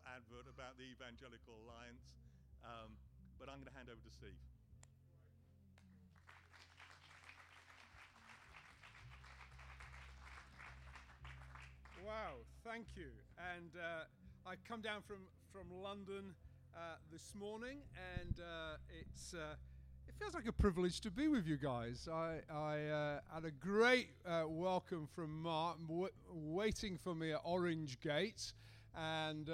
little 0.00 0.16
advert 0.16 0.46
about 0.52 0.76
the 0.78 0.84
Evangelical 0.84 1.54
Alliance, 1.64 2.16
um, 2.64 2.90
but 3.38 3.48
I'm 3.48 3.56
going 3.56 3.68
to 3.68 3.76
hand 3.76 3.88
over 3.88 4.00
to 4.00 4.10
Steve. 4.10 4.36
Wow, 12.06 12.40
thank 12.64 12.86
you. 12.96 13.10
And 13.56 13.70
uh, 13.76 14.48
I 14.48 14.54
come 14.68 14.80
down 14.80 15.02
from, 15.06 15.18
from 15.52 15.66
London 15.82 16.34
uh, 16.74 16.96
this 17.12 17.34
morning, 17.38 17.78
and 18.18 18.40
uh, 18.40 18.76
it's 19.00 19.34
uh, 19.34 19.54
it 20.08 20.14
feels 20.18 20.34
like 20.34 20.46
a 20.46 20.52
privilege 20.52 21.00
to 21.02 21.10
be 21.10 21.28
with 21.28 21.46
you 21.46 21.56
guys. 21.56 22.08
I, 22.12 22.40
I 22.52 22.78
uh, 22.86 23.20
had 23.32 23.44
a 23.44 23.50
great 23.50 24.08
uh, 24.26 24.42
welcome 24.48 25.06
from 25.14 25.42
Mark, 25.42 25.76
w- 25.86 26.08
waiting 26.32 26.96
for 26.98 27.14
me 27.14 27.32
at 27.32 27.40
Orange 27.44 28.00
Gate. 28.00 28.52
And 28.96 29.50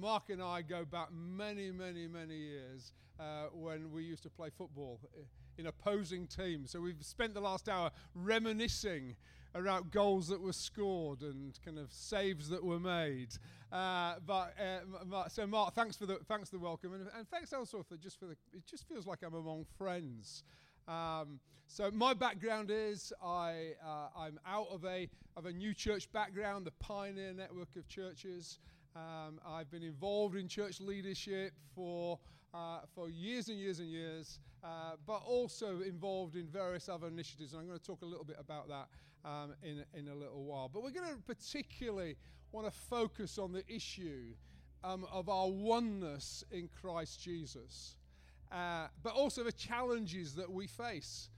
Mark 0.00 0.30
and 0.30 0.42
I 0.42 0.62
go 0.62 0.84
back 0.84 1.08
many, 1.12 1.70
many, 1.70 2.06
many 2.06 2.36
years 2.36 2.92
when 3.52 3.90
we 3.92 4.04
used 4.04 4.22
to 4.24 4.30
play 4.30 4.50
football 4.56 5.00
in 5.58 5.66
opposing 5.66 6.26
teams. 6.26 6.70
So 6.70 6.80
we've 6.80 7.04
spent 7.04 7.34
the 7.34 7.40
last 7.40 7.68
hour 7.68 7.90
reminiscing 8.14 9.16
about 9.54 9.90
goals 9.90 10.28
that 10.28 10.40
were 10.40 10.52
scored 10.52 11.22
and 11.22 11.58
kind 11.64 11.78
of 11.78 11.92
saves 11.92 12.48
that 12.48 12.62
were 12.62 12.78
made. 12.78 13.28
Uh, 13.72 14.14
but 14.26 14.54
uh, 14.58 15.28
so 15.28 15.46
Mark, 15.46 15.74
thanks 15.74 15.96
for 15.96 16.06
the 16.06 16.18
thanks 16.28 16.50
for 16.50 16.56
the 16.56 16.62
welcome, 16.62 16.94
and, 16.94 17.08
and 17.16 17.28
thanks 17.28 17.52
also 17.52 17.82
for 17.82 17.96
just 17.96 18.18
for 18.18 18.26
the. 18.26 18.36
It 18.52 18.66
just 18.66 18.88
feels 18.88 19.06
like 19.06 19.22
I'm 19.22 19.34
among 19.34 19.66
friends. 19.76 20.44
Um, 20.88 21.38
so 21.66 21.90
my 21.90 22.14
background 22.14 22.70
is 22.72 23.12
I 23.22 23.74
uh, 23.84 24.08
I'm 24.18 24.40
out 24.46 24.68
of 24.72 24.84
a 24.84 25.08
of 25.36 25.46
a 25.46 25.52
new 25.52 25.74
church 25.74 26.10
background, 26.12 26.66
the 26.66 26.72
pioneer 26.72 27.32
network 27.34 27.76
of 27.76 27.86
churches. 27.88 28.58
Um, 28.96 29.38
I've 29.46 29.70
been 29.70 29.82
involved 29.82 30.34
in 30.34 30.48
church 30.48 30.80
leadership 30.80 31.52
for 31.74 32.18
uh, 32.54 32.80
for 32.94 33.10
years 33.10 33.48
and 33.48 33.58
years 33.58 33.80
and 33.80 33.88
years, 33.88 34.40
uh, 34.64 34.92
but 35.06 35.22
also 35.26 35.82
involved 35.82 36.36
in 36.36 36.46
various 36.46 36.88
other 36.88 37.06
initiatives. 37.06 37.52
And 37.52 37.60
I'm 37.60 37.68
going 37.68 37.78
to 37.78 37.84
talk 37.84 38.02
a 38.02 38.06
little 38.06 38.24
bit 38.24 38.36
about 38.40 38.68
that 38.68 38.88
um, 39.24 39.54
in, 39.62 39.84
in 39.94 40.08
a 40.08 40.14
little 40.14 40.44
while. 40.44 40.70
But 40.72 40.82
we're 40.82 40.90
going 40.90 41.08
to 41.08 41.20
particularly 41.26 42.16
want 42.52 42.66
to 42.66 42.72
focus 42.72 43.38
on 43.38 43.52
the 43.52 43.62
issue 43.68 44.32
um, 44.82 45.06
of 45.12 45.28
our 45.28 45.48
oneness 45.48 46.44
in 46.50 46.68
Christ 46.80 47.20
Jesus, 47.22 47.96
uh, 48.52 48.86
but 49.02 49.14
also 49.14 49.42
the 49.44 49.52
challenges 49.52 50.34
that 50.34 50.50
we 50.50 50.66
face 50.66 51.28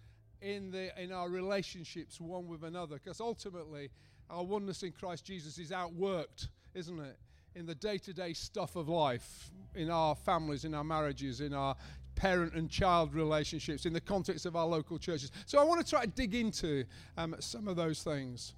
in, 0.42 0.70
the, 0.70 0.90
in 1.00 1.12
our 1.12 1.28
relationships 1.28 2.20
one 2.20 2.48
with 2.48 2.64
another. 2.64 2.96
Because 2.96 3.20
ultimately, 3.20 3.90
our 4.28 4.44
oneness 4.44 4.82
in 4.82 4.92
Christ 4.92 5.24
Jesus 5.24 5.58
is 5.58 5.70
outworked, 5.70 6.48
isn't 6.74 6.98
it? 7.00 7.16
In 7.56 7.66
the 7.66 7.74
day 7.74 7.98
to 7.98 8.12
day 8.12 8.32
stuff 8.32 8.76
of 8.76 8.88
life, 8.88 9.50
in 9.74 9.90
our 9.90 10.14
families, 10.14 10.64
in 10.64 10.74
our 10.74 10.84
marriages, 10.84 11.40
in 11.40 11.52
our 11.52 11.74
parent 12.14 12.54
and 12.54 12.70
child 12.70 13.14
relationships 13.14 13.86
in 13.86 13.92
the 13.92 14.00
context 14.00 14.46
of 14.46 14.54
our 14.54 14.66
local 14.66 14.98
churches. 14.98 15.32
So 15.46 15.58
I 15.58 15.64
want 15.64 15.84
to 15.84 15.88
try 15.88 16.02
to 16.02 16.06
dig 16.06 16.34
into 16.34 16.84
um, 17.16 17.34
some 17.40 17.66
of 17.66 17.76
those 17.76 18.02
things. 18.02 18.54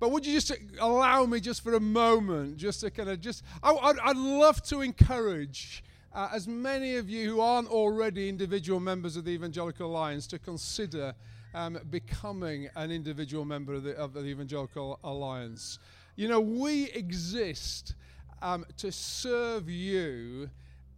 But 0.00 0.10
would 0.10 0.26
you 0.26 0.32
just 0.32 0.50
allow 0.80 1.26
me 1.26 1.38
just 1.38 1.62
for 1.62 1.74
a 1.74 1.80
moment, 1.80 2.56
just 2.56 2.80
to 2.80 2.90
kind 2.90 3.08
of 3.08 3.20
just, 3.20 3.44
I, 3.62 3.70
would 3.72 3.98
I'd 4.00 4.16
love 4.16 4.60
to 4.64 4.80
encourage 4.80 5.84
uh, 6.14 6.28
as 6.32 6.46
many 6.46 6.96
of 6.96 7.08
you 7.08 7.28
who 7.28 7.40
aren't 7.40 7.68
already 7.68 8.28
individual 8.28 8.80
members 8.80 9.16
of 9.16 9.24
the 9.24 9.30
Evangelical 9.30 9.90
Alliance 9.90 10.26
to 10.28 10.38
consider 10.38 11.14
um, 11.54 11.78
becoming 11.90 12.68
an 12.76 12.90
individual 12.90 13.44
member 13.44 13.74
of 13.74 13.82
the, 13.82 13.96
of 13.96 14.12
the 14.12 14.24
Evangelical 14.24 14.98
Alliance. 15.04 15.78
You 16.16 16.28
know, 16.28 16.40
we 16.40 16.90
exist 16.90 17.94
um, 18.42 18.66
to 18.76 18.92
serve 18.92 19.70
you 19.70 20.50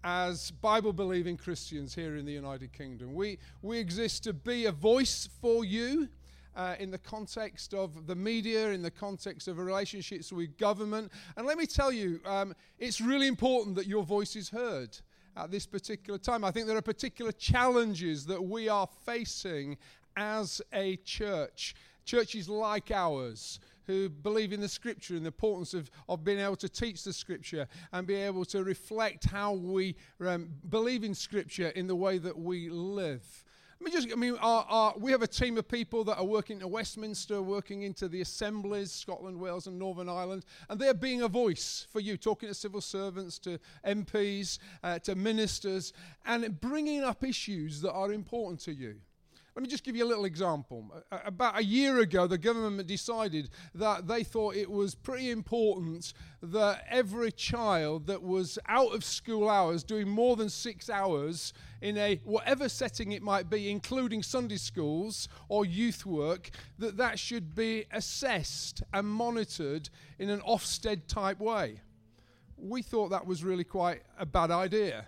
as 0.03 0.51
Bible 0.51 0.92
believing 0.92 1.37
Christians 1.37 1.95
here 1.95 2.17
in 2.17 2.27
the 2.27 2.33
United 2.33 2.73
Kingdom. 2.73 3.15
We, 3.15 3.39
we 3.62 3.79
exist 3.79 4.25
to 4.25 4.33
be 4.33 4.67
a 4.67 4.73
voice 4.73 5.29
for 5.41 5.64
you. 5.64 6.08
Uh, 6.57 6.77
in 6.79 6.89
the 6.89 6.98
context 6.98 7.75
of 7.75 8.07
the 8.07 8.14
media, 8.14 8.69
in 8.69 8.81
the 8.81 8.89
context 8.89 9.48
of 9.48 9.58
relationships 9.58 10.33
with 10.33 10.57
government. 10.57 11.11
And 11.36 11.48
let 11.48 11.58
me 11.58 11.67
tell 11.67 11.91
you, 11.91 12.20
um, 12.25 12.55
it's 12.79 13.01
really 13.01 13.27
important 13.27 13.75
that 13.75 13.89
your 13.89 14.05
voice 14.05 14.36
is 14.36 14.51
heard 14.51 14.96
at 15.36 15.50
this 15.50 15.67
particular 15.67 16.18
time. 16.18 16.45
I 16.45 16.50
think 16.50 16.67
there 16.67 16.77
are 16.77 16.83
particular 16.83 17.33
challenges 17.33 18.27
that 18.27 18.42
we 18.42 18.68
are 18.68 18.89
facing 19.05 19.77
as 20.17 20.62
a 20.72 20.96
church, 20.96 21.74
churches 22.05 22.48
like 22.48 22.90
ours 22.90 23.58
who 23.86 24.08
believe 24.08 24.52
in 24.52 24.61
the 24.61 24.68
scripture 24.68 25.14
and 25.14 25.24
the 25.24 25.28
importance 25.28 25.74
of, 25.74 25.90
of 26.08 26.24
being 26.24 26.39
able 26.39 26.56
to 26.56 26.68
teach 26.68 27.05
the 27.05 27.12
scripture 27.12 27.67
and 27.92 28.06
be 28.06 28.14
able 28.14 28.45
to 28.45 28.64
reflect 28.64 29.24
how 29.24 29.52
we 29.52 29.95
um, 30.24 30.48
believe 30.70 31.05
in 31.05 31.14
scripture 31.14 31.68
in 31.70 31.86
the 31.86 31.96
way 31.96 32.18
that 32.18 32.39
we 32.39 32.70
live. 32.70 33.44
Let 33.80 33.86
me 33.86 33.90
just, 33.90 34.12
I 34.12 34.17
mean, 34.17 34.36
our, 34.40 34.64
our, 34.68 34.95
we 34.96 35.11
have 35.11 35.23
a 35.23 35.27
team 35.27 35.58
of 35.58 35.67
people 35.67 36.05
that 36.05 36.17
are 36.17 36.24
working 36.24 36.61
at 36.61 36.70
Westminster, 36.70 37.42
working 37.42 37.83
into 37.83 38.08
the 38.08 38.20
assemblies, 38.20 38.92
Scotland, 38.92 39.39
Wales, 39.39 39.67
and 39.67 39.79
Northern 39.79 40.08
Ireland, 40.08 40.45
and 40.68 40.80
they're 40.80 40.95
being 40.95 41.23
a 41.23 41.29
voice 41.29 41.86
for 41.90 42.01
you, 42.01 42.17
talking 42.17 42.48
to 42.48 42.55
civil 42.55 42.80
servants, 42.80 43.39
to 43.40 43.58
MPs, 43.84 44.58
uh, 44.83 44.98
to 45.01 45.14
ministers, 45.14 45.92
and 46.24 46.61
bringing 46.61 47.02
up 47.02 47.24
issues 47.24 47.80
that 47.80 47.92
are 47.92 48.13
important 48.13 48.61
to 48.61 48.73
you. 48.73 48.96
Let 49.55 49.63
me 49.63 49.69
just 49.69 49.85
give 49.85 49.95
you 49.95 50.05
a 50.05 50.09
little 50.09 50.25
example. 50.25 50.91
Uh, 50.92 51.15
uh, 51.15 51.19
about 51.27 51.57
a 51.57 51.65
year 51.65 52.01
ago, 52.01 52.27
the 52.27 52.37
government 52.37 52.89
decided 52.89 53.51
that 53.77 54.09
they 54.09 54.25
thought 54.25 54.57
it 54.57 54.69
was 54.69 54.97
pretty 54.97 55.31
important 55.31 56.13
that 56.42 56.85
every 56.91 57.31
child 57.31 58.09
that 58.09 58.20
was 58.20 58.59
out 58.67 58.93
of 58.93 59.05
school 59.05 59.48
hours, 59.48 59.85
doing 59.85 60.09
more 60.09 60.35
than 60.35 60.48
six 60.48 60.91
hours 60.91 61.53
in 61.81 61.97
a 61.98 62.20
whatever 62.25 62.69
setting 62.69 63.13
it 63.13 63.23
might 63.23 63.48
be, 63.48 63.70
including 63.70 64.25
Sunday 64.25 64.57
schools 64.57 65.29
or 65.48 65.64
youth 65.64 66.05
work, 66.05 66.51
that 66.81 66.97
that 66.97 67.17
should 67.20 67.55
be 67.55 67.85
assessed 67.93 68.83
and 68.93 69.07
monitored 69.07 69.89
in 70.19 70.31
an 70.31 70.41
Ofsted 70.41 71.07
type 71.07 71.39
way. 71.39 71.81
We 72.57 72.83
thought 72.83 73.11
that 73.11 73.25
was 73.25 73.45
really 73.45 73.64
quite 73.64 74.03
a 74.19 74.27
bad 74.27 74.51
idea. 74.51 75.07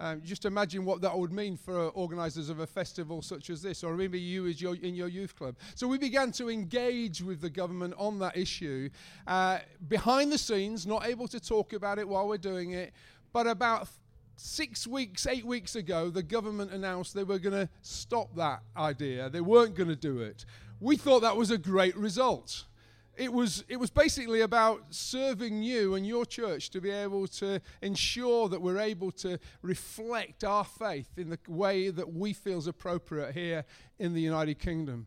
Um, 0.00 0.22
just 0.24 0.44
imagine 0.44 0.84
what 0.84 1.00
that 1.02 1.16
would 1.16 1.32
mean 1.32 1.56
for 1.56 1.88
organisers 1.90 2.48
of 2.48 2.58
a 2.58 2.66
festival 2.66 3.22
such 3.22 3.50
as 3.50 3.62
this, 3.62 3.84
or 3.84 3.94
maybe 3.94 4.18
you 4.18 4.46
as 4.46 4.60
your, 4.60 4.74
in 4.76 4.94
your 4.94 5.08
youth 5.08 5.36
club. 5.36 5.56
So 5.74 5.86
we 5.86 5.98
began 5.98 6.32
to 6.32 6.50
engage 6.50 7.22
with 7.22 7.40
the 7.40 7.50
government 7.50 7.94
on 7.96 8.18
that 8.18 8.36
issue. 8.36 8.90
Uh, 9.26 9.58
behind 9.88 10.32
the 10.32 10.38
scenes, 10.38 10.86
not 10.86 11.06
able 11.06 11.28
to 11.28 11.38
talk 11.38 11.72
about 11.72 11.98
it 11.98 12.08
while 12.08 12.26
we're 12.26 12.38
doing 12.38 12.72
it, 12.72 12.92
but 13.32 13.46
about 13.46 13.88
six 14.36 14.86
weeks, 14.86 15.26
eight 15.26 15.44
weeks 15.44 15.76
ago, 15.76 16.10
the 16.10 16.22
government 16.22 16.72
announced 16.72 17.14
they 17.14 17.24
were 17.24 17.38
going 17.38 17.66
to 17.66 17.68
stop 17.82 18.34
that 18.36 18.62
idea. 18.76 19.30
They 19.30 19.40
weren't 19.40 19.76
going 19.76 19.88
to 19.88 19.96
do 19.96 20.20
it. 20.20 20.44
We 20.80 20.96
thought 20.96 21.20
that 21.20 21.36
was 21.36 21.50
a 21.50 21.58
great 21.58 21.96
result 21.96 22.64
it 23.16 23.32
was, 23.32 23.64
it 23.68 23.78
was 23.78 23.90
basically 23.90 24.40
about 24.40 24.82
serving 24.90 25.62
you 25.62 25.94
and 25.94 26.06
your 26.06 26.24
church 26.24 26.70
to 26.70 26.80
be 26.80 26.90
able 26.90 27.26
to 27.28 27.60
ensure 27.82 28.48
that 28.48 28.60
we're 28.60 28.78
able 28.78 29.10
to 29.12 29.38
reflect 29.62 30.44
our 30.44 30.64
faith 30.64 31.08
in 31.16 31.30
the 31.30 31.38
way 31.48 31.90
that 31.90 32.12
we 32.12 32.32
feel 32.32 32.58
is 32.58 32.66
appropriate 32.66 33.32
here 33.34 33.64
in 33.98 34.14
the 34.14 34.20
United 34.20 34.58
Kingdom. 34.58 35.06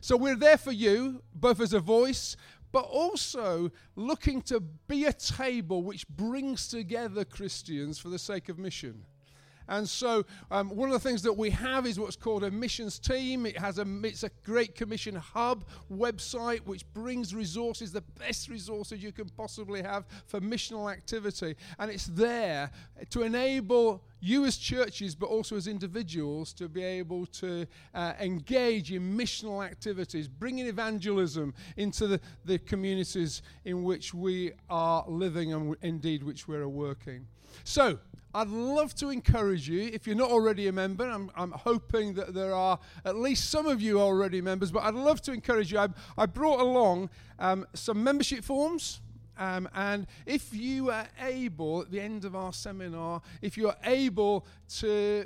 So 0.00 0.16
we're 0.16 0.36
there 0.36 0.58
for 0.58 0.72
you, 0.72 1.22
both 1.34 1.60
as 1.60 1.72
a 1.72 1.80
voice, 1.80 2.36
but 2.72 2.84
also 2.84 3.70
looking 3.94 4.42
to 4.42 4.60
be 4.60 5.06
a 5.06 5.12
table 5.12 5.82
which 5.82 6.06
brings 6.08 6.68
together 6.68 7.24
Christians 7.24 7.98
for 7.98 8.08
the 8.08 8.18
sake 8.18 8.48
of 8.48 8.58
mission. 8.58 9.04
And 9.68 9.88
so, 9.88 10.24
um, 10.50 10.70
one 10.70 10.88
of 10.88 10.92
the 10.92 11.08
things 11.08 11.22
that 11.22 11.32
we 11.32 11.50
have 11.50 11.86
is 11.86 11.98
what's 11.98 12.16
called 12.16 12.44
a 12.44 12.50
missions 12.50 12.98
team. 12.98 13.46
It 13.46 13.58
has 13.58 13.78
a 13.78 13.86
it's 14.02 14.22
a 14.22 14.30
Great 14.44 14.74
Commission 14.74 15.14
hub 15.14 15.64
website 15.92 16.60
which 16.60 16.84
brings 16.92 17.34
resources, 17.34 17.92
the 17.92 18.04
best 18.18 18.48
resources 18.48 19.02
you 19.02 19.12
can 19.12 19.28
possibly 19.30 19.82
have 19.82 20.04
for 20.26 20.40
missional 20.40 20.90
activity, 20.92 21.56
and 21.78 21.90
it's 21.90 22.06
there 22.06 22.70
to 23.10 23.22
enable 23.22 24.02
you 24.20 24.44
as 24.44 24.56
churches, 24.56 25.14
but 25.14 25.26
also 25.26 25.56
as 25.56 25.66
individuals, 25.66 26.52
to 26.54 26.68
be 26.68 26.82
able 26.82 27.26
to 27.26 27.66
uh, 27.94 28.12
engage 28.20 28.92
in 28.92 29.16
missional 29.16 29.64
activities, 29.64 30.26
bringing 30.26 30.66
evangelism 30.66 31.54
into 31.76 32.06
the, 32.06 32.20
the 32.44 32.58
communities 32.58 33.42
in 33.64 33.84
which 33.84 34.14
we 34.14 34.52
are 34.70 35.04
living 35.06 35.52
and 35.52 35.76
indeed 35.82 36.22
which 36.22 36.48
we're 36.48 36.68
working. 36.68 37.26
So, 37.64 37.98
I'd 38.36 38.48
love 38.48 38.94
to 38.96 39.08
encourage 39.08 39.66
you, 39.66 39.88
if 39.94 40.06
you're 40.06 40.14
not 40.14 40.30
already 40.30 40.66
a 40.66 40.72
member, 40.72 41.08
I'm, 41.08 41.30
I'm 41.34 41.52
hoping 41.52 42.12
that 42.14 42.34
there 42.34 42.54
are 42.54 42.78
at 43.02 43.16
least 43.16 43.48
some 43.48 43.64
of 43.64 43.80
you 43.80 43.98
already 43.98 44.42
members, 44.42 44.70
but 44.70 44.82
I'd 44.82 44.92
love 44.92 45.22
to 45.22 45.32
encourage 45.32 45.72
you. 45.72 45.78
I, 45.78 45.88
I 46.18 46.26
brought 46.26 46.60
along 46.60 47.08
um, 47.38 47.66
some 47.72 48.04
membership 48.04 48.44
forms. 48.44 49.00
Um, 49.38 49.70
and 49.74 50.06
if 50.26 50.52
you 50.52 50.90
are 50.90 51.08
able, 51.18 51.80
at 51.80 51.90
the 51.90 51.98
end 51.98 52.26
of 52.26 52.36
our 52.36 52.52
seminar, 52.52 53.22
if 53.40 53.56
you 53.56 53.68
are 53.68 53.76
able 53.84 54.44
to 54.80 55.24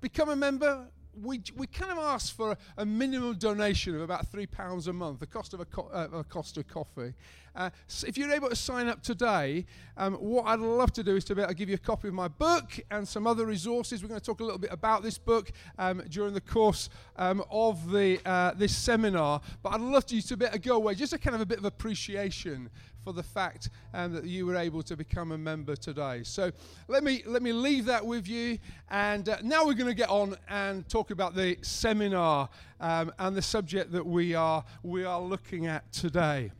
become 0.00 0.28
a 0.28 0.36
member, 0.36 0.88
we, 1.22 1.42
we 1.56 1.66
kind 1.66 1.90
of 1.92 1.98
ask 1.98 2.34
for 2.34 2.56
a, 2.76 2.86
minimum 2.86 3.36
donation 3.36 3.94
of 3.94 4.02
about 4.02 4.30
£3 4.30 4.88
a 4.88 4.92
month, 4.92 5.20
the 5.20 5.26
cost 5.26 5.54
of 5.54 5.60
a, 5.60 5.64
co- 5.64 5.90
uh, 5.92 6.08
a 6.12 6.24
cost 6.24 6.56
of 6.56 6.66
coffee. 6.66 7.14
Uh, 7.54 7.70
so 7.86 8.06
if 8.06 8.16
you're 8.16 8.30
able 8.30 8.48
to 8.48 8.56
sign 8.56 8.88
up 8.88 9.02
today, 9.02 9.66
um, 9.96 10.14
what 10.14 10.46
I'd 10.46 10.60
love 10.60 10.92
to 10.92 11.02
do 11.02 11.16
is 11.16 11.24
to 11.24 11.34
be 11.34 11.42
able 11.42 11.50
to 11.50 11.54
give 11.56 11.68
you 11.68 11.74
a 11.74 11.78
copy 11.78 12.08
of 12.08 12.14
my 12.14 12.28
book 12.28 12.78
and 12.90 13.06
some 13.06 13.26
other 13.26 13.46
resources. 13.46 14.02
We're 14.02 14.08
going 14.08 14.20
to 14.20 14.26
talk 14.26 14.40
a 14.40 14.44
little 14.44 14.58
bit 14.58 14.72
about 14.72 15.02
this 15.02 15.18
book 15.18 15.50
um, 15.78 16.02
during 16.08 16.34
the 16.34 16.40
course 16.40 16.88
um, 17.16 17.42
of 17.50 17.90
the, 17.90 18.20
uh, 18.24 18.52
this 18.54 18.76
seminar. 18.76 19.40
But 19.62 19.74
I'd 19.74 19.80
love 19.80 20.04
you 20.08 20.22
to 20.22 20.36
be 20.36 20.44
able 20.44 20.52
to 20.52 20.58
go 20.60 20.76
away, 20.76 20.94
just 20.94 21.12
a 21.12 21.18
kind 21.18 21.34
of 21.34 21.40
a 21.40 21.46
bit 21.46 21.58
of 21.58 21.64
appreciation 21.64 22.70
for 23.08 23.14
the 23.14 23.22
fact 23.22 23.70
um, 23.94 24.12
that 24.12 24.24
you 24.24 24.44
were 24.44 24.56
able 24.56 24.82
to 24.82 24.94
become 24.94 25.32
a 25.32 25.38
member 25.38 25.74
today. 25.74 26.20
So 26.24 26.52
let 26.88 27.02
me 27.02 27.22
let 27.24 27.40
me 27.40 27.54
leave 27.54 27.86
that 27.86 28.04
with 28.04 28.28
you, 28.28 28.58
and 28.90 29.26
uh, 29.26 29.38
now 29.42 29.64
we're 29.64 29.72
going 29.72 29.86
to 29.88 29.94
get 29.94 30.10
on 30.10 30.36
and 30.50 30.86
talk 30.90 31.10
about 31.10 31.34
the 31.34 31.56
seminar 31.62 32.50
um, 32.80 33.10
and 33.18 33.34
the 33.34 33.40
subject 33.40 33.92
that 33.92 34.04
we 34.04 34.34
are 34.34 34.62
we 34.82 35.06
are 35.06 35.22
looking 35.22 35.66
at 35.66 35.90
today. 35.90 36.52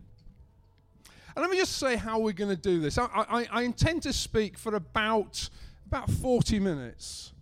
And 1.36 1.42
let 1.42 1.50
me 1.50 1.58
just 1.58 1.76
say 1.76 1.96
how 1.96 2.18
we're 2.18 2.32
going 2.32 2.56
to 2.56 2.62
do 2.62 2.80
this. 2.80 2.96
I, 2.96 3.08
I, 3.14 3.46
I 3.50 3.62
intend 3.64 4.04
to 4.04 4.12
speak 4.14 4.56
for 4.56 4.74
about 4.74 5.50
about 5.86 6.10
40 6.10 6.60
minutes. 6.60 7.34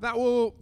That 0.00 0.16
will 0.16 0.54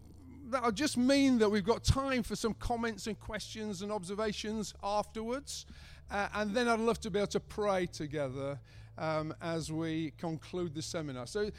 that'll 0.51 0.73
just 0.73 0.97
mean 0.97 1.39
that 1.39 1.49
we've 1.49 1.65
got 1.65 1.85
time 1.85 2.25
for 2.25 2.35
some 2.35 2.55
comments 2.55 3.07
and 3.07 3.19
questions 3.21 3.81
and 3.81 3.93
observations 3.93 4.75
afterwards. 4.83 5.67
Uh, 6.13 6.29
and 6.35 6.55
then 6.55 6.69
I'd 6.69 6.79
love 6.79 7.01
to 7.01 7.11
be 7.11 7.19
able 7.19 7.29
to 7.29 7.41
pray 7.41 7.87
together 7.87 8.61
um, 8.99 9.35
as 9.41 9.73
we 9.73 10.13
conclude 10.19 10.75
the 10.75 10.83
seminar. 10.83 11.27
So, 11.27 11.51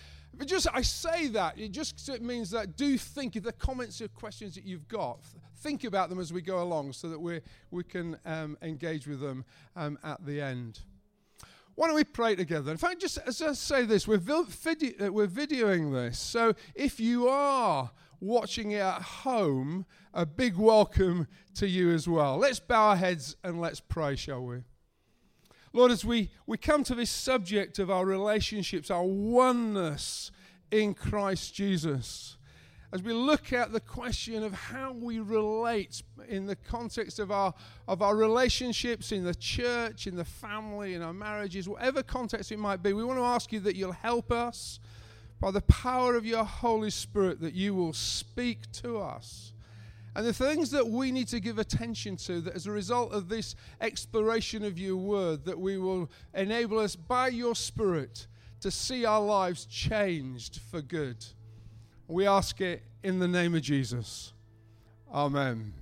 just 0.45 0.67
I 0.71 0.83
say 0.83 1.27
that 1.29 1.57
it 1.57 1.71
just 1.71 2.07
it 2.07 2.21
means 2.21 2.51
that 2.51 2.77
do 2.77 2.97
think 2.99 3.35
if 3.35 3.43
the 3.43 3.51
comments 3.51 3.99
or 3.99 4.07
questions 4.09 4.53
that 4.53 4.63
you've 4.63 4.87
got, 4.87 5.19
think 5.57 5.83
about 5.85 6.09
them 6.09 6.19
as 6.19 6.31
we 6.31 6.43
go 6.43 6.61
along, 6.61 6.93
so 6.93 7.09
that 7.09 7.19
we 7.19 7.41
we 7.71 7.83
can 7.83 8.15
um, 8.25 8.55
engage 8.61 9.07
with 9.07 9.21
them 9.21 9.43
um, 9.75 9.97
at 10.03 10.23
the 10.23 10.39
end. 10.39 10.81
Why 11.73 11.87
don't 11.87 11.95
we 11.95 12.03
pray 12.03 12.35
together? 12.35 12.69
In 12.69 12.77
fact, 12.77 13.01
just 13.01 13.17
as 13.25 13.41
I 13.41 13.53
say 13.53 13.85
this, 13.85 14.07
we're, 14.07 14.17
uh, 14.17 15.11
we're 15.11 15.27
videoing 15.27 15.91
this. 15.91 16.19
So 16.19 16.53
if 16.75 16.99
you 16.99 17.27
are 17.27 17.89
watching 18.23 18.71
it 18.71 18.79
at 18.79 19.01
home, 19.01 19.85
a 20.13 20.25
big 20.25 20.55
welcome 20.55 21.27
to 21.55 21.67
you 21.67 21.91
as 21.91 22.07
well. 22.07 22.37
Let's 22.37 22.59
bow 22.59 22.89
our 22.89 22.95
heads 22.95 23.35
and 23.43 23.59
let's 23.59 23.81
pray, 23.81 24.15
shall 24.15 24.45
we? 24.45 24.63
Lord, 25.73 25.91
as 25.91 26.05
we, 26.05 26.29
we 26.47 26.57
come 26.57 26.83
to 26.85 26.95
this 26.95 27.09
subject 27.09 27.79
of 27.79 27.89
our 27.91 28.05
relationships, 28.05 28.89
our 28.89 29.03
oneness 29.03 30.31
in 30.71 30.93
Christ 30.93 31.53
Jesus, 31.53 32.37
as 32.93 33.01
we 33.01 33.11
look 33.11 33.51
at 33.51 33.73
the 33.73 33.79
question 33.79 34.43
of 34.43 34.53
how 34.53 34.93
we 34.93 35.19
relate 35.19 36.01
in 36.29 36.45
the 36.45 36.55
context 36.55 37.19
of 37.19 37.31
our, 37.31 37.53
of 37.87 38.01
our 38.01 38.15
relationships 38.15 39.11
in 39.11 39.23
the 39.23 39.35
church, 39.35 40.07
in 40.07 40.15
the 40.15 40.23
family, 40.23 40.93
in 40.93 41.01
our 41.01 41.13
marriages, 41.13 41.67
whatever 41.67 42.03
context 42.03 42.51
it 42.51 42.59
might 42.59 42.83
be, 42.83 42.93
we 42.93 43.03
want 43.03 43.17
to 43.17 43.25
ask 43.25 43.51
you 43.51 43.59
that 43.61 43.75
you'll 43.75 43.91
help 43.91 44.31
us 44.31 44.79
by 45.43 45.51
the 45.51 45.61
power 45.61 46.15
of 46.15 46.25
your 46.25 46.45
Holy 46.45 46.89
Spirit, 46.89 47.41
that 47.41 47.53
you 47.53 47.75
will 47.75 47.91
speak 47.91 48.59
to 48.71 48.97
us 48.97 49.51
and 50.15 50.25
the 50.25 50.31
things 50.31 50.71
that 50.71 50.87
we 50.87 51.11
need 51.11 51.27
to 51.27 51.41
give 51.41 51.59
attention 51.59 52.15
to, 52.15 52.39
that 52.39 52.55
as 52.55 52.65
a 52.65 52.71
result 52.71 53.11
of 53.11 53.27
this 53.27 53.55
exploration 53.81 54.63
of 54.63 54.79
your 54.79 54.95
word, 54.95 55.43
that 55.43 55.59
we 55.59 55.77
will 55.77 56.09
enable 56.33 56.79
us 56.79 56.95
by 56.95 57.27
your 57.27 57.55
Spirit 57.55 58.27
to 58.61 58.71
see 58.71 59.03
our 59.03 59.19
lives 59.19 59.65
changed 59.65 60.61
for 60.71 60.81
good. 60.81 61.25
We 62.07 62.25
ask 62.25 62.61
it 62.61 62.83
in 63.03 63.19
the 63.19 63.27
name 63.27 63.53
of 63.53 63.63
Jesus. 63.63 64.31
Amen. 65.11 65.73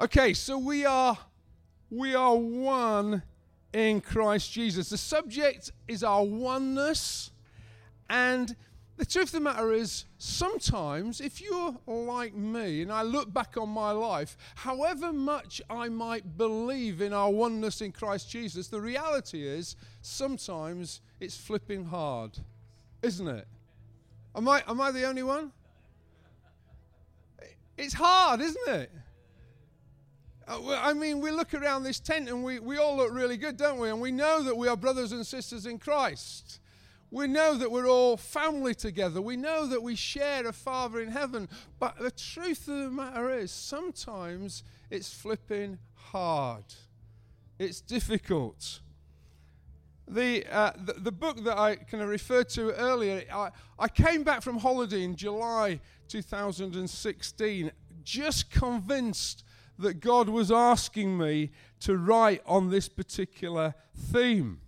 Okay, 0.00 0.34
so 0.34 0.58
we 0.58 0.84
are 0.84 1.16
we 1.88 2.16
are 2.16 2.34
one 2.34 3.22
in 3.72 4.00
Christ 4.00 4.52
Jesus. 4.52 4.90
The 4.90 4.98
subject 4.98 5.72
is 5.88 6.02
our 6.02 6.24
oneness 6.24 7.30
and 8.08 8.56
the 9.00 9.06
truth 9.06 9.28
of 9.28 9.32
the 9.32 9.40
matter 9.40 9.72
is, 9.72 10.04
sometimes 10.18 11.22
if 11.22 11.40
you're 11.40 11.74
like 11.86 12.34
me 12.34 12.82
and 12.82 12.92
I 12.92 13.00
look 13.00 13.32
back 13.32 13.56
on 13.56 13.70
my 13.70 13.92
life, 13.92 14.36
however 14.56 15.10
much 15.10 15.62
I 15.70 15.88
might 15.88 16.36
believe 16.36 17.00
in 17.00 17.14
our 17.14 17.30
oneness 17.30 17.80
in 17.80 17.92
Christ 17.92 18.28
Jesus, 18.28 18.68
the 18.68 18.78
reality 18.78 19.42
is 19.42 19.74
sometimes 20.02 21.00
it's 21.18 21.34
flipping 21.34 21.86
hard, 21.86 22.32
isn't 23.00 23.26
it? 23.26 23.48
Am 24.36 24.46
I, 24.46 24.62
am 24.68 24.78
I 24.82 24.90
the 24.90 25.06
only 25.06 25.22
one? 25.22 25.50
It's 27.78 27.94
hard, 27.94 28.42
isn't 28.42 28.68
it? 28.68 28.92
Uh, 30.50 30.76
I 30.82 30.94
mean, 30.94 31.20
we 31.20 31.30
look 31.30 31.54
around 31.54 31.84
this 31.84 32.00
tent 32.00 32.28
and 32.28 32.42
we, 32.42 32.58
we 32.58 32.76
all 32.76 32.96
look 32.96 33.12
really 33.14 33.36
good, 33.36 33.56
don't 33.56 33.78
we? 33.78 33.88
And 33.88 34.00
we 34.00 34.10
know 34.10 34.42
that 34.42 34.56
we 34.56 34.66
are 34.66 34.76
brothers 34.76 35.12
and 35.12 35.24
sisters 35.24 35.64
in 35.64 35.78
Christ. 35.78 36.58
We 37.12 37.28
know 37.28 37.56
that 37.56 37.70
we're 37.70 37.88
all 37.88 38.16
family 38.16 38.74
together. 38.74 39.22
We 39.22 39.36
know 39.36 39.66
that 39.66 39.80
we 39.80 39.94
share 39.94 40.46
a 40.46 40.52
Father 40.52 41.00
in 41.00 41.08
heaven. 41.08 41.48
But 41.78 41.98
the 41.98 42.10
truth 42.10 42.66
of 42.66 42.78
the 42.78 42.90
matter 42.90 43.30
is, 43.30 43.52
sometimes 43.52 44.64
it's 44.90 45.12
flipping 45.12 45.78
hard, 45.94 46.64
it's 47.58 47.80
difficult. 47.80 48.80
The, 50.08 50.44
uh, 50.50 50.72
the, 50.76 50.94
the, 50.94 51.12
book 51.12 51.44
that 51.44 51.56
I 51.56 51.76
kind 51.76 52.02
of 52.02 52.08
referred 52.08 52.48
to 52.50 52.72
earlier, 52.72 53.22
I, 53.32 53.50
I 53.78 53.86
came 53.86 54.24
back 54.24 54.42
from 54.42 54.58
holiday 54.58 55.04
in 55.04 55.14
July 55.14 55.78
2016, 56.08 57.70
just 58.02 58.50
convinced 58.50 59.44
that 59.80 60.00
God 60.00 60.28
was 60.28 60.50
asking 60.50 61.18
me 61.18 61.50
to 61.80 61.96
write 61.96 62.42
on 62.46 62.70
this 62.70 62.88
particular 62.88 63.74
theme. 63.96 64.60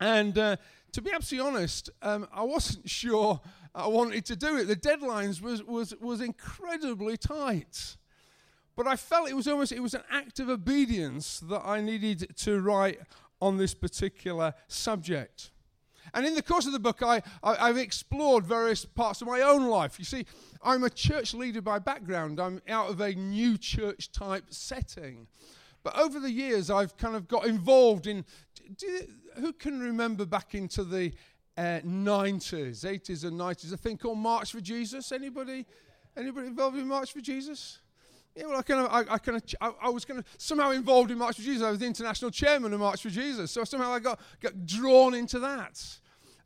And 0.00 0.38
uh, 0.38 0.56
to 0.92 1.02
be 1.02 1.12
absolutely 1.12 1.48
honest, 1.48 1.90
um, 2.02 2.28
I 2.32 2.42
wasn't 2.42 2.88
sure 2.90 3.40
I 3.74 3.86
wanted 3.86 4.24
to 4.26 4.36
do 4.36 4.56
it. 4.56 4.64
The 4.64 4.76
deadlines 4.76 5.40
was, 5.40 5.62
was, 5.62 5.94
was 6.00 6.20
incredibly 6.20 7.16
tight. 7.16 7.96
But 8.76 8.86
I 8.86 8.96
felt 8.96 9.28
it 9.28 9.34
was 9.34 9.48
almost 9.48 9.72
it 9.72 9.82
was 9.82 9.94
an 9.94 10.04
act 10.10 10.38
of 10.38 10.48
obedience 10.48 11.40
that 11.40 11.62
I 11.64 11.80
needed 11.80 12.36
to 12.36 12.60
write 12.60 13.00
on 13.40 13.56
this 13.56 13.74
particular 13.74 14.54
subject. 14.68 15.50
And 16.14 16.26
in 16.26 16.34
the 16.34 16.42
course 16.42 16.66
of 16.66 16.72
the 16.72 16.78
book, 16.78 17.02
I, 17.02 17.22
I, 17.42 17.66
have 17.66 17.76
explored 17.76 18.46
various 18.46 18.84
parts 18.84 19.20
of 19.20 19.28
my 19.28 19.40
own 19.42 19.66
life. 19.66 19.98
You 19.98 20.04
see, 20.04 20.26
I'm 20.62 20.84
a 20.84 20.90
church 20.90 21.34
leader 21.34 21.60
by 21.60 21.78
background. 21.78 22.40
I'm 22.40 22.60
out 22.68 22.90
of 22.90 23.00
a 23.00 23.14
new 23.14 23.58
church 23.58 24.10
type 24.12 24.44
setting. 24.50 25.26
But 25.82 25.98
over 25.98 26.20
the 26.20 26.30
years, 26.30 26.70
I've 26.70 26.96
kind 26.96 27.16
of 27.16 27.28
got 27.28 27.46
involved 27.46 28.06
in. 28.06 28.24
Do, 28.76 29.00
who 29.36 29.52
can 29.52 29.80
remember 29.80 30.26
back 30.26 30.54
into 30.54 30.84
the 30.84 31.12
uh, 31.56 31.80
90s, 31.84 32.84
80s 32.84 33.24
and 33.24 33.38
90s, 33.38 33.72
a 33.72 33.76
thing 33.76 33.96
called 33.96 34.18
March 34.18 34.52
for 34.52 34.60
Jesus? 34.60 35.12
Anybody? 35.12 35.66
Anybody 36.16 36.48
involved 36.48 36.76
in 36.76 36.88
March 36.88 37.12
for 37.12 37.20
Jesus? 37.20 37.78
Yeah, 38.38 38.46
well, 38.46 38.58
I 38.58 38.62
kind 38.62 38.86
of, 38.86 38.92
I, 38.92 39.14
I 39.14 39.18
kind 39.18 39.36
of, 39.36 39.42
I, 39.60 39.86
I 39.86 39.88
was 39.88 40.04
kind 40.04 40.20
of 40.20 40.24
somehow 40.36 40.70
involved 40.70 41.10
in 41.10 41.18
March 41.18 41.34
for 41.34 41.42
Jesus. 41.42 41.60
I 41.60 41.70
was 41.70 41.80
the 41.80 41.86
international 41.86 42.30
chairman 42.30 42.72
of 42.72 42.78
March 42.78 43.02
for 43.02 43.10
Jesus, 43.10 43.50
so 43.50 43.64
somehow 43.64 43.90
I 43.90 43.98
got, 43.98 44.20
got 44.40 44.64
drawn 44.64 45.12
into 45.12 45.40
that. 45.40 45.82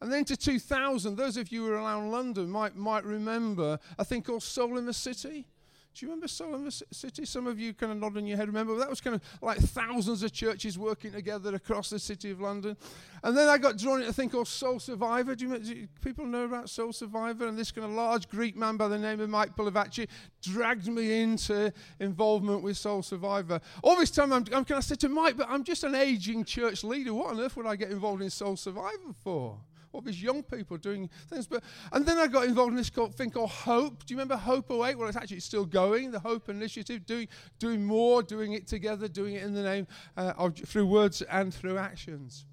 And 0.00 0.10
then 0.10 0.24
to 0.24 0.36
2000, 0.36 1.16
those 1.16 1.36
of 1.36 1.52
you 1.52 1.66
who 1.66 1.72
are 1.72 1.74
around 1.74 2.10
London 2.10 2.48
might 2.48 2.74
might 2.74 3.04
remember 3.04 3.78
a 3.98 4.06
thing 4.06 4.22
called 4.22 4.42
Soul 4.42 4.78
in 4.78 4.86
the 4.86 4.94
City. 4.94 5.46
Do 5.94 6.06
you 6.06 6.10
remember 6.10 6.28
Soul 6.28 6.54
in 6.54 6.64
the 6.64 6.70
City? 6.70 7.26
Some 7.26 7.46
of 7.46 7.60
you 7.60 7.74
kind 7.74 7.92
of 7.92 7.98
nodding 7.98 8.26
your 8.26 8.38
head. 8.38 8.48
Remember 8.48 8.76
that 8.76 8.88
was 8.88 9.00
kind 9.02 9.14
of 9.14 9.22
like 9.42 9.58
thousands 9.58 10.22
of 10.22 10.32
churches 10.32 10.78
working 10.78 11.12
together 11.12 11.54
across 11.54 11.90
the 11.90 11.98
city 11.98 12.30
of 12.30 12.40
London. 12.40 12.76
And 13.22 13.36
then 13.36 13.48
I 13.48 13.58
got 13.58 13.76
drawn 13.76 13.98
into 13.98 14.08
a 14.08 14.12
thing 14.12 14.30
called 14.30 14.48
Soul 14.48 14.80
Survivor. 14.80 15.34
Do, 15.34 15.48
you, 15.48 15.58
do 15.58 15.88
people 16.00 16.24
know 16.24 16.44
about 16.44 16.70
Soul 16.70 16.92
Survivor? 16.94 17.46
And 17.46 17.58
this 17.58 17.70
kind 17.70 17.84
of 17.84 17.92
large 17.92 18.28
Greek 18.28 18.56
man 18.56 18.78
by 18.78 18.88
the 18.88 18.98
name 18.98 19.20
of 19.20 19.28
Mike 19.28 19.54
Pilavachi 19.54 20.08
dragged 20.40 20.88
me 20.88 21.20
into 21.22 21.72
involvement 22.00 22.62
with 22.62 22.78
Soul 22.78 23.02
Survivor. 23.02 23.60
All 23.82 23.96
this 23.96 24.10
time 24.10 24.32
I'm, 24.32 24.44
I'm 24.54 24.64
kind 24.64 24.78
of 24.78 24.84
said 24.84 25.00
to 25.00 25.10
Mike, 25.10 25.36
but 25.36 25.48
I'm 25.50 25.62
just 25.62 25.84
an 25.84 25.94
aging 25.94 26.44
church 26.44 26.84
leader. 26.84 27.12
What 27.12 27.32
on 27.32 27.40
earth 27.40 27.56
would 27.56 27.66
I 27.66 27.76
get 27.76 27.90
involved 27.90 28.22
in 28.22 28.30
Soul 28.30 28.56
Survivor 28.56 29.12
for? 29.22 29.58
All 29.92 30.00
these 30.00 30.22
young 30.22 30.42
people 30.42 30.76
doing 30.76 31.10
things. 31.28 31.46
But 31.46 31.62
and 31.92 32.06
then 32.06 32.18
I 32.18 32.26
got 32.26 32.44
involved 32.44 32.70
in 32.70 32.76
this 32.76 32.90
called, 32.90 33.14
thing 33.14 33.30
called 33.30 33.50
Hope. 33.50 34.04
Do 34.04 34.14
you 34.14 34.18
remember 34.18 34.36
Hope 34.36 34.70
08? 34.70 34.96
Well, 34.96 35.08
it's 35.08 35.16
actually 35.16 35.40
still 35.40 35.64
going. 35.64 36.10
The 36.10 36.20
Hope 36.20 36.48
Initiative, 36.48 37.04
doing 37.06 37.28
doing 37.58 37.84
more, 37.84 38.22
doing 38.22 38.52
it 38.52 38.66
together, 38.66 39.08
doing 39.08 39.34
it 39.34 39.42
in 39.42 39.54
the 39.54 39.62
name 39.62 39.86
uh, 40.16 40.32
of 40.36 40.56
through 40.56 40.86
words 40.86 41.22
and 41.22 41.52
through 41.52 41.78
actions. 41.78 42.46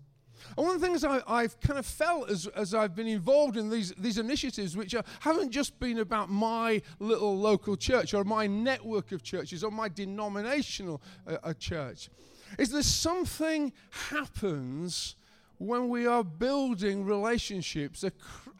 And 0.57 0.65
one 0.65 0.75
of 0.75 0.81
the 0.81 0.87
things 0.87 1.03
I, 1.03 1.41
have 1.41 1.59
kind 1.59 1.79
of 1.79 1.85
felt 1.85 2.29
as, 2.29 2.47
as 2.47 2.73
I've 2.73 2.95
been 2.95 3.07
involved 3.07 3.57
in 3.57 3.69
these, 3.69 3.93
these 3.97 4.17
initiatives, 4.17 4.75
which 4.75 4.93
are, 4.93 5.03
haven't 5.21 5.51
just 5.51 5.79
been 5.79 5.99
about 5.99 6.29
my 6.29 6.81
little 6.99 7.37
local 7.37 7.75
church 7.75 8.13
or 8.13 8.23
my 8.23 8.47
network 8.47 9.11
of 9.11 9.23
churches 9.23 9.63
or 9.63 9.71
my 9.71 9.89
denominational 9.89 11.01
uh, 11.27 11.53
church, 11.53 12.09
is 12.57 12.69
that 12.69 12.83
something 12.83 13.73
happens 13.91 15.15
when 15.59 15.89
we 15.89 16.07
are 16.07 16.23
building 16.23 17.05
relationships 17.05 18.03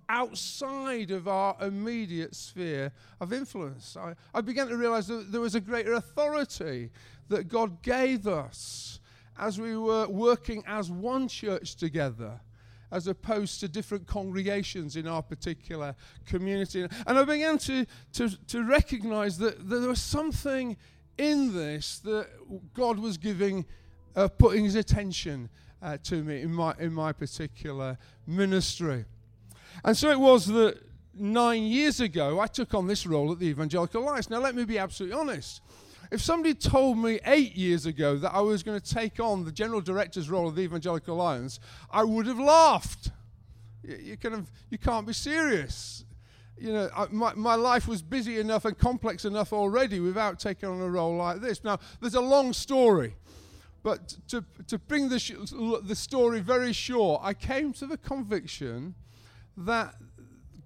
outside 0.09 1.11
of 1.11 1.27
our 1.27 1.55
immediate 1.61 2.35
sphere 2.35 2.91
of 3.19 3.31
influence. 3.33 3.95
I, 3.97 4.15
I 4.33 4.41
began 4.41 4.67
to 4.67 4.77
realize 4.77 5.07
that 5.07 5.31
there 5.31 5.41
was 5.41 5.55
a 5.55 5.61
greater 5.61 5.93
authority 5.93 6.91
that 7.29 7.47
God 7.47 7.81
gave 7.81 8.27
us 8.27 8.99
as 9.37 9.59
we 9.59 9.77
were 9.77 10.07
working 10.07 10.63
as 10.67 10.91
one 10.91 11.27
church 11.27 11.75
together 11.75 12.41
as 12.91 13.07
opposed 13.07 13.59
to 13.59 13.67
different 13.67 14.07
congregations 14.07 14.95
in 14.95 15.07
our 15.07 15.21
particular 15.21 15.95
community. 16.25 16.87
And 17.05 17.19
I 17.19 17.23
began 17.23 17.57
to, 17.59 17.85
to, 18.13 18.29
to 18.47 18.63
recognize 18.63 19.37
that, 19.37 19.69
that 19.69 19.75
there 19.77 19.89
was 19.89 20.01
something 20.01 20.75
in 21.17 21.53
this 21.53 21.99
that 21.99 22.27
God 22.73 22.97
was 22.97 23.17
giving, 23.17 23.65
uh, 24.15 24.27
putting 24.27 24.63
his 24.63 24.75
attention 24.75 25.49
uh, 25.81 25.97
to 26.03 26.23
me 26.23 26.41
in 26.41 26.53
my, 26.53 26.73
in 26.79 26.93
my 26.93 27.11
particular 27.11 27.97
ministry. 28.27 29.05
And 29.83 29.95
so 29.95 30.09
it 30.09 30.19
was 30.19 30.47
that 30.47 30.79
nine 31.13 31.63
years 31.63 31.99
ago 31.99 32.39
I 32.39 32.47
took 32.47 32.73
on 32.73 32.87
this 32.87 33.05
role 33.05 33.31
at 33.31 33.39
the 33.39 33.47
Evangelical 33.47 34.03
Alliance. 34.03 34.29
Now, 34.29 34.39
let 34.39 34.55
me 34.55 34.65
be 34.65 34.77
absolutely 34.77 35.17
honest. 35.17 35.61
If 36.11 36.21
somebody 36.21 36.55
told 36.55 36.97
me 36.97 37.19
eight 37.25 37.55
years 37.55 37.85
ago 37.85 38.17
that 38.17 38.33
I 38.33 38.41
was 38.41 38.63
going 38.63 38.79
to 38.79 38.93
take 38.93 39.19
on 39.19 39.45
the 39.45 39.51
general 39.51 39.79
director's 39.79 40.29
role 40.29 40.47
of 40.47 40.55
the 40.55 40.63
Evangelical 40.63 41.15
Alliance, 41.15 41.59
I 41.91 42.03
would 42.03 42.25
have 42.25 42.39
laughed. 42.39 43.11
You, 43.83 44.17
kind 44.17 44.35
of, 44.35 44.51
you 44.69 44.77
can't 44.77 45.05
be 45.05 45.13
serious. 45.13 46.03
You 46.57 46.73
know, 46.73 46.89
I, 46.95 47.05
my, 47.11 47.33
my 47.35 47.55
life 47.55 47.87
was 47.87 48.01
busy 48.01 48.39
enough 48.39 48.65
and 48.65 48.77
complex 48.77 49.23
enough 49.23 49.53
already 49.53 49.99
without 49.99 50.39
taking 50.39 50.67
on 50.67 50.81
a 50.81 50.89
role 50.89 51.15
like 51.15 51.41
this. 51.41 51.63
Now, 51.63 51.79
there's 52.01 52.15
a 52.15 52.21
long 52.21 52.53
story, 52.53 53.15
but 53.83 54.17
to, 54.27 54.43
to 54.67 54.77
bring 54.77 55.09
the, 55.09 55.19
sh- 55.19 55.33
the 55.83 55.95
story 55.95 56.39
very 56.39 56.73
short, 56.73 57.21
I 57.23 57.33
came 57.33 57.73
to 57.73 57.85
the 57.85 57.97
conviction 57.97 58.95
that 59.57 59.95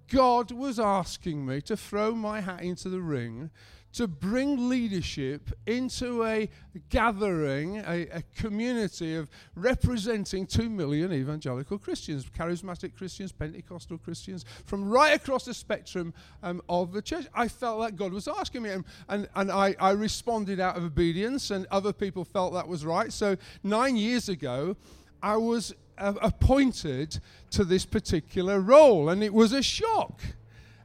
God 0.08 0.50
was 0.50 0.78
asking 0.78 1.46
me 1.46 1.60
to 1.62 1.76
throw 1.76 2.14
my 2.14 2.40
hat 2.40 2.62
into 2.62 2.88
the 2.88 3.00
ring 3.00 3.50
to 3.94 4.08
bring 4.08 4.68
leadership 4.68 5.50
into 5.66 6.24
a 6.24 6.48
gathering, 6.88 7.78
a, 7.78 8.08
a, 8.08 8.22
community 8.36 9.14
of 9.14 9.30
representing 9.54 10.46
two 10.46 10.68
million 10.68 11.12
evangelical 11.12 11.78
Christians, 11.78 12.26
charismatic 12.26 12.96
Christians, 12.96 13.30
Pentecostal 13.30 13.96
Christians, 13.98 14.44
from 14.66 14.88
right 14.88 15.14
across 15.14 15.44
the 15.44 15.54
spectrum 15.54 16.12
um, 16.42 16.60
of 16.68 16.92
the 16.92 17.00
church. 17.00 17.26
I 17.34 17.46
felt 17.46 17.80
that 17.82 17.94
God 17.94 18.12
was 18.12 18.26
asking 18.26 18.62
me, 18.62 18.70
and, 18.70 18.84
and, 19.08 19.28
and 19.36 19.52
I, 19.52 19.76
I 19.78 19.92
responded 19.92 20.58
out 20.58 20.76
of 20.76 20.82
obedience, 20.82 21.52
and 21.52 21.64
other 21.70 21.92
people 21.92 22.24
felt 22.24 22.52
that 22.54 22.66
was 22.66 22.84
right. 22.84 23.12
So 23.12 23.36
nine 23.62 23.96
years 23.96 24.28
ago, 24.28 24.76
I 25.22 25.36
was 25.36 25.72
uh, 25.98 26.14
appointed 26.20 27.20
to 27.50 27.64
this 27.64 27.86
particular 27.86 28.58
role, 28.58 29.08
and 29.10 29.22
it 29.22 29.32
was 29.32 29.52
a 29.52 29.62
shock. 29.62 30.20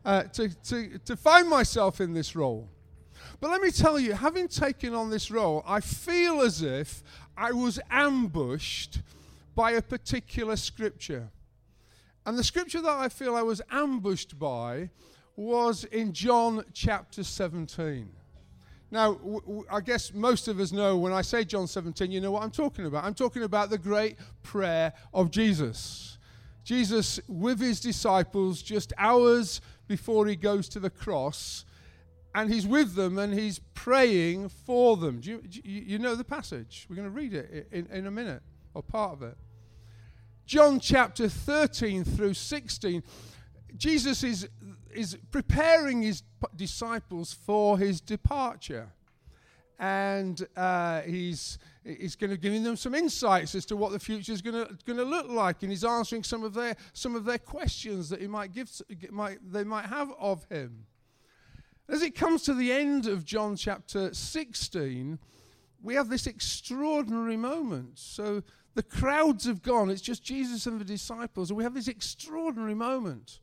Uh, 0.05 0.23
to, 0.23 0.47
to, 0.63 0.97
to 0.99 1.17
find 1.17 1.49
myself 1.49 1.99
in 1.99 2.13
this 2.13 2.33
role. 2.33 2.69
But 3.39 3.51
let 3.51 3.61
me 3.61 3.71
tell 3.71 3.99
you, 3.99 4.13
having 4.13 4.47
taken 4.47 4.93
on 4.93 5.09
this 5.09 5.31
role, 5.31 5.63
I 5.65 5.79
feel 5.79 6.41
as 6.41 6.61
if 6.61 7.03
I 7.37 7.51
was 7.51 7.79
ambushed 7.89 9.01
by 9.55 9.71
a 9.71 9.81
particular 9.81 10.55
scripture. 10.55 11.29
And 12.25 12.37
the 12.37 12.43
scripture 12.43 12.81
that 12.81 12.99
I 12.99 13.09
feel 13.09 13.35
I 13.35 13.41
was 13.41 13.61
ambushed 13.71 14.37
by 14.37 14.89
was 15.35 15.85
in 15.85 16.11
John 16.11 16.65
chapter 16.73 17.23
17. 17.23 18.09
Now, 18.91 19.13
w- 19.13 19.41
w- 19.41 19.65
I 19.71 19.79
guess 19.79 20.13
most 20.13 20.47
of 20.47 20.59
us 20.59 20.71
know 20.71 20.97
when 20.97 21.13
I 21.13 21.21
say 21.21 21.45
John 21.45 21.67
17, 21.67 22.11
you 22.11 22.19
know 22.19 22.31
what 22.31 22.43
I'm 22.43 22.51
talking 22.51 22.85
about. 22.85 23.05
I'm 23.05 23.13
talking 23.13 23.43
about 23.43 23.69
the 23.69 23.77
great 23.77 24.17
prayer 24.43 24.91
of 25.13 25.31
Jesus. 25.31 26.17
Jesus, 26.63 27.19
with 27.27 27.59
his 27.59 27.79
disciples, 27.79 28.61
just 28.61 28.91
hours 28.97 29.61
before 29.87 30.27
he 30.27 30.35
goes 30.35 30.67
to 30.69 30.79
the 30.79 30.89
cross, 30.89 31.65
and 32.35 32.51
he's 32.51 32.67
with 32.67 32.95
them 32.95 33.17
and 33.17 33.33
he's 33.33 33.59
praying 33.73 34.49
for 34.49 34.97
them. 34.97 35.19
Do 35.19 35.31
you, 35.31 35.41
do 35.41 35.61
you 35.63 35.99
know 35.99 36.15
the 36.15 36.23
passage? 36.23 36.85
We're 36.89 36.95
going 36.95 37.07
to 37.07 37.13
read 37.13 37.33
it 37.33 37.67
in, 37.71 37.87
in 37.87 38.05
a 38.05 38.11
minute, 38.11 38.41
or 38.73 38.83
part 38.83 39.13
of 39.13 39.23
it. 39.23 39.37
John 40.45 40.79
chapter 40.79 41.29
13 41.29 42.03
through 42.03 42.33
16, 42.33 43.03
Jesus 43.77 44.23
is, 44.23 44.49
is 44.93 45.17
preparing 45.31 46.01
his 46.01 46.23
disciples 46.55 47.33
for 47.33 47.77
his 47.77 48.01
departure. 48.01 48.89
And 49.77 50.45
uh, 50.57 51.01
he's, 51.01 51.57
he's 51.85 52.15
going 52.15 52.31
to 52.31 52.37
give 52.37 52.63
them 52.63 52.75
some 52.75 52.93
insights 52.93 53.55
as 53.55 53.65
to 53.67 53.77
what 53.77 53.91
the 53.91 53.99
future 53.99 54.33
is 54.33 54.41
going 54.41 54.67
to 54.85 55.03
look 55.03 55.29
like. 55.29 55.61
And 55.61 55.71
he's 55.71 55.85
answering 55.85 56.23
some 56.23 56.43
of 56.43 56.53
their, 56.53 56.75
some 56.93 57.15
of 57.15 57.25
their 57.25 57.37
questions 57.37 58.09
that 58.09 58.19
he 58.19 58.27
might 58.27 58.51
give, 58.51 58.69
might, 59.11 59.37
they 59.49 59.63
might 59.63 59.85
have 59.85 60.11
of 60.19 60.45
him. 60.49 60.85
As 61.89 62.03
it 62.03 62.13
comes 62.13 62.43
to 62.43 62.53
the 62.53 62.71
end 62.71 63.07
of 63.07 63.25
John 63.25 63.55
chapter 63.55 64.13
16, 64.13 65.17
we 65.81 65.95
have 65.95 66.07
this 66.07 66.27
extraordinary 66.27 67.35
moment. 67.35 67.97
So 67.97 68.43
the 68.75 68.83
crowds 68.83 69.45
have 69.45 69.63
gone, 69.63 69.89
it's 69.89 70.01
just 70.01 70.23
Jesus 70.23 70.67
and 70.67 70.79
the 70.79 70.85
disciples, 70.85 71.49
and 71.49 71.57
we 71.57 71.63
have 71.63 71.73
this 71.73 71.87
extraordinary 71.87 72.75
moment 72.75 73.39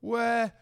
where 0.00 0.52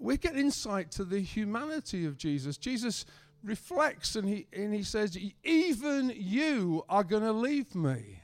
we 0.00 0.16
get 0.16 0.36
insight 0.36 0.90
to 0.92 1.04
the 1.04 1.20
humanity 1.20 2.04
of 2.06 2.18
Jesus. 2.18 2.56
Jesus 2.56 3.04
reflects 3.44 4.16
and 4.16 4.28
he, 4.28 4.48
and 4.52 4.74
he 4.74 4.82
says, 4.82 5.16
Even 5.44 6.12
you 6.16 6.84
are 6.88 7.04
going 7.04 7.22
to 7.22 7.32
leave 7.32 7.72
me. 7.76 8.20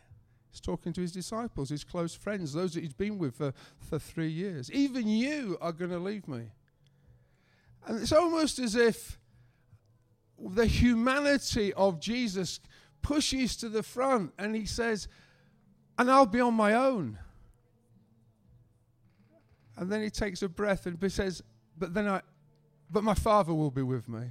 He's 0.51 0.61
talking 0.61 0.93
to 0.95 1.01
his 1.01 1.13
disciples, 1.13 1.69
his 1.69 1.85
close 1.85 2.15
friends, 2.15 2.53
those 2.53 2.75
that 2.75 2.83
he's 2.83 2.93
been 2.93 3.19
with 3.19 3.37
for, 3.37 3.53
for 3.79 4.01
three 4.01 4.31
years. 4.31 4.73
Even 4.73 5.07
you 5.07 5.57
are 5.61 5.73
going 5.73 5.91
to 5.91 5.99
leave 5.99 6.27
me. 6.27 6.51
And 7.87 8.01
it's 8.01 8.13
almost 8.13 8.59
as 8.59 8.75
if 8.75 9.19
the 10.39 10.67
humanity 10.67 11.73
of 11.75 12.01
Jesus 12.01 12.61
pushes 13.03 13.57
to 13.57 13.69
the 13.69 13.83
front 13.83 14.33
and 14.39 14.57
he 14.57 14.65
says, 14.65 15.09
and 15.99 16.11
I'll 16.11 16.27
be 16.27 16.41
on 16.41 16.55
my 16.55 16.75
own. 16.75 17.19
And 19.77 19.91
then 19.91 20.03
he 20.03 20.11
takes 20.11 20.43
a 20.43 20.49
breath 20.49 20.87
and 20.87 21.13
says, 21.13 21.43
but 21.77 21.95
then 21.95 22.09
I, 22.09 22.23
but 22.91 23.05
my 23.05 23.15
father 23.15 23.53
will 23.53 23.71
be 23.71 23.83
with 23.83 24.09
me. 24.09 24.29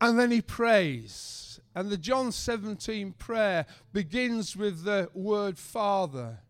And 0.00 0.18
then 0.18 0.30
he 0.30 0.40
prays. 0.40 1.60
And 1.74 1.90
the 1.90 1.96
John 1.96 2.32
17 2.32 3.12
prayer 3.12 3.66
begins 3.92 4.56
with 4.56 4.84
the 4.84 5.10
word 5.14 5.58
Father. 5.58 6.40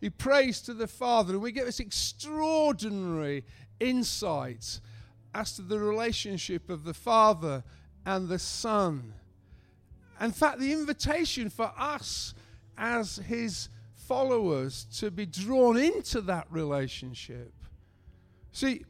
He 0.00 0.10
prays 0.10 0.60
to 0.62 0.74
the 0.74 0.86
Father, 0.86 1.32
and 1.32 1.42
we 1.42 1.52
get 1.52 1.64
this 1.64 1.80
extraordinary 1.80 3.44
insight 3.84 4.80
as 5.34 5.54
to 5.56 5.62
the 5.62 5.78
relationship 5.78 6.70
of 6.70 6.84
the 6.84 6.94
Father 6.94 7.64
and 8.06 8.28
the 8.28 8.38
Son. 8.38 9.14
In 10.20 10.32
fact, 10.32 10.60
the 10.60 10.72
invitation 10.72 11.50
for 11.50 11.72
us 11.76 12.34
as 12.78 13.16
His 13.16 13.68
followers 13.94 14.84
to 14.98 15.10
be 15.10 15.26
drawn 15.26 15.76
into 15.76 16.20
that 16.22 16.46
relationship. 16.50 17.52
See, 18.52 18.84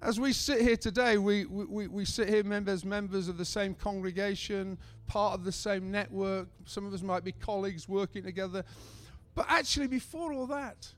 as 0.00 0.18
we 0.18 0.32
sit 0.32 0.60
here 0.60 0.76
today, 0.76 1.16
we, 1.16 1.46
we, 1.46 1.86
we 1.86 2.04
sit 2.04 2.28
here 2.28 2.42
members, 2.42 2.84
members 2.84 3.28
of 3.28 3.38
the 3.38 3.44
same 3.44 3.74
congregation, 3.74 4.78
part 5.06 5.34
of 5.34 5.44
the 5.44 5.52
same 5.52 5.90
network. 5.90 6.48
Some 6.64 6.86
of 6.86 6.92
us 6.92 7.02
might 7.02 7.24
be 7.24 7.32
colleagues 7.32 7.88
working 7.88 8.24
together. 8.24 8.64
But 9.34 9.46
actually, 9.48 9.86
before 9.86 10.32
all 10.32 10.46
that, 10.48 10.92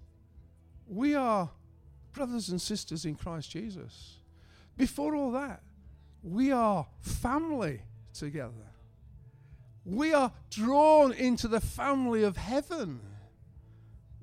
we 0.88 1.14
are 1.14 1.50
brothers 2.14 2.48
and 2.48 2.60
sisters 2.60 3.04
in 3.04 3.16
Christ 3.16 3.50
Jesus. 3.50 4.18
Before 4.76 5.14
all 5.14 5.32
that, 5.32 5.60
we 6.22 6.50
are 6.50 6.86
family 7.00 7.82
together. 8.14 8.52
We 9.84 10.14
are 10.14 10.32
drawn 10.50 11.12
into 11.12 11.48
the 11.48 11.60
family 11.60 12.22
of 12.22 12.36
heaven. 12.36 13.00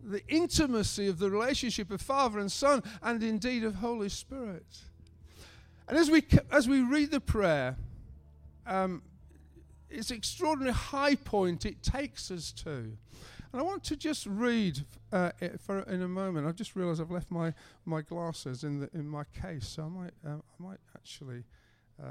The 0.03 0.25
intimacy 0.27 1.07
of 1.07 1.19
the 1.19 1.29
relationship 1.29 1.91
of 1.91 2.01
Father 2.01 2.39
and 2.39 2.51
Son, 2.51 2.81
and 3.03 3.21
indeed 3.21 3.63
of 3.63 3.75
Holy 3.75 4.10
Spirit. 4.10 4.65
And 5.88 5.98
as 5.98 6.10
we, 6.10 6.24
as 6.51 6.67
we 6.67 6.81
read 6.81 7.12
the 7.12 7.19
prayer, 7.19 7.75
um, 8.65 9.03
it's 9.89 10.10
extraordinary 10.10 10.74
high 10.74 11.15
point 11.15 11.65
it 11.65 11.83
takes 11.83 12.31
us 12.31 12.51
to. 12.63 12.98
And 13.51 13.62
I 13.62 13.65
want 13.65 13.84
to 13.86 13.98
just 13.98 14.25
read 14.25 14.86
uh, 15.12 15.31
for 15.60 15.81
in 15.81 16.01
a 16.01 16.08
moment. 16.08 16.48
I've 16.48 16.55
just 16.55 16.75
realised 16.75 17.01
I've 17.01 17.12
left 17.12 17.29
my, 17.29 17.53
my 17.86 18.01
glasses 18.01 18.63
in 18.63 18.79
the 18.79 18.89
in 18.93 19.08
my 19.08 19.24
case, 19.41 19.67
so 19.67 19.84
I 19.84 19.88
might 19.88 20.13
uh, 20.25 20.38
I 20.38 20.63
might 20.63 20.79
actually. 20.96 21.43
Uh, 22.01 22.08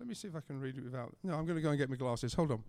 let 0.00 0.08
me 0.08 0.14
see 0.14 0.26
if 0.26 0.34
I 0.34 0.40
can 0.40 0.60
read 0.60 0.76
it 0.76 0.82
without. 0.82 1.14
No, 1.22 1.34
I'm 1.34 1.46
going 1.46 1.56
to 1.56 1.62
go 1.62 1.68
and 1.68 1.78
get 1.78 1.88
my 1.88 1.94
glasses. 1.94 2.34
Hold 2.34 2.50
on. 2.50 2.64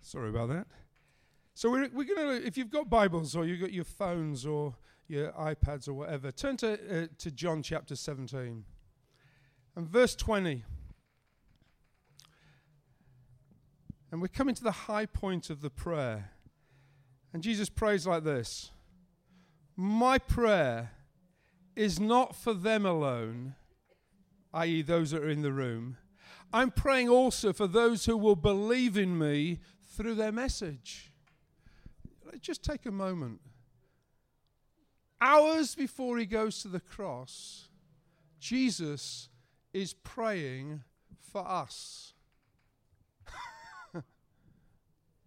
Sorry 0.00 0.28
about 0.28 0.48
that. 0.48 0.66
So 1.62 1.70
we're, 1.70 1.88
we're 1.92 2.12
going 2.12 2.40
to, 2.40 2.44
if 2.44 2.58
you've 2.58 2.72
got 2.72 2.90
Bibles 2.90 3.36
or 3.36 3.46
you've 3.46 3.60
got 3.60 3.72
your 3.72 3.84
phones 3.84 4.44
or 4.44 4.74
your 5.06 5.30
iPads 5.30 5.86
or 5.86 5.94
whatever, 5.94 6.32
turn 6.32 6.56
to, 6.56 6.72
uh, 6.72 7.06
to 7.18 7.30
John 7.30 7.62
chapter 7.62 7.94
17 7.94 8.64
and 9.76 9.88
verse 9.88 10.16
20. 10.16 10.64
And 14.10 14.20
we're 14.20 14.26
coming 14.26 14.56
to 14.56 14.64
the 14.64 14.72
high 14.72 15.06
point 15.06 15.50
of 15.50 15.60
the 15.60 15.70
prayer. 15.70 16.32
And 17.32 17.44
Jesus 17.44 17.68
prays 17.68 18.08
like 18.08 18.24
this 18.24 18.72
My 19.76 20.18
prayer 20.18 20.90
is 21.76 22.00
not 22.00 22.34
for 22.34 22.54
them 22.54 22.84
alone, 22.84 23.54
i.e., 24.52 24.82
those 24.82 25.12
that 25.12 25.22
are 25.22 25.30
in 25.30 25.42
the 25.42 25.52
room. 25.52 25.96
I'm 26.52 26.72
praying 26.72 27.08
also 27.08 27.52
for 27.52 27.68
those 27.68 28.06
who 28.06 28.16
will 28.16 28.34
believe 28.34 28.96
in 28.96 29.16
me 29.16 29.60
through 29.80 30.16
their 30.16 30.32
message. 30.32 31.11
Just 32.40 32.62
take 32.62 32.86
a 32.86 32.90
moment. 32.90 33.40
Hours 35.20 35.74
before 35.74 36.18
he 36.18 36.26
goes 36.26 36.62
to 36.62 36.68
the 36.68 36.80
cross, 36.80 37.68
Jesus 38.40 39.28
is 39.72 39.94
praying 39.94 40.82
for 41.20 41.46
us. 41.46 42.12
do, 43.94 44.02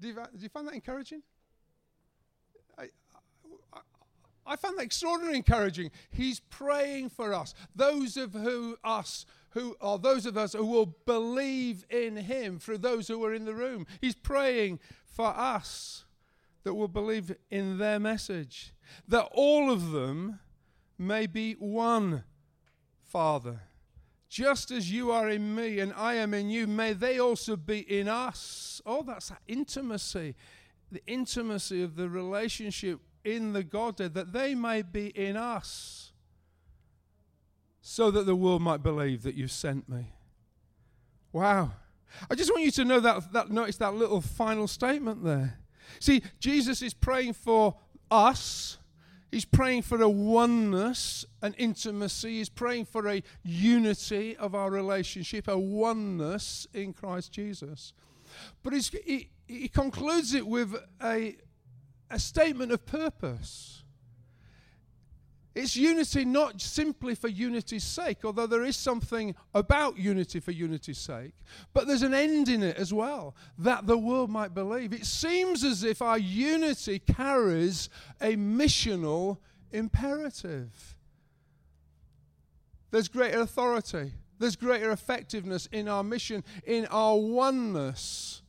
you, 0.08 0.14
do, 0.14 0.22
you, 0.40 0.50
find 0.50 0.68
that 0.68 0.74
encouraging? 0.74 1.22
I, 2.78 2.90
I, 3.74 3.80
I 4.46 4.56
find 4.58 4.78
that 4.78 4.84
extraordinarily 4.84 5.38
encouraging. 5.38 5.92
He's 6.12 6.40
praying 6.40 7.10
for 7.10 7.34
us. 7.34 7.54
Those 7.76 8.18
of 8.18 8.34
who 8.34 8.78
us 8.84 9.26
who 9.52 9.78
are 9.80 9.98
those 9.98 10.26
of 10.26 10.38
us 10.38 10.54
who 10.54 10.66
will 10.66 10.98
believe 11.06 11.86
in 11.90 12.18
him 12.18 12.60
through 12.60 12.80
those 12.80 13.08
who 13.08 13.24
are 13.24 13.34
in 13.34 13.46
the 13.46 13.56
room. 13.56 13.88
He's 14.02 14.16
praying 14.16 14.80
for 15.06 15.28
us 15.28 16.05
that 16.66 16.74
will 16.74 16.90
believe 16.90 17.34
in 17.50 17.78
their 17.78 18.00
message, 18.00 18.74
that 19.08 19.30
all 19.32 19.72
of 19.72 19.92
them 19.92 20.40
may 20.98 21.28
be 21.28 21.54
one 21.54 22.24
Father. 23.06 23.62
Just 24.28 24.72
as 24.72 24.92
you 24.92 25.12
are 25.12 25.30
in 25.30 25.56
me 25.56 25.80
and 25.80 25.94
I 25.94 26.16
am 26.16 26.34
in 26.34 26.50
you, 26.50 26.68
may 26.68 26.92
they 26.94 27.20
also 27.20 27.56
be 27.56 27.80
in 27.80 28.10
us. 28.10 28.82
Oh, 28.86 29.04
that's 29.04 29.30
that 29.30 29.42
intimacy, 29.48 30.36
the 30.92 31.02
intimacy 31.08 31.84
of 31.84 31.96
the 31.96 32.10
relationship 32.10 33.00
in 33.24 33.54
the 33.54 33.64
Godhead, 33.64 34.16
that 34.16 34.34
they 34.34 34.56
may 34.56 34.82
be 34.82 35.08
in 35.08 35.38
us, 35.38 36.12
so 37.80 38.10
that 38.12 38.26
the 38.26 38.36
world 38.36 38.64
might 38.64 38.82
believe 38.82 39.22
that 39.24 39.36
you 39.36 39.48
sent 39.48 39.88
me. 39.88 40.08
Wow. 41.32 41.72
I 42.30 42.36
just 42.36 42.50
want 42.50 42.64
you 42.64 42.72
to 42.72 42.86
know 42.86 43.00
that, 43.00 43.32
that 43.34 43.52
notice 43.52 43.78
that 43.78 43.94
little 43.94 44.22
final 44.22 44.68
statement 44.68 45.24
there. 45.24 45.60
See, 46.00 46.22
Jesus 46.40 46.82
is 46.82 46.94
praying 46.94 47.34
for 47.34 47.76
us 48.10 48.78
He's 49.36 49.44
praying 49.44 49.82
for 49.82 50.02
a 50.02 50.08
oneness, 50.08 51.26
an 51.42 51.56
intimacy. 51.58 52.38
He's 52.38 52.48
praying 52.48 52.86
for 52.86 53.06
a 53.10 53.22
unity 53.44 54.38
of 54.38 54.56
our 54.56 54.72
relationship, 54.72 55.50
a 55.50 55.60
oneness 55.60 56.68
in 56.74 56.94
Christ 56.94 57.34
Jesus. 57.34 57.92
But 58.64 58.72
he, 58.74 59.30
he 59.46 59.68
concludes 59.68 60.34
it 60.34 60.48
with 60.48 60.76
a, 61.04 61.36
a 62.10 62.18
statement 62.18 62.72
of 62.72 62.86
purpose. 62.86 63.84
It's 65.56 65.78
unity 65.78 66.26
not 66.26 66.60
simply 66.60 67.16
for 67.16 67.30
unity's 67.30 67.86
sake, 67.86 68.26
although 68.26 68.46
there 68.46 68.66
is 68.66 68.76
something 68.76 69.34
about 69.54 69.98
unity 69.98 70.42
for 70.42 70.52
unity's 70.52 70.98
sake, 70.98 71.32
but 71.74 71.88
there's 71.88 72.02
an 72.02 72.14
end 72.14 72.50
in 72.50 72.62
it 72.62 72.76
as 72.76 72.94
well, 72.94 73.38
that 73.58 73.88
the 73.88 73.98
world 73.98 74.30
might 74.30 74.54
believe. 74.54 74.92
It 74.92 75.06
seems 75.06 75.64
as 75.64 75.86
if 75.86 76.02
our 76.02 76.18
unity 76.18 77.00
carries 77.00 77.90
a 78.20 78.36
missional 78.36 79.38
imperative. 79.72 80.98
There's 82.92 83.08
greater 83.08 83.40
authority, 83.40 84.12
there's 84.38 84.58
greater 84.58 84.92
effectiveness 84.92 85.68
in 85.72 85.88
our 85.88 86.04
mission, 86.04 86.44
in 86.66 86.86
our 86.88 87.18
oneness, 87.18 88.42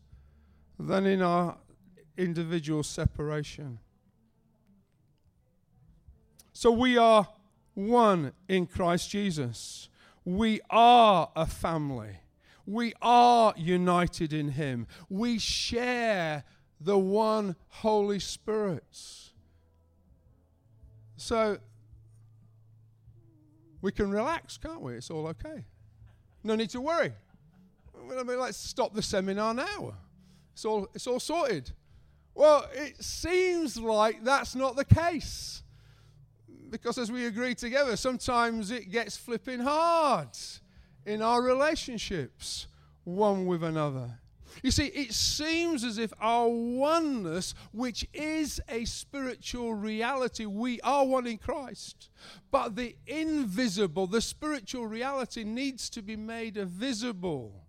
than 0.76 1.06
in 1.06 1.22
our 1.22 1.56
individual 2.16 2.82
separation. 2.82 3.78
So 6.56 6.70
we 6.70 6.96
are 6.96 7.28
one 7.74 8.32
in 8.48 8.64
Christ 8.64 9.10
Jesus. 9.10 9.90
We 10.24 10.62
are 10.70 11.28
a 11.36 11.44
family. 11.44 12.20
We 12.64 12.94
are 13.02 13.52
united 13.58 14.32
in 14.32 14.48
Him. 14.48 14.86
We 15.10 15.38
share 15.38 16.44
the 16.80 16.96
one 16.96 17.56
Holy 17.68 18.18
Spirit. 18.20 18.84
So 21.18 21.58
we 23.82 23.92
can 23.92 24.10
relax, 24.10 24.56
can't 24.56 24.80
we? 24.80 24.94
It's 24.94 25.10
all 25.10 25.26
okay. 25.26 25.66
No 26.42 26.56
need 26.56 26.70
to 26.70 26.80
worry. 26.80 27.12
I 28.18 28.22
mean, 28.22 28.40
let's 28.40 28.56
stop 28.56 28.94
the 28.94 29.02
seminar 29.02 29.52
now. 29.52 29.92
It's 30.54 30.64
all, 30.64 30.88
it's 30.94 31.06
all 31.06 31.20
sorted. 31.20 31.72
Well, 32.34 32.66
it 32.72 33.04
seems 33.04 33.76
like 33.76 34.24
that's 34.24 34.54
not 34.54 34.74
the 34.76 34.86
case 34.86 35.62
because 36.70 36.98
as 36.98 37.10
we 37.10 37.26
agree 37.26 37.54
together, 37.54 37.96
sometimes 37.96 38.70
it 38.70 38.90
gets 38.90 39.16
flipping 39.16 39.60
hard 39.60 40.28
in 41.04 41.22
our 41.22 41.42
relationships 41.42 42.66
one 43.04 43.46
with 43.46 43.62
another. 43.62 44.18
You 44.62 44.70
see, 44.70 44.86
it 44.86 45.12
seems 45.12 45.84
as 45.84 45.98
if 45.98 46.12
our 46.20 46.48
oneness, 46.48 47.54
which 47.72 48.08
is 48.14 48.60
a 48.68 48.84
spiritual 48.86 49.74
reality, 49.74 50.46
we 50.46 50.80
are 50.80 51.04
one 51.04 51.26
in 51.26 51.38
Christ, 51.38 52.08
but 52.50 52.74
the 52.74 52.96
invisible, 53.06 54.06
the 54.06 54.20
spiritual 54.20 54.86
reality, 54.86 55.44
needs 55.44 55.90
to 55.90 56.02
be 56.02 56.16
made 56.16 56.56
visible. 56.56 57.66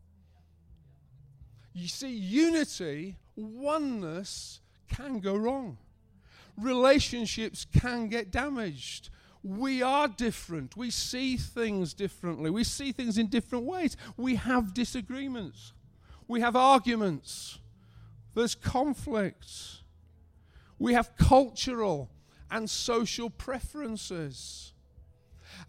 You 1.74 1.88
see, 1.88 2.12
unity, 2.12 3.18
oneness 3.36 4.62
can 4.88 5.20
go 5.20 5.36
wrong 5.36 5.78
relationships 6.58 7.65
can 7.65 8.08
get 8.08 8.32
damaged. 8.32 9.10
We 9.43 9.82
are 9.82 10.08
different. 10.08 10.76
We 10.76 10.89
see 10.91 11.38
things 11.38 11.93
differently. 11.93 12.50
We 12.50 12.63
see 12.63 12.91
things 12.91 13.17
in 13.17 13.28
different 13.28 13.65
ways. 13.65 13.96
We 14.17 14.36
have 14.36 14.74
disagreements. 14.74 15.74
We 16.28 16.41
have 16.41 16.56
arguments. 16.56 17.60
There's 18.34 18.56
conflicts. 18.56 19.84
We 20.80 20.93
have 20.93 21.15
cultural 21.15 22.10
and 22.52 22.70
social 22.70 23.30
preferences. 23.30 24.74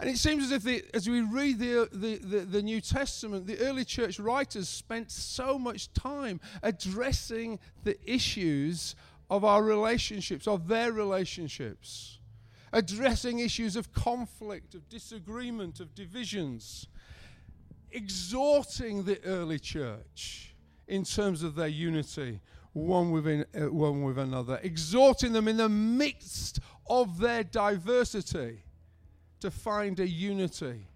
And 0.00 0.08
it 0.08 0.18
seems 0.18 0.44
as 0.44 0.52
if, 0.52 0.62
the, 0.62 0.84
as 0.94 1.08
we 1.08 1.22
read 1.22 1.58
the, 1.58 1.88
the, 1.92 2.16
the, 2.16 2.38
the, 2.40 2.62
New 2.62 2.80
Testament, 2.80 3.46
the 3.46 3.58
early 3.60 3.84
church 3.84 4.20
writers 4.20 4.68
spent 4.68 5.10
so 5.10 5.58
much 5.58 5.92
time 5.92 6.40
addressing 6.62 7.58
the 7.84 7.96
issues 8.04 8.94
of 9.30 9.44
our 9.44 9.62
relationships, 9.62 10.46
of 10.46 10.68
their 10.68 10.92
relationships, 10.92 12.18
addressing 12.72 13.38
issues 13.38 13.76
of 13.76 13.92
conflict, 13.92 14.74
of 14.74 14.88
disagreement, 14.88 15.80
of 15.80 15.94
divisions, 15.94 16.88
exhorting 17.90 19.04
the 19.04 19.22
early 19.24 19.58
church 19.58 20.54
in 20.86 21.04
terms 21.04 21.42
of 21.42 21.54
their 21.54 21.68
unity, 21.68 22.40
one, 22.72 23.10
within, 23.10 23.44
uh, 23.54 23.70
one 23.72 24.02
with 24.02 24.18
another, 24.18 24.58
exhorting 24.62 25.32
them 25.32 25.48
in 25.48 25.56
the 25.56 25.68
midst 25.68 26.60
of 26.88 27.18
their 27.18 27.44
diversity 27.44 28.62
to 29.40 29.50
find 29.50 30.00
a 30.00 30.08
unity. 30.08 30.86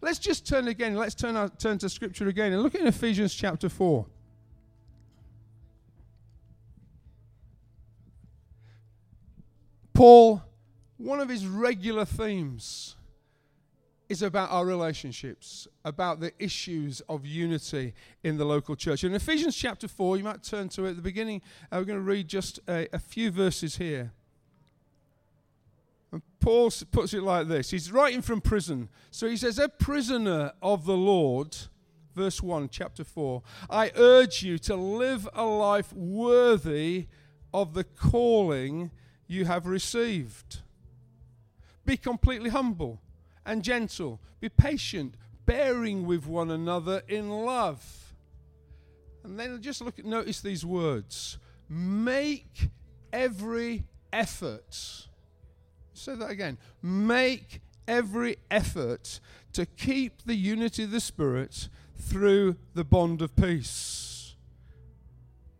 Let's 0.00 0.18
just 0.18 0.46
turn 0.46 0.68
again, 0.68 0.94
let's 0.94 1.14
turn, 1.14 1.36
our, 1.36 1.48
turn 1.48 1.78
to 1.78 1.88
Scripture 1.88 2.28
again 2.28 2.52
and 2.52 2.62
look 2.62 2.74
in 2.74 2.86
Ephesians 2.86 3.34
chapter 3.34 3.68
4. 3.68 4.06
Paul, 9.94 10.42
one 10.96 11.20
of 11.20 11.28
his 11.28 11.46
regular 11.46 12.04
themes 12.04 12.96
is 14.08 14.22
about 14.22 14.50
our 14.50 14.66
relationships, 14.66 15.66
about 15.84 16.20
the 16.20 16.32
issues 16.38 17.00
of 17.08 17.24
unity 17.24 17.94
in 18.22 18.36
the 18.36 18.44
local 18.44 18.76
church. 18.76 19.04
In 19.04 19.14
Ephesians 19.14 19.56
chapter 19.56 19.88
4, 19.88 20.18
you 20.18 20.24
might 20.24 20.42
turn 20.42 20.68
to 20.70 20.84
it 20.84 20.90
at 20.90 20.96
the 20.96 21.02
beginning. 21.02 21.40
Uh, 21.70 21.76
we're 21.78 21.84
going 21.84 21.98
to 21.98 22.04
read 22.04 22.28
just 22.28 22.58
a, 22.68 22.88
a 22.92 22.98
few 22.98 23.30
verses 23.30 23.76
here. 23.76 24.12
Paul 26.40 26.70
puts 26.92 27.14
it 27.14 27.22
like 27.22 27.48
this 27.48 27.70
He's 27.70 27.90
writing 27.90 28.20
from 28.20 28.40
prison. 28.40 28.88
So 29.10 29.28
he 29.28 29.36
says, 29.36 29.58
A 29.58 29.68
prisoner 29.68 30.52
of 30.60 30.84
the 30.84 30.96
Lord, 30.96 31.56
verse 32.14 32.42
1, 32.42 32.68
chapter 32.68 33.04
4, 33.04 33.42
I 33.70 33.92
urge 33.96 34.42
you 34.42 34.58
to 34.58 34.76
live 34.76 35.28
a 35.34 35.44
life 35.44 35.92
worthy 35.92 37.06
of 37.52 37.74
the 37.74 37.84
calling 37.84 38.90
you 39.26 39.44
have 39.44 39.66
received. 39.66 40.60
Be 41.84 41.96
completely 41.96 42.50
humble 42.50 43.00
and 43.44 43.62
gentle. 43.62 44.20
Be 44.40 44.48
patient, 44.48 45.14
bearing 45.46 46.06
with 46.06 46.26
one 46.26 46.50
another 46.50 47.02
in 47.08 47.30
love. 47.30 48.14
And 49.22 49.38
then 49.38 49.60
just 49.62 49.80
look 49.80 49.98
at 49.98 50.04
notice 50.04 50.40
these 50.40 50.64
words. 50.64 51.38
Make 51.68 52.68
every 53.12 53.84
effort. 54.12 55.08
Say 55.94 56.14
that 56.14 56.30
again. 56.30 56.58
Make 56.82 57.60
every 57.86 58.36
effort 58.50 59.20
to 59.52 59.66
keep 59.66 60.22
the 60.24 60.34
unity 60.34 60.84
of 60.84 60.90
the 60.90 61.00
Spirit 61.00 61.68
through 61.96 62.56
the 62.74 62.84
bond 62.84 63.22
of 63.22 63.34
peace. 63.36 64.36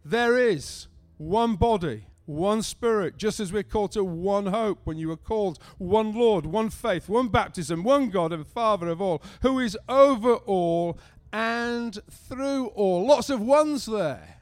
There 0.04 0.36
is 0.36 0.88
one 1.16 1.56
body, 1.56 2.06
one 2.26 2.62
Spirit, 2.62 3.16
just 3.16 3.40
as 3.40 3.52
we're 3.52 3.62
called 3.62 3.92
to 3.92 4.04
one 4.04 4.46
hope 4.46 4.80
when 4.84 4.96
you 4.96 5.08
were 5.08 5.16
called 5.16 5.58
one 5.78 6.14
Lord, 6.14 6.46
one 6.46 6.70
faith, 6.70 7.08
one 7.08 7.28
baptism, 7.28 7.84
one 7.84 8.10
God 8.10 8.32
and 8.32 8.46
Father 8.46 8.88
of 8.88 9.00
all, 9.00 9.22
who 9.42 9.58
is 9.58 9.76
over 9.88 10.34
all 10.34 10.98
and 11.32 11.98
through 12.10 12.68
all. 12.68 13.06
Lots 13.06 13.28
of 13.28 13.40
ones 13.40 13.86
there. 13.86 14.36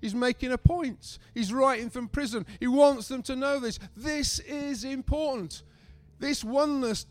He's 0.00 0.14
making 0.14 0.50
a 0.50 0.58
point. 0.58 1.18
He's 1.32 1.52
writing 1.52 1.88
from 1.88 2.08
prison. 2.08 2.44
He 2.58 2.66
wants 2.66 3.06
them 3.08 3.22
to 3.22 3.36
know 3.36 3.60
this. 3.60 3.78
This 3.96 4.40
is 4.40 4.82
important. 4.82 5.62
This 6.18 6.42
oneness 6.42 7.06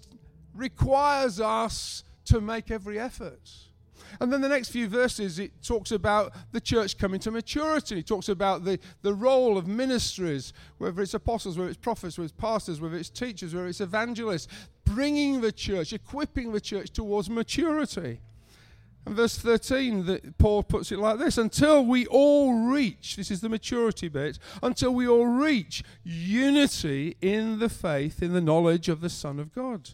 requires 0.53 1.39
us 1.39 2.03
to 2.25 2.41
make 2.41 2.69
every 2.69 2.99
effort. 2.99 3.49
And 4.19 4.31
then 4.31 4.41
the 4.41 4.49
next 4.49 4.69
few 4.69 4.87
verses, 4.87 5.39
it 5.39 5.51
talks 5.63 5.91
about 5.91 6.33
the 6.51 6.61
church 6.61 6.97
coming 6.97 7.19
to 7.21 7.31
maturity. 7.31 7.99
It 7.99 8.07
talks 8.07 8.29
about 8.29 8.65
the, 8.65 8.79
the 9.01 9.13
role 9.13 9.57
of 9.57 9.67
ministries, 9.67 10.53
whether 10.77 11.01
it's 11.01 11.13
apostles, 11.13 11.57
whether 11.57 11.69
it's 11.69 11.77
prophets, 11.77 12.17
whether 12.17 12.25
it's 12.25 12.33
pastors, 12.33 12.81
whether 12.81 12.97
it's 12.97 13.09
teachers, 13.09 13.53
whether 13.55 13.67
it's 13.67 13.81
evangelists, 13.81 14.47
bringing 14.85 15.41
the 15.41 15.51
church, 15.51 15.93
equipping 15.93 16.51
the 16.51 16.61
church 16.61 16.91
towards 16.91 17.29
maturity. 17.29 18.19
And 19.05 19.15
verse 19.15 19.37
13, 19.37 20.05
that 20.05 20.37
Paul 20.37 20.63
puts 20.63 20.91
it 20.91 20.99
like 20.99 21.17
this 21.17 21.37
until 21.37 21.83
we 21.83 22.05
all 22.05 22.53
reach, 22.67 23.15
this 23.15 23.31
is 23.31 23.41
the 23.41 23.49
maturity 23.49 24.09
bit, 24.09 24.37
until 24.61 24.93
we 24.93 25.07
all 25.07 25.25
reach 25.25 25.83
unity 26.03 27.17
in 27.19 27.57
the 27.59 27.69
faith, 27.69 28.21
in 28.21 28.33
the 28.33 28.41
knowledge 28.41 28.89
of 28.89 29.01
the 29.01 29.09
Son 29.09 29.39
of 29.39 29.53
God, 29.53 29.91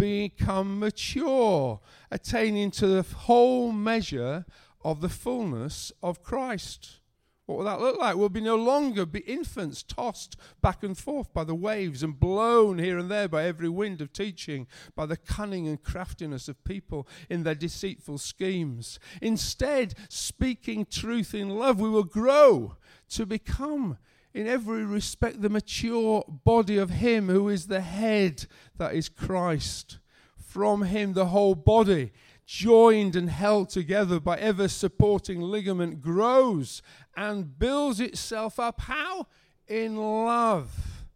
become 0.00 0.78
mature, 0.78 1.78
attaining 2.10 2.70
to 2.70 2.86
the 2.86 3.02
whole 3.02 3.70
measure 3.70 4.46
of 4.82 5.02
the 5.02 5.10
fullness 5.10 5.92
of 6.02 6.22
Christ. 6.22 7.00
What 7.44 7.58
will 7.58 7.64
that 7.66 7.80
look 7.82 7.98
like? 7.98 8.16
We'll 8.16 8.30
be 8.30 8.40
no 8.40 8.56
longer 8.56 9.04
be 9.04 9.20
infants 9.20 9.82
tossed 9.82 10.36
back 10.62 10.82
and 10.82 10.96
forth 10.96 11.34
by 11.34 11.44
the 11.44 11.54
waves 11.54 12.02
and 12.02 12.18
blown 12.18 12.78
here 12.78 12.96
and 12.96 13.10
there 13.10 13.28
by 13.28 13.44
every 13.44 13.68
wind 13.68 14.00
of 14.00 14.10
teaching, 14.10 14.66
by 14.94 15.04
the 15.04 15.18
cunning 15.18 15.68
and 15.68 15.82
craftiness 15.82 16.48
of 16.48 16.64
people 16.64 17.06
in 17.28 17.42
their 17.42 17.54
deceitful 17.54 18.16
schemes. 18.16 18.98
Instead, 19.20 19.94
speaking 20.08 20.86
truth 20.86 21.34
in 21.34 21.50
love, 21.50 21.78
we 21.78 21.90
will 21.90 22.04
grow 22.04 22.76
to 23.10 23.26
become 23.26 23.98
in 24.32 24.46
every 24.46 24.84
respect 24.84 25.42
the 25.42 25.48
mature 25.48 26.24
body 26.28 26.78
of 26.78 26.90
Him 26.90 27.28
who 27.28 27.48
is 27.48 27.66
the 27.66 27.80
head, 27.80 28.46
that 28.76 28.94
is 28.94 29.08
Christ. 29.08 29.98
From 30.36 30.82
Him, 30.82 31.12
the 31.12 31.26
whole 31.26 31.54
body 31.54 32.12
joined 32.46 33.14
and 33.14 33.30
held 33.30 33.68
together 33.70 34.18
by 34.18 34.36
ever 34.38 34.66
supporting 34.66 35.40
ligament, 35.40 36.00
grows 36.00 36.82
and 37.16 37.58
builds 37.58 38.00
itself 38.00 38.58
up. 38.58 38.80
How? 38.80 39.26
In 39.68 39.96
love, 39.96 41.06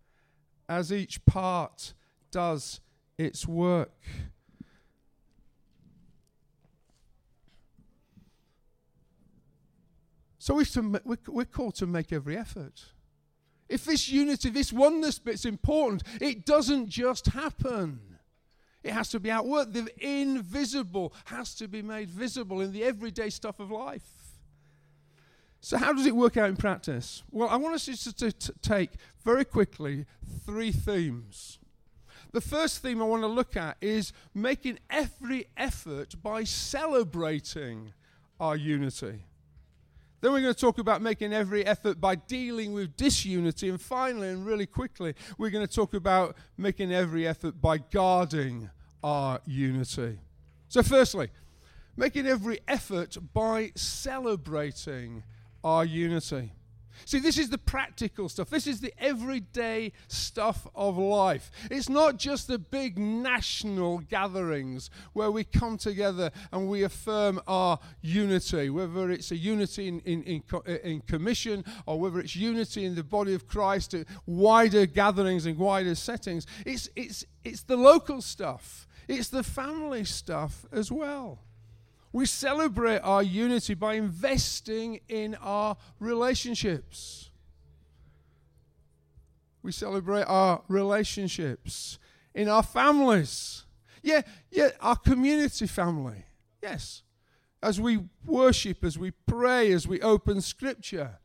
as 0.69 0.93
each 0.93 1.25
part 1.27 1.95
does 2.31 2.81
its 3.19 3.49
work. 3.49 3.93
So 10.39 10.55
we're 10.55 11.45
called 11.47 11.75
to 11.77 11.87
make 11.87 12.13
every 12.13 12.37
effort. 12.37 12.85
If 13.69 13.85
this 13.85 14.09
unity, 14.09 14.51
this 14.51 14.73
oneness 14.73 15.19
bit's 15.19 15.45
important, 15.45 16.03
it 16.21 16.45
doesn't 16.45 16.89
just 16.89 17.27
happen. 17.29 18.01
It 18.83 18.93
has 18.93 19.09
to 19.11 19.21
be 19.21 19.31
outworked. 19.31 19.73
The 19.73 19.89
invisible 19.99 21.15
has 21.27 21.55
to 21.57 21.69
be 21.69 21.81
made 21.81 22.11
visible 22.11 22.61
in 22.61 22.73
the 22.73 22.85
everyday 22.85 23.31
stuff 23.31 23.59
of 23.59 23.71
life. 23.71 24.03
So, 25.61 25.79
how 25.79 25.95
does 25.95 26.05
it 26.05 26.15
work 26.15 26.37
out 26.37 26.51
in 26.51 26.57
practice? 26.57 27.23
Well, 27.31 27.49
I 27.49 27.57
want 27.57 27.75
us 27.75 27.87
to, 27.87 28.15
to, 28.17 28.31
to 28.31 28.55
take 28.61 28.91
very 29.25 29.47
quickly 29.47 30.05
three 30.45 30.73
themes. 30.73 31.59
The 32.33 32.43
first 32.43 32.83
theme 32.83 33.01
I 33.01 33.07
want 33.07 33.23
to 33.23 33.29
look 33.29 33.57
at 33.57 33.79
is 33.81 34.13
making 34.35 34.81
every 34.91 35.47
effort 35.57 36.23
by 36.23 36.45
celebrating 36.45 37.95
our 38.39 38.57
unity. 38.57 39.25
Then 40.25 40.33
we're 40.33 40.41
going 40.41 40.55
to 40.55 40.59
talk 40.59 40.79
about 40.79 41.03
making 41.03 41.35
every 41.35 41.67
effort 41.67 42.01
by 42.01 42.15
dealing 42.15 42.73
with 42.73 42.97
disunity. 42.97 43.69
And 43.69 43.79
finally, 43.79 44.31
and 44.31 44.47
really 44.47 44.65
quickly, 44.65 45.15
we're 45.37 45.51
going 45.51 45.67
to 45.67 45.71
talk 45.71 45.93
about 45.93 46.35
making 46.57 46.95
every 46.95 47.29
effort 47.29 47.61
by 47.61 47.77
guarding 47.77 48.71
our 49.03 49.41
unity. 49.45 50.21
So, 50.69 50.83
firstly, 50.83 51.29
making 51.95 52.27
every 52.27 52.61
effort 52.67 53.19
by 53.35 53.73
celebrating 53.75 55.25
our 55.63 55.85
unity. 55.85 56.53
See, 57.05 57.19
this 57.19 57.39
is 57.39 57.51
the 57.51 57.59
practical 57.59 58.29
stuff. 58.29 58.51
This 58.51 58.67
is 58.67 58.81
the 58.81 58.93
everyday 58.99 59.93
stuff 60.09 60.67
of 60.75 60.97
life. 60.99 61.51
It's 61.71 61.89
not 61.89 62.19
just 62.19 62.49
the 62.49 62.59
big 62.59 62.99
national 62.99 63.99
gatherings 63.99 64.91
where 65.13 65.31
we 65.31 65.45
come 65.45 65.77
together 65.79 66.31
and 66.53 66.69
we 66.69 66.83
affirm 66.83 67.41
our 67.47 67.79
unity, 68.01 68.71
whether 68.71 69.11
it's 69.11 69.31
a 69.31 69.37
unity 69.37 69.89
in, 69.89 70.01
in, 70.01 70.23
in, 70.23 70.43
uh, 70.53 70.61
in 70.83 71.01
commission 71.01 71.65
or 71.87 72.01
whether 72.01 72.21
it's 72.21 72.37
unity 72.37 72.85
in 72.85 72.95
the 72.95 73.05
body 73.05 73.35
of 73.35 73.47
Christ, 73.47 73.95
uh, 73.95 74.05
wider 74.27 74.87
gatherings 74.87 75.47
and 75.47 75.59
wider 75.59 75.95
settings. 75.95 76.47
It's, 76.65 76.89
it's, 76.97 77.25
it's 77.45 77.63
the 77.63 77.77
local 77.77 78.23
stuff, 78.23 78.87
it's 79.09 79.29
the 79.29 79.43
family 79.43 80.05
stuff 80.05 80.65
as 80.73 80.91
well. 80.91 81.41
We 82.15 82.27
celebrate 82.27 83.01
our 83.01 83.25
unity 83.25 83.75
by 83.75 83.95
investing 83.95 85.01
in 85.09 85.35
our 85.41 85.77
relationships. 85.99 87.31
We 89.65 89.73
celebrate 89.73 90.23
our 90.23 90.63
relationships 90.69 91.99
in 92.33 92.49
our 92.49 92.63
families. 92.63 93.65
Yeah, 94.01 94.23
yeah, 94.49 94.69
our 94.81 94.95
community 94.95 95.67
family. 95.67 96.25
Yes. 96.63 97.03
As 97.61 97.81
we 97.81 98.05
worship, 98.25 98.85
as 98.85 98.97
we 98.97 99.11
pray, 99.11 99.73
as 99.73 99.89
we 99.89 100.01
open 100.01 100.41
scripture. 100.41 101.19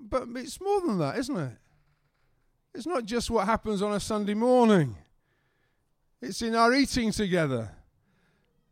But 0.00 0.28
it's 0.36 0.62
more 0.62 0.80
than 0.80 0.96
that, 0.96 1.18
isn't 1.18 1.36
it? 1.36 1.58
It's 2.74 2.86
not 2.86 3.04
just 3.04 3.28
what 3.28 3.44
happens 3.44 3.82
on 3.82 3.92
a 3.92 4.00
Sunday 4.00 4.32
morning. 4.32 4.96
It's 6.22 6.40
in 6.40 6.54
our 6.54 6.72
eating 6.72 7.12
together. 7.12 7.74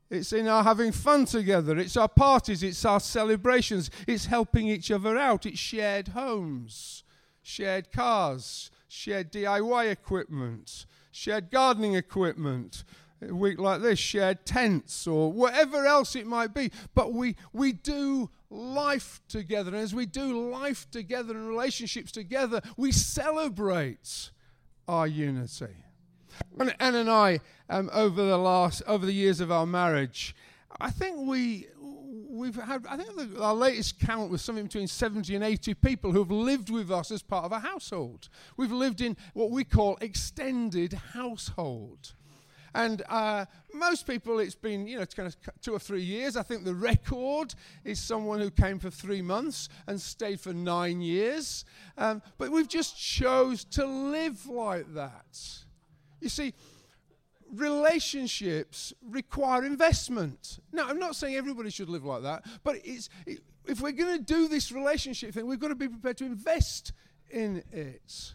It's 0.09 0.33
in 0.33 0.47
our 0.47 0.63
having 0.63 0.93
fun 0.93 1.25
together. 1.25 1.77
It's 1.79 1.97
our 1.97 2.09
parties. 2.09 2.63
It's 2.63 2.85
our 2.85 3.01
celebrations. 3.01 3.91
It's 4.07 4.27
helping 4.27 4.69
each 4.69 4.91
other 4.91 5.19
out. 5.19 5.47
It's 5.47 5.59
shared 5.59 6.09
homes, 6.09 7.03
shared 7.43 7.91
cars, 7.91 8.71
shared 8.87 9.33
DIY 9.33 9.91
equipment, 9.91 10.87
shared 11.11 11.51
gardening 11.51 11.95
equipment. 11.95 12.85
A 13.27 13.35
week 13.35 13.59
like 13.59 13.81
this, 13.81 13.99
shared 13.99 14.45
tents 14.45 15.07
or 15.07 15.33
whatever 15.33 15.87
else 15.87 16.15
it 16.15 16.27
might 16.27 16.53
be. 16.53 16.71
But 16.95 17.15
we, 17.15 17.35
we 17.53 17.73
do 17.73 18.29
life 18.51 19.21
together. 19.27 19.71
And 19.71 19.81
as 19.81 19.95
we 19.95 20.07
do 20.07 20.51
life 20.51 20.87
together 20.91 21.35
and 21.35 21.49
relationships 21.49 22.13
together, 22.13 22.61
we 22.77 22.93
celebrate 22.93 24.31
our 24.87 25.07
unity. 25.07 25.86
Anne 26.59 26.95
and 26.95 27.11
I, 27.11 27.41
um, 27.69 27.91
over 27.93 28.23
the 28.23 28.39
last 28.39 28.83
over 28.87 29.05
the 29.05 29.13
years 29.13 29.41
of 29.41 29.51
our 29.51 29.67
marriage, 29.67 30.35
I 30.81 30.91
think 30.91 31.19
we 31.27 31.69
we've 32.37 32.57
had. 32.57 32.87
I 32.89 32.97
think 32.97 33.17
the, 33.17 33.43
our 33.43 33.55
latest 33.55 33.99
count 34.01 34.31
was 34.31 34.43
something 34.43 34.65
between 34.65 34.87
70 34.87 35.35
and 35.35 35.45
80 35.45 35.75
people 35.75 36.13
who 36.13 36.21
have 36.21 36.31
lived 36.31 36.71
with 36.71 36.91
us 36.91 37.11
as 37.11 37.23
part 37.23 37.45
of 37.45 37.53
a 37.53 37.61
household. 37.61 38.29
We've 38.57 38.73
lived 38.73 39.01
in 39.01 39.17
what 39.35 39.51
we 39.51 39.65
call 39.65 39.99
extended 40.01 40.93
household. 41.13 42.15
And 42.75 43.03
uh, 43.09 43.47
most 43.73 44.07
people, 44.07 44.39
it's 44.39 44.55
been, 44.55 44.87
you 44.87 44.97
know, 44.97 45.03
it's 45.03 45.15
kind 45.15 45.27
of 45.27 45.37
two 45.63 45.73
or 45.73 45.79
three 45.79 46.03
years. 46.03 46.37
I 46.37 46.43
think 46.43 46.65
the 46.65 46.75
record 46.75 47.55
is 47.85 47.99
someone 47.99 48.39
who 48.39 48.51
came 48.51 48.79
for 48.79 48.91
three 48.91 49.23
months 49.23 49.71
and 49.87 49.99
stayed 49.99 50.41
for 50.41 50.53
nine 50.53 51.01
years. 51.01 51.65
Um, 51.97 52.21
but 52.37 52.51
we've 52.51 52.69
just 52.69 52.99
chose 52.99 53.65
to 53.65 53.87
live 53.87 54.47
like 54.47 54.93
that. 54.93 55.65
You 56.21 56.29
see, 56.29 56.55
relationships 57.53 58.93
require 59.09 59.65
investment. 59.65 60.59
Now, 60.73 60.89
I'm 60.89 60.99
not 60.99 61.17
saying 61.17 61.37
everybody 61.37 61.71
should 61.71 61.89
live 61.89 62.05
like 62.05 62.23
that, 62.23 62.45
but 62.65 62.77
it's, 62.85 63.09
it, 63.27 63.41
if 63.67 63.81
we're 63.81 63.93
going 63.93 64.19
to 64.19 64.23
do 64.23 64.49
this 64.49 64.73
relationship 64.73 65.33
thing, 65.33 65.47
we've 65.47 65.61
got 65.61 65.69
to 65.69 65.75
be 65.75 65.89
prepared 65.89 66.19
to 66.19 66.25
invest 66.25 66.93
in 67.31 67.63
it. 67.73 68.35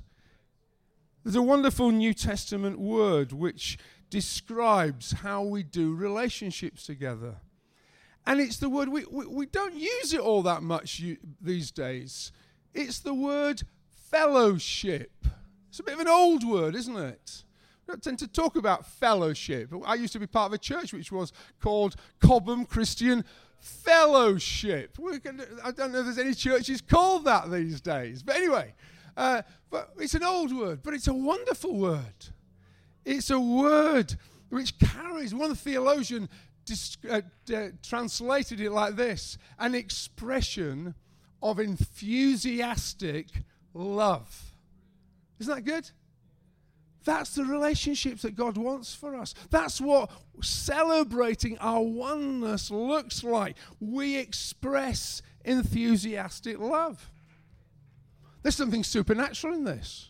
There's 1.24 1.36
a 1.36 1.42
wonderful 1.42 1.92
New 1.92 2.14
Testament 2.14 2.80
word 2.80 3.32
which 3.32 3.78
describes 4.10 5.12
how 5.12 5.44
we 5.44 5.64
do 5.64 5.96
relationships 5.96 6.86
together. 6.86 7.38
And 8.26 8.40
it's 8.40 8.58
the 8.58 8.70
word, 8.70 8.90
we, 8.90 9.06
we, 9.10 9.26
we 9.26 9.46
don't 9.46 9.76
use 9.76 10.14
it 10.14 10.20
all 10.20 10.44
that 10.44 10.64
much 10.64 11.00
you, 11.00 11.18
these 11.40 11.72
days. 11.72 12.32
It's 12.74 13.00
the 13.00 13.14
word 13.14 13.64
fellowship. 14.10 15.12
It's 15.70 15.80
a 15.80 15.84
bit 15.84 15.96
of 15.96 16.02
an 16.02 16.08
old 16.08 16.44
word, 16.44 16.76
isn't 16.76 16.98
it? 16.98 17.44
Don't 17.88 18.02
tend 18.02 18.20
to 18.20 18.28
talk 18.28 18.56
about 18.56 18.86
fellowship. 18.86 19.72
I 19.86 19.96
used 19.96 20.14
to 20.14 20.20
be 20.20 20.28
part 20.28 20.48
of 20.48 20.54
a 20.54 20.58
church 20.58 20.94
which 20.94 21.12
was 21.12 21.34
called 21.60 21.96
Cobham 22.20 22.66
Christian 22.66 23.26
Fellowship. 23.60 24.98
I 25.64 25.72
don't 25.72 25.92
know 25.92 26.00
if 26.00 26.06
there's 26.06 26.18
any 26.18 26.34
churches 26.34 26.82
called 26.82 27.26
that 27.26 27.52
these 27.52 27.82
days. 27.82 28.24
But 28.24 28.38
anyway, 28.38 28.74
uh, 29.18 29.42
but 29.70 29.92
it's 29.98 30.14
an 30.14 30.24
old 30.24 30.56
word, 30.56 30.82
but 30.84 30.94
it's 30.94 31.08
a 31.08 31.14
wonderful 31.14 31.76
word. 31.76 32.28
It's 33.06 33.30
a 33.30 33.40
word 33.40 34.16
which 34.50 34.78
carries, 34.80 35.34
one 35.34 35.56
theologian 35.56 36.30
uh, 37.10 37.22
uh, 37.54 37.68
translated 37.84 38.62
it 38.62 38.72
like 38.72 38.96
this 38.96 39.38
an 39.60 39.76
expression 39.76 40.96
of 41.42 41.60
enthusiastic 41.60 43.28
love. 43.74 44.54
Isn't 45.40 45.56
that 45.56 45.62
good? 45.64 45.90
That's 47.04 47.34
the 47.36 47.46
relationships 47.46 48.22
that 48.22 48.36
God 48.36 48.58
wants 48.58 48.94
for 48.94 49.16
us. 49.16 49.34
That's 49.50 49.82
what 49.82 50.12
celebrating 50.42 51.58
our 51.60 51.82
oneness 51.82 52.70
looks 52.70 53.24
like. 53.24 53.58
We 53.80 54.18
express 54.18 55.22
enthusiastic 55.44 56.60
love. 56.60 57.10
There's 58.44 58.56
something 58.56 58.84
supernatural 58.84 59.54
in 59.54 59.64
this. 59.64 60.10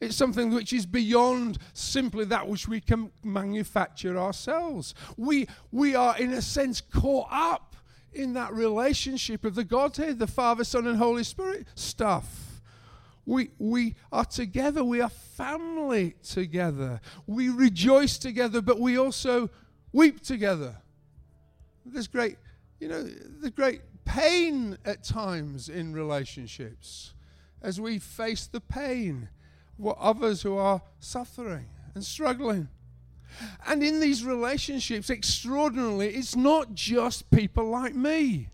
It's 0.00 0.16
something 0.16 0.52
which 0.52 0.72
is 0.72 0.84
beyond 0.84 1.58
simply 1.72 2.26
that 2.26 2.48
which 2.48 2.68
we 2.68 2.80
can 2.80 3.10
manufacture 3.24 4.18
ourselves. 4.18 4.94
We, 5.16 5.48
we 5.72 5.94
are, 5.94 6.16
in 6.18 6.32
a 6.32 6.42
sense, 6.42 6.80
caught 6.80 7.28
up 7.30 7.76
in 8.12 8.34
that 8.34 8.52
relationship 8.52 9.44
of 9.44 9.54
the 9.54 9.64
Godhead, 9.64 10.18
the 10.18 10.26
Father, 10.26 10.64
Son, 10.64 10.86
and 10.86 10.98
Holy 10.98 11.24
Spirit 11.24 11.66
stuff. 11.74 12.45
We, 13.26 13.50
we 13.58 13.96
are 14.12 14.24
together. 14.24 14.84
We 14.84 15.00
are 15.00 15.10
family 15.10 16.14
together. 16.22 17.00
We 17.26 17.48
rejoice 17.48 18.18
together, 18.18 18.62
but 18.62 18.78
we 18.78 18.96
also 18.96 19.50
weep 19.92 20.22
together. 20.22 20.76
There's 21.84 22.06
great, 22.06 22.36
you 22.78 22.88
know, 22.88 23.02
the 23.02 23.50
great 23.50 23.82
pain 24.04 24.78
at 24.84 25.02
times 25.02 25.68
in 25.68 25.92
relationships 25.92 27.12
as 27.60 27.80
we 27.80 27.98
face 27.98 28.46
the 28.46 28.60
pain 28.60 29.28
of 29.82 29.96
others 29.98 30.42
who 30.42 30.56
are 30.56 30.80
suffering 31.00 31.66
and 31.94 32.04
struggling. 32.04 32.68
And 33.66 33.82
in 33.82 33.98
these 33.98 34.24
relationships, 34.24 35.10
extraordinarily, 35.10 36.14
it's 36.14 36.36
not 36.36 36.74
just 36.74 37.30
people 37.30 37.68
like 37.68 37.94
me 37.94 38.50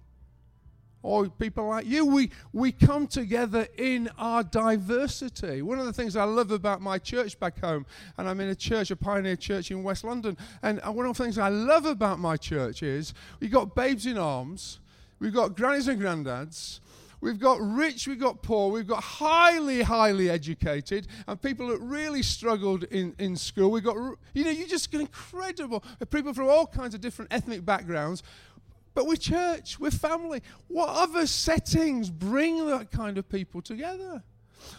or 1.03 1.29
people 1.29 1.69
like 1.69 1.87
you. 1.87 2.07
We, 2.07 2.31
we 2.53 2.73
come 2.73 3.07
together 3.07 3.67
in 3.77 4.11
our 4.19 4.43
diversity. 4.43 5.63
One 5.63 5.79
of 5.79 5.87
the 5.87 5.93
things 5.93 6.17
I 6.17 6.25
love 6.25 6.51
about 6.51 6.81
my 6.81 6.99
church 6.99 7.39
back 7.39 7.61
home, 7.61 7.87
and 8.19 8.29
I'm 8.29 8.41
in 8.41 8.49
a 8.49 8.55
church, 8.55 8.91
a 8.91 8.97
pioneer 8.97 9.37
church 9.37 9.71
in 9.71 9.83
West 9.83 10.05
London, 10.05 10.37
and 10.63 10.81
one 10.85 11.07
of 11.07 11.17
the 11.17 11.23
things 11.23 11.39
I 11.39 11.49
love 11.49 11.87
about 11.87 12.19
my 12.19 12.37
church 12.37 12.83
is 12.83 13.15
we've 13.41 13.53
got 13.53 13.75
babes 13.75 14.07
in 14.07 14.19
arms, 14.19 14.79
we've 15.19 15.35
got 15.35 15.57
grannies 15.57 15.89
and 15.89 16.01
granddads, 16.01 16.81
We've 17.23 17.39
got 17.39 17.61
rich, 17.61 18.09
we've 18.09 18.19
got 18.19 18.43
poor, 18.43 18.73
we've 18.73 18.89
got 18.89 19.01
highly, 19.01 19.81
highly 19.83 20.29
educated, 20.29 21.07
and 21.29 21.41
people 21.41 21.69
that 21.69 21.79
really 21.79 22.21
struggled 22.21 22.83
in, 22.83 23.15
in 23.17 23.37
school. 23.37 23.71
We've 23.71 23.85
got, 23.85 23.95
you 24.35 24.45
know, 24.45 24.51
you 24.51 24.67
just 24.67 24.91
get 24.91 25.01
incredible 25.01 25.85
people 26.11 26.35
from 26.35 26.49
all 26.49 26.67
kinds 26.67 26.97
of 26.97 27.01
different 27.01 27.33
ethnic 27.33 27.65
backgrounds. 27.65 28.25
But 28.95 29.07
we're 29.07 29.17
church, 29.17 29.79
we're 29.81 29.91
family. 29.91 30.43
What 30.69 30.89
other 30.91 31.27
settings 31.27 32.11
bring 32.11 32.67
that 32.67 32.91
kind 32.91 33.19
of 33.19 33.29
people 33.29 33.63
together? 33.63 34.23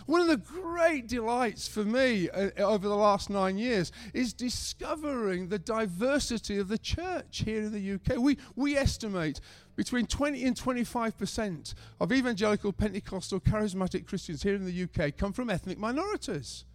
One 0.05 0.21
of 0.21 0.27
the 0.27 0.37
great 0.37 1.07
delights 1.07 1.67
for 1.67 1.83
me 1.83 2.29
uh, 2.29 2.51
over 2.57 2.87
the 2.87 2.95
last 2.95 3.29
nine 3.29 3.57
years 3.57 3.91
is 4.13 4.33
discovering 4.33 5.49
the 5.49 5.59
diversity 5.59 6.57
of 6.57 6.67
the 6.67 6.77
church 6.77 7.43
here 7.45 7.61
in 7.61 7.71
the 7.71 7.93
UK. 7.93 8.17
We, 8.17 8.37
we 8.55 8.77
estimate 8.77 9.39
between 9.75 10.05
20 10.05 10.43
and 10.45 10.55
25% 10.55 11.73
of 11.99 12.11
evangelical 12.11 12.71
Pentecostal 12.71 13.39
charismatic 13.39 14.07
Christians 14.07 14.43
here 14.43 14.55
in 14.55 14.65
the 14.65 14.83
UK 14.83 15.17
come 15.17 15.33
from 15.33 15.49
ethnic 15.49 15.77
minorities. 15.77 16.65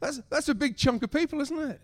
That's, 0.00 0.20
that's 0.28 0.48
a 0.48 0.54
big 0.54 0.76
chunk 0.76 1.02
of 1.02 1.10
people, 1.10 1.40
isn't 1.40 1.58
it? 1.58 1.80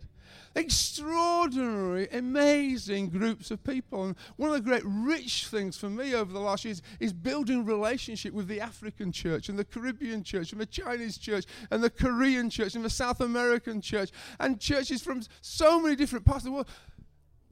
Extraordinary, 0.54 2.08
amazing 2.12 3.08
groups 3.08 3.50
of 3.50 3.62
people. 3.64 4.04
And 4.04 4.16
one 4.36 4.50
of 4.50 4.56
the 4.56 4.60
great 4.60 4.82
rich 4.84 5.46
things 5.48 5.76
for 5.76 5.90
me 5.90 6.14
over 6.14 6.32
the 6.32 6.40
last 6.40 6.64
years 6.64 6.82
is 7.00 7.12
building 7.12 7.64
relationship 7.64 8.32
with 8.32 8.48
the 8.48 8.60
African 8.60 9.12
church 9.12 9.48
and 9.48 9.58
the 9.58 9.64
Caribbean 9.64 10.22
church 10.22 10.52
and 10.52 10.60
the 10.60 10.66
Chinese 10.66 11.18
church 11.18 11.44
and 11.70 11.82
the 11.82 11.90
Korean 11.90 12.50
church 12.50 12.74
and 12.74 12.84
the 12.84 12.90
South 12.90 13.20
American 13.20 13.80
church 13.80 14.10
and 14.38 14.60
churches 14.60 15.02
from 15.02 15.22
so 15.40 15.80
many 15.80 15.96
different 15.96 16.24
parts 16.24 16.42
of 16.42 16.46
the 16.46 16.52
world. 16.52 16.68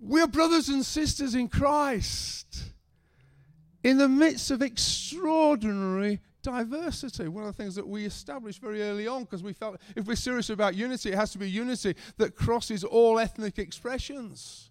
We're 0.01 0.27
brothers 0.27 0.69
and 0.69 0.85
sisters 0.85 1.35
in 1.35 1.49
Christ 1.49 2.73
in 3.85 3.99
the 3.99 4.09
midst 4.09 4.51
of 4.51 4.63
extraordinary 4.63 6.21
diversity. 6.43 7.29
One 7.29 7.45
of 7.45 7.57
the 7.57 7.63
things 7.63 7.75
that 7.75 7.87
we 7.87 8.05
established 8.05 8.61
very 8.61 8.83
early 8.83 9.07
on, 9.07 9.23
because 9.23 9.43
we 9.43 9.53
felt 9.53 9.81
if 9.97 10.07
we're 10.07 10.17
serious 10.17 10.51
about 10.51 10.75
unity, 10.75 11.13
it 11.13 11.17
has 11.17 11.33
to 11.33 11.39
be 11.39 11.49
unity 11.49 11.95
that 12.19 12.37
crosses 12.37 12.85
all 12.85 13.19
ethnic 13.19 13.59
expressions. 13.59 14.71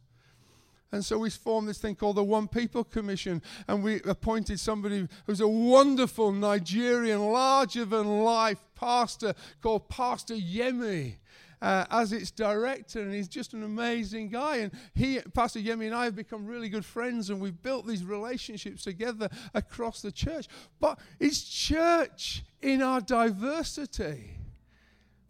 And 0.91 1.05
so 1.05 1.17
we 1.17 1.29
formed 1.29 1.69
this 1.69 1.77
thing 1.77 1.95
called 1.95 2.17
the 2.17 2.23
One 2.23 2.49
People 2.49 2.83
Commission, 2.83 3.41
and 3.67 3.81
we 3.81 4.01
appointed 4.01 4.59
somebody 4.59 5.07
who's 5.25 5.39
a 5.39 5.47
wonderful 5.47 6.33
Nigerian, 6.33 7.31
larger 7.31 7.85
than 7.85 8.23
life 8.23 8.59
pastor 8.75 9.33
called 9.61 9.87
Pastor 9.87 10.35
Yemi 10.35 11.15
uh, 11.61 11.85
as 11.91 12.11
its 12.11 12.31
director, 12.31 13.01
and 13.01 13.13
he's 13.13 13.27
just 13.27 13.53
an 13.53 13.63
amazing 13.63 14.29
guy. 14.29 14.57
And 14.57 14.71
he, 14.95 15.19
Pastor 15.33 15.59
Yemi, 15.59 15.85
and 15.85 15.95
I 15.95 16.05
have 16.05 16.15
become 16.15 16.45
really 16.45 16.69
good 16.69 16.85
friends, 16.85 17.29
and 17.29 17.39
we've 17.39 17.61
built 17.61 17.85
these 17.87 18.03
relationships 18.03 18.83
together 18.83 19.29
across 19.53 20.01
the 20.01 20.11
church. 20.11 20.47
But 20.79 20.99
it's 21.19 21.43
church 21.43 22.43
in 22.61 22.81
our 22.81 23.01
diversity. 23.01 24.37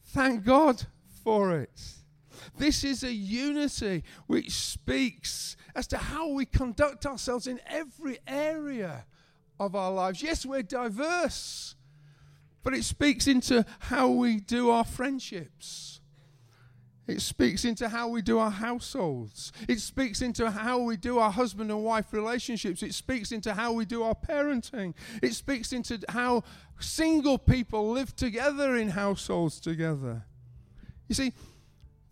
Thank 0.06 0.46
God 0.46 0.84
for 1.24 1.58
it. 1.58 1.82
This 2.58 2.84
is 2.84 3.04
a 3.04 3.14
unity 3.14 4.04
which 4.28 4.52
speaks 4.52 5.56
as 5.76 5.88
to 5.88 5.98
how 5.98 6.30
we 6.30 6.46
conduct 6.46 7.06
ourselves 7.06 7.48
in 7.48 7.60
every 7.68 8.20
area 8.28 9.06
of 9.60 9.76
our 9.76 9.92
lives. 9.92 10.24
Yes, 10.24 10.46
we're 10.46 10.64
diverse, 10.64 11.76
but 12.64 12.74
it 12.74 12.84
speaks 12.84 13.28
into 13.28 13.66
how 13.80 14.10
we 14.10 14.40
do 14.40 14.70
our 14.70 14.84
friendships. 14.84 16.01
It 17.12 17.22
speaks 17.22 17.66
into 17.66 17.90
how 17.90 18.08
we 18.08 18.22
do 18.22 18.40
our 18.40 18.50
households. 18.50 19.52
It 19.68 19.82
speaks 19.82 20.22
into 20.22 20.50
how 20.50 20.80
we 20.80 20.96
do 20.96 21.20
our 21.20 21.32
husband 21.32 21.70
and 21.70 21.84
wife 21.84 22.14
relationships. 22.14 22.82
It 22.82 22.94
speaks 22.94 23.34
into 23.34 23.54
how 23.54 23.74
we 23.74 23.84
do 23.84 24.04
our 24.04 24.16
parenting. 24.16 24.94
It 25.22 25.34
speaks 25.34 25.74
into 25.74 26.00
how 26.08 26.44
single 26.80 27.38
people 27.38 27.92
live 27.92 28.16
together 28.16 28.78
in 28.78 28.90
households 28.90 29.60
together. 29.60 30.24
You 31.10 31.16
see, 31.16 31.34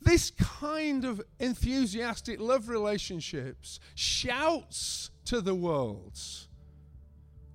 this 0.01 0.31
kind 0.31 1.05
of 1.05 1.21
enthusiastic 1.39 2.41
love 2.41 2.67
relationships 2.67 3.79
shouts 3.95 5.11
to 5.25 5.39
the 5.39 5.55
world. 5.55 6.19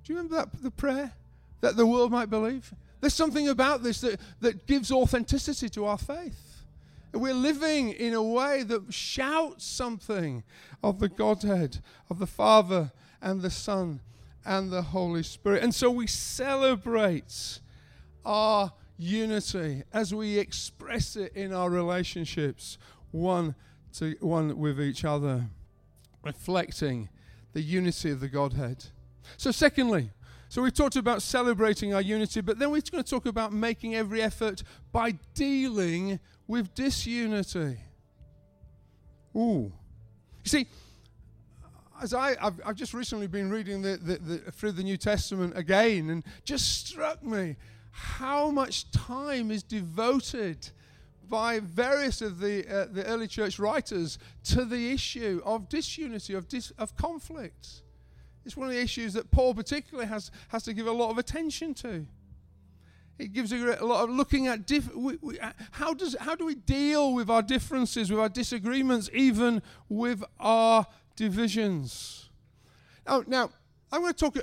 Do 0.05 0.13
you 0.13 0.17
remember 0.17 0.37
that 0.37 0.63
the 0.63 0.71
prayer 0.71 1.13
that 1.61 1.77
the 1.77 1.87
world 1.87 2.11
might 2.11 2.31
believe? 2.31 2.73
There's 3.01 3.13
something 3.13 3.49
about 3.49 3.83
this 3.83 4.01
that, 4.01 4.19
that 4.41 4.67
gives 4.67 4.91
authenticity 4.91 5.69
to 5.71 5.85
our 5.85 5.99
faith. 5.99 6.54
We're 7.15 7.35
living 7.35 7.91
in 7.91 8.13
a 8.15 8.23
way 8.23 8.63
that 8.65 8.93
shouts 8.93 9.65
something 9.65 10.43
of 10.83 10.99
the 10.99 11.09
Godhead, 11.09 11.79
of 12.11 12.19
the 12.19 12.27
Father 12.27 12.93
and 13.23 13.41
the 13.41 13.51
Son 13.51 14.01
and 14.45 14.71
the 14.71 14.83
Holy 14.83 15.23
Spirit. 15.23 15.63
And 15.63 15.75
so 15.75 15.91
we 15.91 16.07
celebrate 16.07 17.61
our 18.25 18.73
unity 18.99 19.83
as 19.93 20.15
we 20.15 20.39
express 20.39 21.17
it 21.17 21.35
in 21.35 21.53
our 21.53 21.71
relationships 21.71 22.79
one 23.11 23.55
to 23.95 24.17
one 24.21 24.59
with 24.59 24.81
each 24.81 25.05
other, 25.05 25.47
reflecting 26.23 27.09
the 27.53 27.63
unity 27.63 28.11
of 28.11 28.21
the 28.21 28.29
Godhead. 28.29 28.85
So, 29.37 29.51
secondly, 29.51 30.11
so 30.49 30.63
we 30.63 30.71
talked 30.71 30.97
about 30.97 31.23
celebrating 31.23 31.95
our 31.95 32.03
unity, 32.03 32.41
but 32.41 32.59
then 32.59 32.71
we're 32.71 32.81
going 32.81 33.03
to 33.03 33.11
talk 33.11 33.27
about 33.27 33.53
making 33.53 33.95
every 33.95 34.23
effort 34.23 34.63
by 34.93 35.13
dealing 35.35 36.21
with 36.47 36.75
disunity. 36.75 37.79
Ooh. 39.37 39.73
You 40.45 40.49
see, 40.49 40.67
as 42.03 42.15
I, 42.15 42.37
I've, 42.41 42.61
I've 42.65 42.77
just 42.77 42.95
recently 42.95 43.27
been 43.27 43.51
reading 43.51 43.83
the, 43.83 43.97
the, 43.97 44.19
the, 44.19 44.39
through 44.53 44.73
the 44.73 44.83
New 44.83 44.97
Testament 44.97 45.57
again, 45.57 46.11
and 46.11 46.25
just 46.45 46.87
struck 46.87 47.23
me 47.25 47.57
how 47.91 48.51
much 48.51 48.91
time 48.91 49.51
is 49.51 49.63
devoted 49.63 50.71
by 51.29 51.61
various 51.61 52.21
of 52.21 52.39
the, 52.41 52.67
uh, 52.69 52.87
the 52.91 53.05
early 53.07 53.27
church 53.27 53.59
writers 53.59 54.19
to 54.43 54.65
the 54.65 54.91
issue 54.91 55.41
of 55.45 55.69
disunity, 55.69 56.35
of, 56.35 56.49
dis, 56.49 56.73
of 56.77 56.95
conflict. 56.97 57.84
It's 58.45 58.57
one 58.57 58.69
of 58.69 58.75
the 58.75 58.81
issues 58.81 59.15
that 59.15 59.31
Paul 59.31 59.55
particularly 59.55 60.09
has, 60.09 60.31
has 60.49 60.63
to 60.65 60.75
give 60.75 60.87
a 60.87 60.93
lot 60.93 61.11
of 61.11 61.19
attention 61.19 61.75
to. 61.75 62.07
It 63.19 63.33
gives 63.33 63.53
a, 63.53 63.77
a 63.81 63.87
lot 63.87 64.05
of 64.05 64.11
looking 64.11 64.49
at 64.49 64.67
diff- 64.67 64.95
we, 64.95 65.19
we, 65.23 65.39
uh, 65.39 65.53
how 65.71 65.95
does 65.95 66.17
how 66.19 66.35
do 66.35 66.45
we 66.45 66.57
deal 66.57 67.15
with 67.15 67.31
our 67.31 67.43
differences, 67.43 68.11
with 68.11 68.19
our 68.19 68.29
disagreements, 68.29 69.09
even 69.13 69.63
with 69.89 70.25
our 70.41 70.87
divisions. 71.17 72.31
Now, 73.07 73.23
now 73.27 73.51
I'm 73.93 74.01
going 74.01 74.13
to 74.13 74.19
talk 74.19 74.37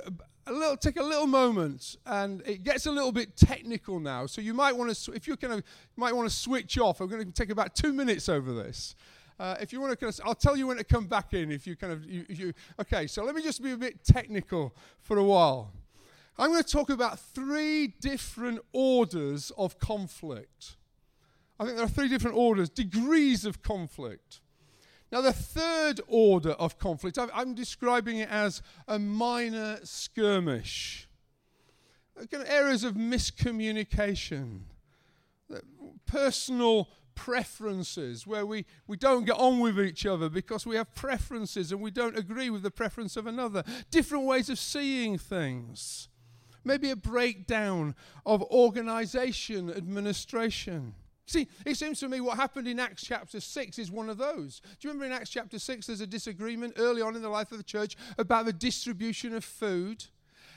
a 0.46 0.52
little, 0.52 0.76
take 0.76 0.96
a 0.96 1.02
little 1.02 1.26
moment, 1.26 1.96
and 2.06 2.42
it 2.46 2.64
gets 2.64 2.86
a 2.86 2.90
little 2.90 3.12
bit 3.12 3.36
technical 3.36 4.00
now. 4.00 4.26
So 4.26 4.40
you 4.40 4.54
might 4.54 4.76
want 4.76 4.94
to, 4.94 5.12
if 5.12 5.28
you 5.28 5.36
kind 5.36 5.52
of, 5.54 5.62
might 5.96 6.14
want 6.14 6.28
to 6.28 6.34
switch 6.34 6.78
off. 6.78 7.00
I'm 7.00 7.08
going 7.08 7.24
to 7.24 7.32
take 7.32 7.50
about 7.50 7.74
two 7.74 7.92
minutes 7.92 8.28
over 8.28 8.52
this. 8.52 8.94
Uh, 9.42 9.56
if 9.60 9.72
you 9.72 9.80
want 9.80 9.90
to, 9.90 9.96
kind 9.96 10.08
of, 10.08 10.20
I'll 10.24 10.36
tell 10.36 10.56
you 10.56 10.68
when 10.68 10.76
to 10.76 10.84
come 10.84 11.08
back 11.08 11.34
in. 11.34 11.50
If 11.50 11.66
you 11.66 11.74
kind 11.74 11.92
of, 11.92 12.04
you, 12.04 12.24
you, 12.28 12.52
okay. 12.80 13.08
So 13.08 13.24
let 13.24 13.34
me 13.34 13.42
just 13.42 13.60
be 13.60 13.72
a 13.72 13.76
bit 13.76 14.04
technical 14.04 14.72
for 15.00 15.18
a 15.18 15.24
while. 15.24 15.72
I'm 16.38 16.50
going 16.50 16.62
to 16.62 16.68
talk 16.68 16.90
about 16.90 17.18
three 17.18 17.88
different 17.88 18.60
orders 18.72 19.50
of 19.58 19.80
conflict. 19.80 20.76
I 21.58 21.64
think 21.64 21.76
there 21.76 21.84
are 21.84 21.88
three 21.88 22.06
different 22.06 22.36
orders, 22.36 22.68
degrees 22.70 23.44
of 23.44 23.62
conflict. 23.62 24.40
Now, 25.10 25.22
the 25.22 25.32
third 25.32 26.00
order 26.06 26.52
of 26.52 26.78
conflict, 26.78 27.18
I'm 27.18 27.54
describing 27.54 28.18
it 28.18 28.28
as 28.30 28.62
a 28.86 29.00
minor 29.00 29.80
skirmish. 29.82 31.08
Kind 32.30 32.44
of 32.44 32.48
areas 32.48 32.84
of 32.84 32.94
miscommunication, 32.94 34.60
personal 36.06 36.90
preferences 37.14 38.26
where 38.26 38.44
we, 38.44 38.64
we 38.86 38.96
don't 38.96 39.24
get 39.24 39.36
on 39.36 39.60
with 39.60 39.78
each 39.80 40.06
other 40.06 40.28
because 40.28 40.66
we 40.66 40.76
have 40.76 40.94
preferences 40.94 41.72
and 41.72 41.80
we 41.80 41.90
don't 41.90 42.18
agree 42.18 42.50
with 42.50 42.62
the 42.62 42.70
preference 42.70 43.16
of 43.16 43.26
another. 43.26 43.64
Different 43.90 44.24
ways 44.24 44.48
of 44.48 44.58
seeing 44.58 45.18
things. 45.18 46.08
Maybe 46.64 46.90
a 46.90 46.96
breakdown 46.96 47.94
of 48.24 48.42
organization, 48.42 49.70
administration. 49.70 50.94
See, 51.26 51.48
it 51.64 51.76
seems 51.76 52.00
to 52.00 52.08
me 52.08 52.20
what 52.20 52.36
happened 52.36 52.68
in 52.68 52.78
Acts 52.78 53.04
chapter 53.04 53.40
6 53.40 53.78
is 53.78 53.90
one 53.90 54.08
of 54.08 54.18
those. 54.18 54.60
Do 54.60 54.88
you 54.88 54.90
remember 54.90 55.06
in 55.06 55.12
Acts 55.12 55.30
chapter 55.30 55.58
6 55.58 55.86
there's 55.86 56.00
a 56.00 56.06
disagreement 56.06 56.74
early 56.76 57.00
on 57.00 57.16
in 57.16 57.22
the 57.22 57.28
life 57.28 57.52
of 57.52 57.58
the 57.58 57.64
church 57.64 57.96
about 58.18 58.44
the 58.44 58.52
distribution 58.52 59.34
of 59.34 59.44
food? 59.44 60.04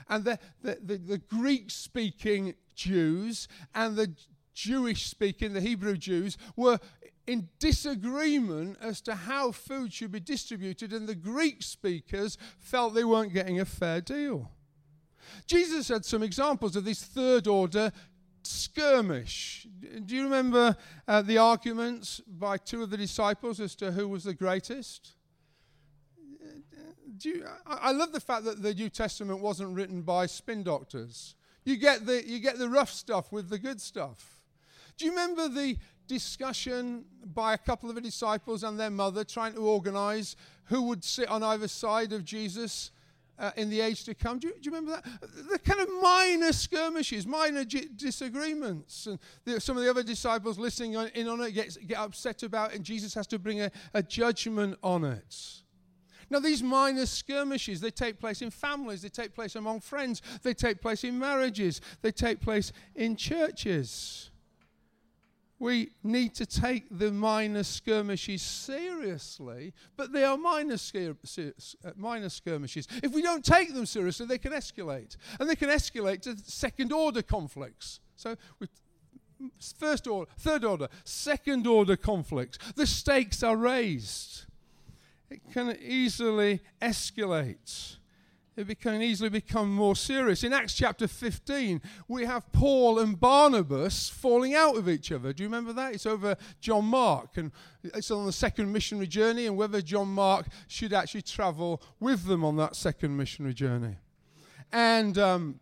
And 0.10 0.24
the, 0.24 0.40
the, 0.62 0.78
the, 0.84 0.98
the 0.98 1.18
Greek 1.18 1.72
speaking 1.72 2.56
Jews 2.76 3.48
and 3.74 3.96
the 3.96 4.14
Jewish 4.56 5.06
speaking, 5.06 5.54
the 5.54 5.62
Hebrew 5.62 5.98
Jews, 5.98 6.38
were 6.56 6.80
in 7.28 7.50
disagreement 7.60 8.78
as 8.82 9.02
to 9.02 9.14
how 9.14 9.52
food 9.52 9.94
should 9.94 10.12
be 10.12 10.20
distributed, 10.20 10.94
and 10.94 11.08
the 11.08 11.16
Greek 11.16 11.62
speakers 11.62 12.38
felt 12.58 12.96
they 12.96 13.04
weren't 13.04 13.34
getting 13.34 13.60
a 13.60 13.66
fair 13.66 14.02
deal. 14.02 14.50
Jesus 15.46 15.90
had 15.90 16.06
some 16.06 16.24
examples 16.24 16.76
of 16.76 16.86
this 16.86 17.04
third 17.04 17.48
order 17.48 17.92
skirmish. 18.44 19.68
Do 20.06 20.16
you 20.16 20.24
remember 20.24 20.78
uh, 21.08 21.22
the 21.22 21.38
arguments 21.38 22.22
by 22.28 22.58
two 22.58 22.84
of 22.84 22.90
the 22.92 22.98
disciples 22.98 23.60
as 23.60 23.76
to 23.76 23.92
who 23.92 24.08
was 24.08 24.24
the 24.24 24.34
greatest? 24.34 25.16
You, 27.22 27.46
I, 27.66 27.90
I 27.90 27.92
love 27.92 28.12
the 28.12 28.20
fact 28.20 28.46
that 28.46 28.62
the 28.62 28.74
New 28.74 28.90
Testament 28.90 29.40
wasn't 29.40 29.76
written 29.76 30.02
by 30.02 30.28
spin 30.28 30.64
doctors. 30.64 31.36
You 31.64 31.78
get 31.78 32.06
the, 32.06 32.28
you 32.28 32.40
get 32.40 32.60
the 32.60 32.70
rough 32.70 32.92
stuff 32.92 33.32
with 33.32 33.50
the 33.50 33.58
good 33.58 33.82
stuff. 33.82 34.35
Do 34.98 35.06
you 35.06 35.12
remember 35.12 35.50
the 35.50 35.78
discussion 36.08 37.06
by 37.34 37.54
a 37.54 37.58
couple 37.58 37.90
of 37.90 37.96
the 37.96 38.02
disciples 38.02 38.64
and 38.64 38.80
their 38.80 38.90
mother 38.90 39.24
trying 39.24 39.54
to 39.54 39.62
organize 39.62 40.36
who 40.66 40.84
would 40.84 41.04
sit 41.04 41.30
on 41.30 41.44
either 41.44 41.68
side 41.68 42.14
of 42.14 42.24
Jesus 42.24 42.92
uh, 43.38 43.52
in 43.58 43.70
the 43.70 43.82
age 43.82 44.04
to 44.06 44.14
come. 44.14 44.40
Do 44.40 44.48
you, 44.48 44.54
do 44.54 44.60
you, 44.70 44.72
remember 44.72 45.02
that? 45.02 45.50
The 45.52 45.60
kind 45.60 45.82
of 45.82 45.90
minor 46.02 46.54
skirmishes, 46.54 47.28
minor 47.28 47.66
disagreements. 47.66 49.08
And 49.08 49.20
the, 49.44 49.60
some 49.60 49.78
of 49.78 49.84
the 49.84 49.90
other 49.90 50.04
disciples 50.04 50.58
listening 50.58 50.96
on, 50.96 51.08
in 51.10 51.28
on 51.28 51.42
it 51.42 51.52
get, 51.52 51.78
get 51.88 51.98
upset 51.98 52.44
about 52.44 52.72
it, 52.72 52.78
and 52.78 52.86
Jesus 52.86 53.14
has 53.14 53.28
to 53.28 53.40
bring 53.40 53.62
a, 53.62 53.72
a 53.94 54.02
judgment 54.02 54.78
on 54.82 55.04
it. 55.04 55.36
Now, 56.30 56.40
these 56.40 56.64
minor 56.64 57.06
skirmishes, 57.06 57.82
they 57.82 57.92
take 57.92 58.20
place 58.20 58.42
in 58.42 58.50
families, 58.50 59.04
they 59.04 59.10
take 59.10 59.36
place 59.36 59.56
among 59.56 59.82
friends, 59.82 60.24
they 60.42 60.56
take 60.56 60.82
place 60.82 61.04
in 61.04 61.20
marriages, 61.20 61.82
they 62.02 62.12
take 62.12 62.42
place 62.42 62.72
in 62.96 63.16
churches. 63.16 64.32
We 65.58 65.92
need 66.04 66.36
to 66.36 66.46
take 66.46 66.86
the 66.92 67.12
minor 67.12 67.64
skirmishes 67.64 68.42
seriously, 68.42 69.74
but 69.96 70.12
they 70.12 70.26
are 70.26 70.38
minor, 70.38 70.76
skir- 70.76 71.16
uh, 71.86 71.92
minor 71.96 72.30
skirmishes. 72.30 72.88
If 73.02 73.14
we 73.14 73.22
don't 73.22 73.44
take 73.44 73.74
them 73.74 73.86
seriously, 73.86 74.26
they 74.26 74.38
can 74.38 74.52
escalate. 74.52 75.16
And 75.40 75.50
they 75.50 75.56
can 75.56 75.70
escalate 75.70 76.22
to 76.24 76.38
second 76.44 76.92
order 76.92 77.22
conflicts. 77.22 78.02
So, 78.18 78.36
first 79.78 80.08
order, 80.08 80.30
third 80.40 80.66
order, 80.66 80.90
second 81.06 81.68
order 81.68 81.96
conflicts. 81.96 82.58
The 82.76 82.88
stakes 82.88 83.42
are 83.42 83.56
raised. 83.56 84.46
It 85.30 85.42
can 85.54 85.78
easily 85.82 86.60
escalate 86.82 87.98
it 88.58 88.80
can 88.80 89.02
easily 89.02 89.30
become 89.30 89.74
more 89.74 89.96
serious. 89.96 90.44
In 90.44 90.54
Acts 90.54 90.74
chapter 90.74 91.08
15, 91.08 91.82
we 92.08 92.26
have 92.26 92.50
Paul 92.52 93.00
and 93.00 93.20
Barnabas 93.20 94.10
falling 94.10 94.56
out 94.56 94.76
with 94.76 94.90
each 94.90 95.12
other. 95.12 95.34
Do 95.34 95.44
you 95.44 95.50
remember 95.50 95.74
that? 95.74 95.94
It's 95.94 96.06
over 96.06 96.38
John 96.62 96.86
Mark, 96.86 97.38
and 97.38 97.52
it's 97.84 98.12
on 98.12 98.26
the 98.26 98.32
second 98.32 98.72
missionary 98.72 99.08
journey, 99.08 99.46
and 99.46 99.58
whether 99.58 99.82
John 99.82 100.08
Mark 100.08 100.48
should 100.68 100.94
actually 100.94 101.24
travel 101.24 101.82
with 102.00 102.26
them 102.26 102.44
on 102.46 102.56
that 102.58 102.76
second 102.76 103.18
missionary 103.18 103.54
journey. 103.54 103.98
And 104.72 105.18
um, 105.18 105.60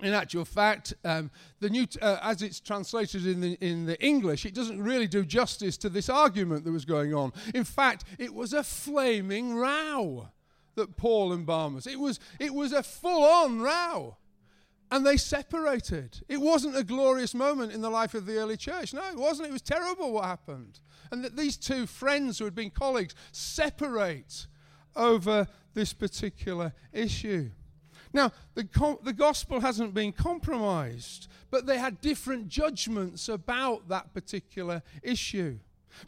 in 0.00 0.14
actual 0.14 0.44
fact, 0.44 0.94
um, 1.04 1.30
the 1.58 1.70
new, 1.70 1.86
uh, 2.00 2.18
as 2.22 2.42
it's 2.42 2.60
translated 2.60 3.26
in 3.26 3.40
the, 3.40 3.58
in 3.60 3.86
the 3.86 4.00
English, 4.04 4.46
it 4.46 4.54
doesn't 4.54 4.80
really 4.80 5.08
do 5.08 5.24
justice 5.24 5.76
to 5.78 5.88
this 5.88 6.08
argument 6.08 6.64
that 6.64 6.70
was 6.72 6.84
going 6.84 7.14
on. 7.14 7.32
In 7.52 7.64
fact, 7.64 8.04
it 8.16 8.32
was 8.32 8.52
a 8.52 8.62
flaming 8.62 9.56
row 9.56 10.28
that 10.78 10.96
Paul 10.96 11.32
and 11.32 11.44
Barnabas. 11.44 11.86
It 11.86 12.00
was, 12.00 12.18
it 12.40 12.54
was 12.54 12.72
a 12.72 12.82
full 12.82 13.22
on 13.22 13.60
row. 13.60 14.16
And 14.90 15.06
they 15.06 15.18
separated. 15.18 16.22
It 16.28 16.40
wasn't 16.40 16.76
a 16.76 16.82
glorious 16.82 17.34
moment 17.34 17.72
in 17.72 17.82
the 17.82 17.90
life 17.90 18.14
of 18.14 18.24
the 18.24 18.38
early 18.38 18.56
church. 18.56 18.94
No, 18.94 19.06
it 19.06 19.18
wasn't. 19.18 19.48
It 19.48 19.52
was 19.52 19.60
terrible 19.60 20.12
what 20.12 20.24
happened. 20.24 20.80
And 21.12 21.22
that 21.24 21.36
these 21.36 21.58
two 21.58 21.86
friends 21.86 22.38
who 22.38 22.46
had 22.46 22.54
been 22.54 22.70
colleagues 22.70 23.14
separate 23.30 24.46
over 24.96 25.46
this 25.74 25.92
particular 25.92 26.72
issue. 26.92 27.50
Now, 28.14 28.32
the, 28.54 28.64
co- 28.64 29.00
the 29.02 29.12
gospel 29.12 29.60
hasn't 29.60 29.92
been 29.92 30.12
compromised, 30.12 31.28
but 31.50 31.66
they 31.66 31.78
had 31.78 32.00
different 32.00 32.48
judgments 32.48 33.28
about 33.28 33.88
that 33.88 34.14
particular 34.14 34.82
issue. 35.02 35.58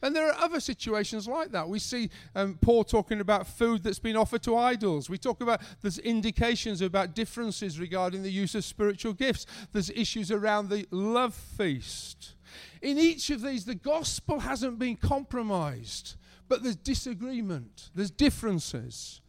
And 0.02 0.14
there 0.14 0.28
are 0.28 0.34
other 0.34 0.60
situations 0.60 1.28
like 1.28 1.52
that. 1.52 1.68
We 1.68 1.78
see 1.78 2.10
um, 2.34 2.58
Paul 2.60 2.84
talking 2.84 3.20
about 3.20 3.46
food 3.46 3.82
that's 3.82 3.98
been 3.98 4.16
offered 4.16 4.42
to 4.44 4.56
idols. 4.56 5.10
We 5.10 5.18
talk 5.18 5.40
about 5.40 5.60
there's 5.82 5.98
indications 5.98 6.80
about 6.80 7.14
differences 7.14 7.78
regarding 7.78 8.22
the 8.22 8.30
use 8.30 8.54
of 8.54 8.64
spiritual 8.64 9.12
gifts. 9.12 9.46
There's 9.72 9.90
issues 9.90 10.30
around 10.30 10.68
the 10.68 10.86
love 10.90 11.34
feast. 11.34 12.34
In 12.82 12.98
each 12.98 13.30
of 13.30 13.42
these, 13.42 13.64
the 13.64 13.74
gospel 13.74 14.40
hasn't 14.40 14.78
been 14.78 14.96
compromised, 14.96 16.16
but 16.48 16.62
there's 16.62 16.76
disagreement, 16.76 17.90
there's 17.94 18.10
differences. 18.10 19.20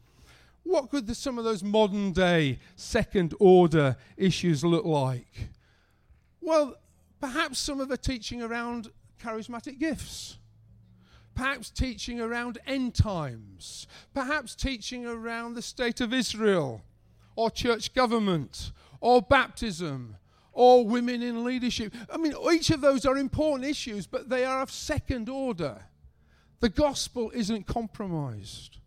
What 0.63 0.89
could 0.89 1.07
the, 1.07 1.15
some 1.15 1.37
of 1.37 1.43
those 1.43 1.63
modern 1.63 2.13
day 2.13 2.59
second 2.75 3.33
order 3.39 3.97
issues 4.15 4.63
look 4.63 4.85
like? 4.85 5.49
Well, 6.39 6.75
perhaps 7.19 7.59
some 7.59 7.79
of 7.79 7.89
the 7.89 7.97
teaching 7.97 8.41
around 8.41 8.89
charismatic 9.21 9.79
gifts 9.79 10.37
perhaps 11.41 11.71
teaching 11.71 12.21
around 12.21 12.59
end 12.67 12.93
times, 12.93 13.87
perhaps 14.13 14.53
teaching 14.53 15.07
around 15.07 15.55
the 15.55 15.61
state 15.63 15.99
of 15.99 16.13
Israel, 16.13 16.83
or 17.35 17.49
church 17.49 17.95
government, 17.95 18.71
or 18.99 19.23
baptism, 19.23 20.17
or 20.53 20.85
women 20.85 21.23
in 21.23 21.43
leadership. 21.43 21.95
I 22.11 22.17
mean, 22.17 22.35
each 22.53 22.69
of 22.69 22.81
those 22.81 23.07
are 23.07 23.17
important 23.17 23.67
issues, 23.67 24.05
but 24.05 24.29
they 24.29 24.45
are 24.45 24.61
of 24.61 24.69
second 24.69 25.29
order. 25.29 25.81
The 26.59 26.69
gospel 26.69 27.31
isn't 27.33 27.65
compromised. 27.65 28.77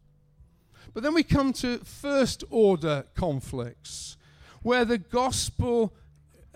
But 0.93 1.03
then 1.03 1.12
we 1.12 1.25
come 1.25 1.53
to 1.55 1.79
first 1.79 2.44
order 2.50 3.05
conflicts, 3.17 4.17
where 4.63 4.85
the 4.85 4.98
gospel 4.98 5.92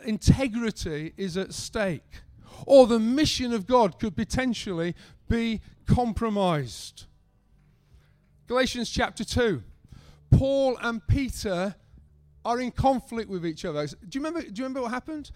integrity 0.04 1.12
is 1.16 1.36
at 1.36 1.52
stake, 1.52 2.22
or 2.66 2.86
the 2.86 3.00
mission 3.00 3.52
of 3.52 3.66
God 3.66 3.98
could 3.98 4.14
potentially 4.14 4.94
be 5.28 5.60
compromised. 5.86 7.04
Galatians 8.46 8.90
chapter 8.90 9.24
2. 9.24 9.62
Paul 10.30 10.78
and 10.82 11.06
Peter 11.06 11.74
are 12.44 12.60
in 12.60 12.70
conflict 12.70 13.28
with 13.28 13.46
each 13.46 13.64
other. 13.64 13.86
Do 13.86 13.96
you 14.12 14.24
remember, 14.24 14.40
do 14.40 14.48
you 14.48 14.64
remember 14.64 14.82
what 14.82 14.90
happened? 14.90 15.30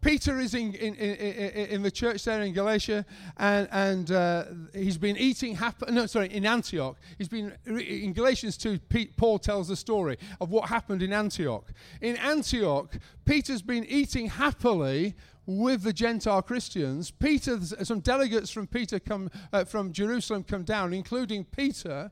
Peter 0.00 0.38
is 0.38 0.54
in, 0.54 0.74
in, 0.74 0.94
in, 0.94 1.66
in, 1.66 1.82
the 1.82 1.90
church 1.90 2.24
there 2.24 2.42
in 2.42 2.52
Galatia, 2.52 3.04
and, 3.36 3.68
and 3.70 4.10
uh, 4.10 4.44
he's 4.74 4.98
been 4.98 5.16
eating, 5.16 5.54
hap- 5.54 5.88
no, 5.88 6.06
sorry, 6.06 6.28
in 6.28 6.44
Antioch. 6.44 6.96
He's 7.18 7.28
been, 7.28 7.52
in 7.66 8.12
Galatians 8.12 8.56
2, 8.56 8.78
Pete, 8.78 9.16
Paul 9.16 9.38
tells 9.38 9.68
the 9.68 9.76
story 9.76 10.18
of 10.40 10.50
what 10.50 10.68
happened 10.68 11.02
in 11.02 11.12
Antioch. 11.12 11.66
In 12.00 12.16
Antioch, 12.16 12.94
Peter's 13.24 13.62
been 13.62 13.84
eating 13.84 14.28
happily 14.28 15.14
with 15.58 15.82
the 15.82 15.92
Gentile 15.92 16.42
Christians. 16.42 17.10
Peter, 17.10 17.58
some 17.82 18.00
delegates 18.00 18.50
from 18.50 18.66
Peter 18.66 19.00
come, 19.00 19.30
uh, 19.52 19.64
from 19.64 19.92
Jerusalem 19.92 20.44
come 20.44 20.62
down, 20.62 20.92
including 20.92 21.44
Peter, 21.44 22.10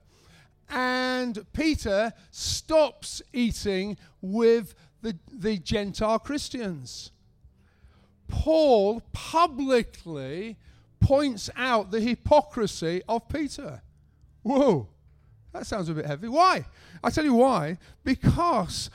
and 0.69 1.47
Peter 1.53 2.13
stops 2.31 3.23
eating 3.33 3.97
with 4.21 4.75
the, 5.03 5.17
the 5.33 5.59
Gentile 5.59 6.19
Christians. 6.19 7.13
Paul 8.27 9.03
publicly 9.13 10.59
points 11.01 11.49
out 11.57 11.91
the 11.91 12.01
hypocrisy 12.01 13.03
of 13.09 13.29
Peter. 13.29 13.83
Whoa, 14.43 14.89
that 15.53 15.67
sounds 15.67 15.89
a 15.89 15.95
bit 15.95 16.07
heavy. 16.07 16.29
Why? 16.29 16.67
I 17.03 17.11
tell 17.11 17.25
you 17.25 17.35
why. 17.35 17.79
Because 18.05 18.91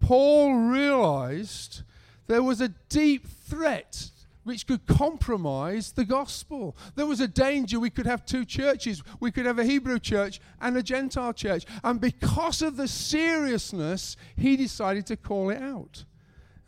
Paul 0.00 0.54
realized 0.54 1.82
there 2.26 2.42
was 2.42 2.60
a 2.60 2.68
deep 2.88 3.26
threat 3.26 4.10
which 4.44 4.66
could 4.66 4.86
compromise 4.86 5.92
the 5.92 6.04
gospel. 6.04 6.76
There 6.94 7.06
was 7.06 7.20
a 7.20 7.28
danger 7.28 7.80
we 7.80 7.90
could 7.90 8.06
have 8.06 8.24
two 8.24 8.44
churches. 8.44 9.02
We 9.18 9.32
could 9.32 9.46
have 9.46 9.58
a 9.58 9.64
Hebrew 9.64 9.98
church 9.98 10.40
and 10.60 10.76
a 10.76 10.82
Gentile 10.82 11.32
church. 11.32 11.64
And 11.82 12.00
because 12.00 12.62
of 12.62 12.76
the 12.76 12.86
seriousness, 12.86 14.16
he 14.36 14.56
decided 14.56 15.06
to 15.06 15.16
call 15.16 15.50
it 15.50 15.60
out. 15.60 16.04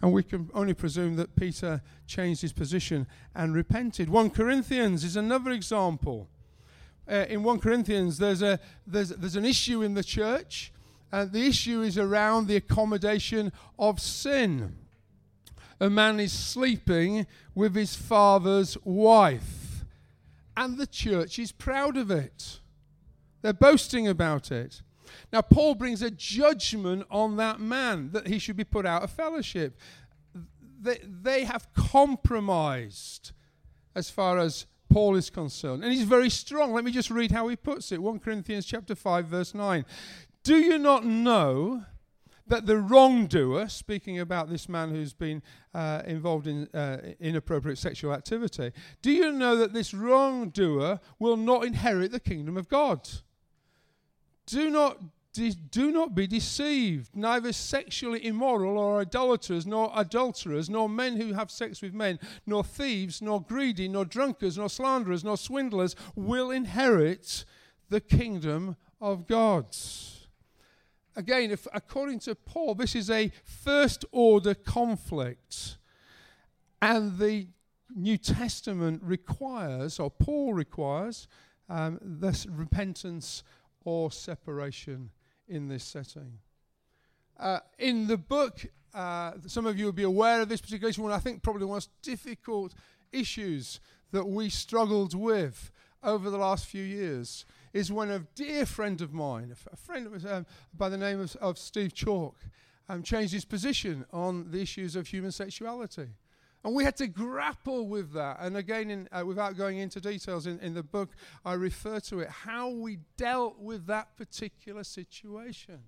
And 0.02 0.12
we 0.12 0.22
can 0.22 0.50
only 0.54 0.74
presume 0.74 1.16
that 1.16 1.36
Peter 1.36 1.82
changed 2.06 2.42
his 2.42 2.52
position 2.52 3.06
and 3.34 3.54
repented. 3.54 4.08
1 4.08 4.30
Corinthians 4.30 5.04
is 5.04 5.16
another 5.16 5.50
example. 5.50 6.28
Uh, 7.08 7.24
in 7.28 7.42
1 7.42 7.60
Corinthians, 7.60 8.18
there's, 8.18 8.42
a, 8.42 8.58
there's, 8.86 9.10
there's 9.10 9.36
an 9.36 9.44
issue 9.44 9.82
in 9.82 9.94
the 9.94 10.02
church, 10.02 10.72
and 11.12 11.30
the 11.32 11.46
issue 11.46 11.82
is 11.82 11.96
around 11.96 12.46
the 12.46 12.56
accommodation 12.56 13.52
of 13.78 14.00
sin. 14.00 14.76
A 15.80 15.90
man 15.90 16.20
is 16.20 16.32
sleeping 16.32 17.26
with 17.54 17.74
his 17.74 17.94
father's 17.94 18.76
wife, 18.84 19.84
and 20.56 20.78
the 20.78 20.86
church 20.86 21.38
is 21.38 21.52
proud 21.52 21.96
of 21.96 22.10
it. 22.10 22.60
They're 23.42 23.52
boasting 23.52 24.08
about 24.08 24.50
it. 24.50 24.82
Now, 25.32 25.42
Paul 25.42 25.74
brings 25.74 26.02
a 26.02 26.10
judgment 26.10 27.06
on 27.10 27.36
that 27.36 27.60
man 27.60 28.10
that 28.12 28.26
he 28.26 28.38
should 28.38 28.56
be 28.56 28.64
put 28.64 28.86
out 28.86 29.02
of 29.02 29.10
fellowship. 29.10 29.78
They, 30.80 30.98
they 31.02 31.44
have 31.44 31.72
compromised 31.74 33.32
as 33.94 34.10
far 34.10 34.38
as 34.38 34.66
Paul 34.88 35.16
is 35.16 35.30
concerned. 35.30 35.82
And 35.82 35.92
he's 35.92 36.04
very 36.04 36.30
strong. 36.30 36.72
Let 36.72 36.84
me 36.84 36.90
just 36.90 37.10
read 37.10 37.32
how 37.32 37.48
he 37.48 37.56
puts 37.56 37.92
it 37.92 38.02
1 38.02 38.18
Corinthians 38.20 38.66
chapter 38.66 38.94
5, 38.94 39.26
verse 39.26 39.54
9. 39.54 39.84
Do 40.42 40.56
you 40.56 40.78
not 40.78 41.04
know 41.04 41.84
that 42.48 42.66
the 42.66 42.78
wrongdoer, 42.78 43.68
speaking 43.68 44.20
about 44.20 44.48
this 44.48 44.68
man 44.68 44.90
who's 44.90 45.12
been 45.12 45.42
uh, 45.74 46.02
involved 46.06 46.46
in 46.46 46.68
uh, 46.74 46.98
inappropriate 47.20 47.78
sexual 47.78 48.12
activity, 48.12 48.72
do 49.02 49.10
you 49.10 49.32
know 49.32 49.56
that 49.56 49.72
this 49.72 49.92
wrongdoer 49.92 51.00
will 51.18 51.36
not 51.36 51.64
inherit 51.64 52.12
the 52.12 52.20
kingdom 52.20 52.56
of 52.56 52.68
God? 52.68 53.08
Do 54.46 54.70
not 54.70 54.98
do 55.70 55.90
not 55.90 56.14
be 56.14 56.26
deceived. 56.26 57.14
Neither 57.14 57.52
sexually 57.52 58.24
immoral 58.24 58.78
or 58.78 59.00
idolaters, 59.00 59.66
nor 59.66 59.92
adulterers, 59.94 60.70
nor 60.70 60.88
men 60.88 61.16
who 61.16 61.34
have 61.34 61.50
sex 61.50 61.82
with 61.82 61.92
men, 61.92 62.18
nor 62.46 62.64
thieves, 62.64 63.20
nor 63.20 63.42
greedy, 63.42 63.88
nor 63.88 64.04
drunkards, 64.04 64.56
nor 64.56 64.70
slanderers, 64.70 65.24
nor 65.24 65.36
swindlers 65.36 65.94
will 66.14 66.50
inherit 66.50 67.44
the 67.90 68.00
kingdom 68.00 68.76
of 69.00 69.26
God. 69.26 69.76
Again, 71.16 71.50
if, 71.50 71.66
according 71.72 72.18
to 72.20 72.34
Paul, 72.34 72.74
this 72.74 72.94
is 72.94 73.10
a 73.10 73.32
first 73.42 74.04
order 74.12 74.54
conflict. 74.54 75.78
And 76.82 77.18
the 77.18 77.48
New 77.94 78.18
Testament 78.18 79.02
requires, 79.02 79.98
or 79.98 80.10
Paul 80.10 80.52
requires, 80.52 81.26
um, 81.70 81.98
this 82.02 82.46
repentance 82.46 83.42
or 83.84 84.12
separation 84.12 85.10
in 85.48 85.68
this 85.68 85.84
setting. 85.84 86.38
Uh, 87.38 87.60
in 87.78 88.06
the 88.06 88.18
book, 88.18 88.66
uh, 88.92 89.32
some 89.46 89.64
of 89.64 89.78
you 89.78 89.86
will 89.86 89.92
be 89.92 90.02
aware 90.02 90.42
of 90.42 90.50
this 90.50 90.60
particular 90.60 90.90
issue, 90.90 91.02
one 91.02 91.12
I 91.12 91.18
think 91.18 91.42
probably 91.42 91.60
the 91.60 91.72
most 91.72 91.90
difficult 92.02 92.74
issues 93.10 93.80
that 94.12 94.26
we 94.26 94.50
struggled 94.50 95.14
with 95.14 95.70
over 96.02 96.28
the 96.28 96.38
last 96.38 96.66
few 96.66 96.84
years 96.84 97.46
is 97.72 97.92
when 97.92 98.10
a 98.10 98.20
dear 98.34 98.66
friend 98.66 99.00
of 99.00 99.12
mine, 99.12 99.54
a 99.72 99.76
friend 99.76 100.26
um, 100.28 100.46
by 100.76 100.88
the 100.88 100.98
name 100.98 101.20
of, 101.20 101.36
of 101.36 101.58
Steve 101.58 101.94
Chalke, 101.94 102.50
um, 102.88 103.02
changed 103.02 103.32
his 103.32 103.44
position 103.44 104.04
on 104.12 104.50
the 104.50 104.60
issues 104.60 104.96
of 104.96 105.08
human 105.08 105.32
sexuality. 105.32 106.08
And 106.64 106.74
we 106.74 106.82
had 106.82 106.96
to 106.96 107.06
grapple 107.06 107.86
with 107.86 108.12
that. 108.14 108.38
And 108.40 108.56
again, 108.56 108.90
in, 108.90 109.08
uh, 109.12 109.24
without 109.24 109.56
going 109.56 109.78
into 109.78 110.00
details 110.00 110.46
in, 110.48 110.58
in 110.58 110.74
the 110.74 110.82
book, 110.82 111.10
I 111.44 111.52
refer 111.54 112.00
to 112.00 112.20
it 112.20 112.28
how 112.28 112.70
we 112.70 112.98
dealt 113.16 113.60
with 113.60 113.86
that 113.86 114.16
particular 114.16 114.82
situation. 114.82 115.78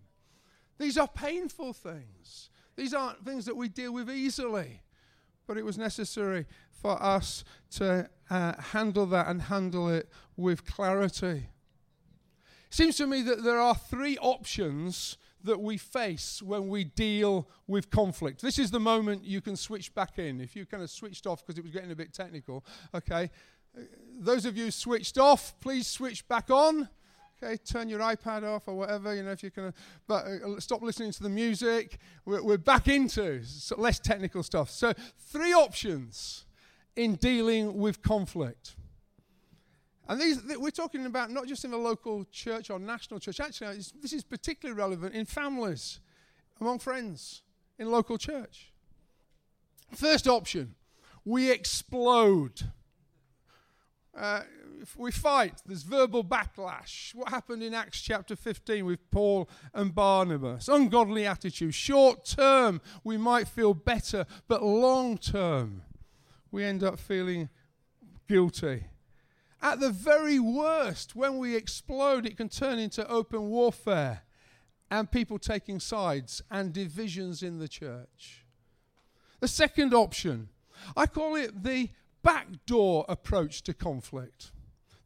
These 0.78 0.96
are 0.96 1.08
painful 1.08 1.72
things, 1.72 2.50
these 2.76 2.94
aren't 2.94 3.24
things 3.24 3.44
that 3.46 3.56
we 3.56 3.68
deal 3.68 3.92
with 3.92 4.08
easily. 4.08 4.82
But 5.48 5.56
it 5.56 5.64
was 5.64 5.78
necessary 5.78 6.46
for 6.70 7.02
us 7.02 7.42
to 7.70 8.08
uh, 8.30 8.60
handle 8.60 9.06
that 9.06 9.28
and 9.28 9.42
handle 9.42 9.88
it 9.88 10.08
with 10.36 10.64
clarity. 10.64 11.48
Seems 12.70 12.96
to 12.96 13.06
me 13.06 13.22
that 13.22 13.42
there 13.42 13.58
are 13.58 13.74
three 13.74 14.18
options 14.18 15.16
that 15.44 15.60
we 15.60 15.76
face 15.78 16.42
when 16.42 16.68
we 16.68 16.84
deal 16.84 17.48
with 17.66 17.90
conflict. 17.90 18.42
This 18.42 18.58
is 18.58 18.70
the 18.70 18.80
moment 18.80 19.24
you 19.24 19.40
can 19.40 19.56
switch 19.56 19.94
back 19.94 20.18
in. 20.18 20.40
If 20.40 20.56
you 20.56 20.66
kind 20.66 20.82
of 20.82 20.90
switched 20.90 21.26
off 21.26 21.44
because 21.44 21.58
it 21.58 21.62
was 21.62 21.72
getting 21.72 21.90
a 21.90 21.96
bit 21.96 22.12
technical, 22.12 22.64
okay. 22.94 23.30
Those 24.18 24.44
of 24.44 24.56
you 24.56 24.70
switched 24.70 25.18
off, 25.18 25.58
please 25.60 25.86
switch 25.86 26.26
back 26.26 26.50
on. 26.50 26.88
Okay, 27.40 27.56
turn 27.56 27.88
your 27.88 28.00
iPad 28.00 28.42
off 28.42 28.66
or 28.66 28.74
whatever, 28.74 29.14
you 29.14 29.22
know, 29.22 29.30
if 29.30 29.44
you 29.44 29.52
can. 29.52 29.72
But 30.08 30.26
uh, 30.26 30.58
stop 30.58 30.82
listening 30.82 31.12
to 31.12 31.22
the 31.22 31.28
music. 31.28 31.98
We're, 32.24 32.42
we're 32.42 32.58
back 32.58 32.88
into 32.88 33.42
less 33.76 34.00
technical 34.00 34.42
stuff. 34.42 34.70
So, 34.70 34.92
three 35.16 35.52
options 35.52 36.46
in 36.96 37.14
dealing 37.14 37.78
with 37.78 38.02
conflict. 38.02 38.74
And 40.08 40.18
these, 40.18 40.40
we're 40.56 40.70
talking 40.70 41.04
about 41.04 41.30
not 41.30 41.46
just 41.46 41.66
in 41.66 41.70
the 41.70 41.76
local 41.76 42.24
church 42.32 42.70
or 42.70 42.78
national 42.78 43.20
church. 43.20 43.40
Actually, 43.40 43.82
this 44.00 44.14
is 44.14 44.24
particularly 44.24 44.78
relevant 44.78 45.14
in 45.14 45.26
families, 45.26 46.00
among 46.60 46.78
friends, 46.78 47.42
in 47.78 47.90
local 47.90 48.16
church. 48.16 48.72
First 49.94 50.26
option, 50.26 50.76
we 51.26 51.50
explode. 51.50 52.70
Uh, 54.16 54.40
we 54.96 55.12
fight. 55.12 55.60
There's 55.66 55.82
verbal 55.82 56.24
backlash. 56.24 57.14
What 57.14 57.28
happened 57.28 57.62
in 57.62 57.74
Acts 57.74 58.00
chapter 58.00 58.34
15 58.34 58.86
with 58.86 59.10
Paul 59.10 59.48
and 59.74 59.94
Barnabas? 59.94 60.68
Ungodly 60.68 61.26
attitude. 61.26 61.74
Short 61.74 62.24
term, 62.24 62.80
we 63.04 63.18
might 63.18 63.46
feel 63.46 63.74
better, 63.74 64.24
but 64.48 64.62
long 64.62 65.18
term, 65.18 65.82
we 66.50 66.64
end 66.64 66.82
up 66.82 66.98
feeling 66.98 67.50
guilty 68.26 68.86
at 69.60 69.80
the 69.80 69.90
very 69.90 70.38
worst, 70.38 71.16
when 71.16 71.38
we 71.38 71.56
explode, 71.56 72.26
it 72.26 72.36
can 72.36 72.48
turn 72.48 72.78
into 72.78 73.06
open 73.08 73.48
warfare 73.48 74.22
and 74.90 75.10
people 75.10 75.38
taking 75.38 75.80
sides 75.80 76.42
and 76.50 76.72
divisions 76.72 77.42
in 77.42 77.58
the 77.58 77.68
church. 77.68 78.44
The 79.40 79.48
second 79.48 79.92
option, 79.94 80.48
I 80.96 81.06
call 81.06 81.36
it 81.36 81.62
the 81.62 81.90
backdoor 82.22 83.04
approach 83.08 83.62
to 83.62 83.74
conflict. 83.74 84.52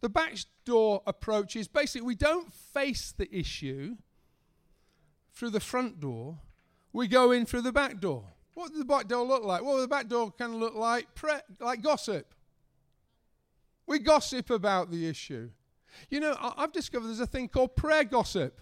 The 0.01 0.09
backdoor 0.09 1.03
approach 1.07 1.57
is 1.57 1.69
basically 1.69 2.07
we 2.07 2.15
don't 2.15 2.53
face 2.53 3.13
the 3.17 3.35
issue 3.35 3.97
through 5.35 5.51
the 5.51 5.61
front 5.61 6.01
door, 6.01 6.39
we 6.93 7.09
go 7.09 7.33
in 7.33 7.47
through 7.47 7.63
the 7.63 7.73
back 7.73 8.01
door. 8.01 8.25
What 8.55 8.71
does 8.71 8.79
the 8.79 8.85
back 8.85 9.09
door 9.09 9.25
look 9.27 9.45
like? 9.45 9.63
Well, 9.63 9.79
the 9.79 9.89
back 9.89 10.09
door 10.09 10.31
can 10.31 10.57
look 10.57 10.75
like 10.75 11.15
pre- 11.15 11.41
like 11.59 11.81
gossip. 11.81 12.35
We 13.87 13.99
gossip 13.99 14.51
about 14.51 14.91
the 14.91 15.07
issue. 15.09 15.51
You 16.09 16.21
know, 16.21 16.37
I've 16.57 16.73
discovered 16.73 17.09
there's 17.09 17.21
a 17.21 17.27
thing 17.27 17.49
called 17.49 17.77
prayer 17.77 18.05
gossip. 18.05 18.61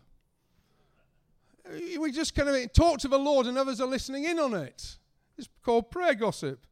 We 1.98 2.10
just 2.10 2.34
kind 2.34 2.48
of 2.48 2.72
talk 2.72 2.98
to 3.00 3.08
the 3.08 3.18
Lord 3.18 3.46
and 3.46 3.56
others 3.56 3.80
are 3.80 3.86
listening 3.86 4.24
in 4.24 4.38
on 4.38 4.54
it. 4.54 4.96
It's 5.38 5.48
called 5.62 5.90
prayer 5.90 6.14
gossip. 6.14 6.66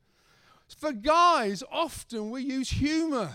For 0.77 0.93
guys, 0.93 1.63
often 1.71 2.31
we 2.31 2.43
use 2.43 2.71
humor 2.71 3.31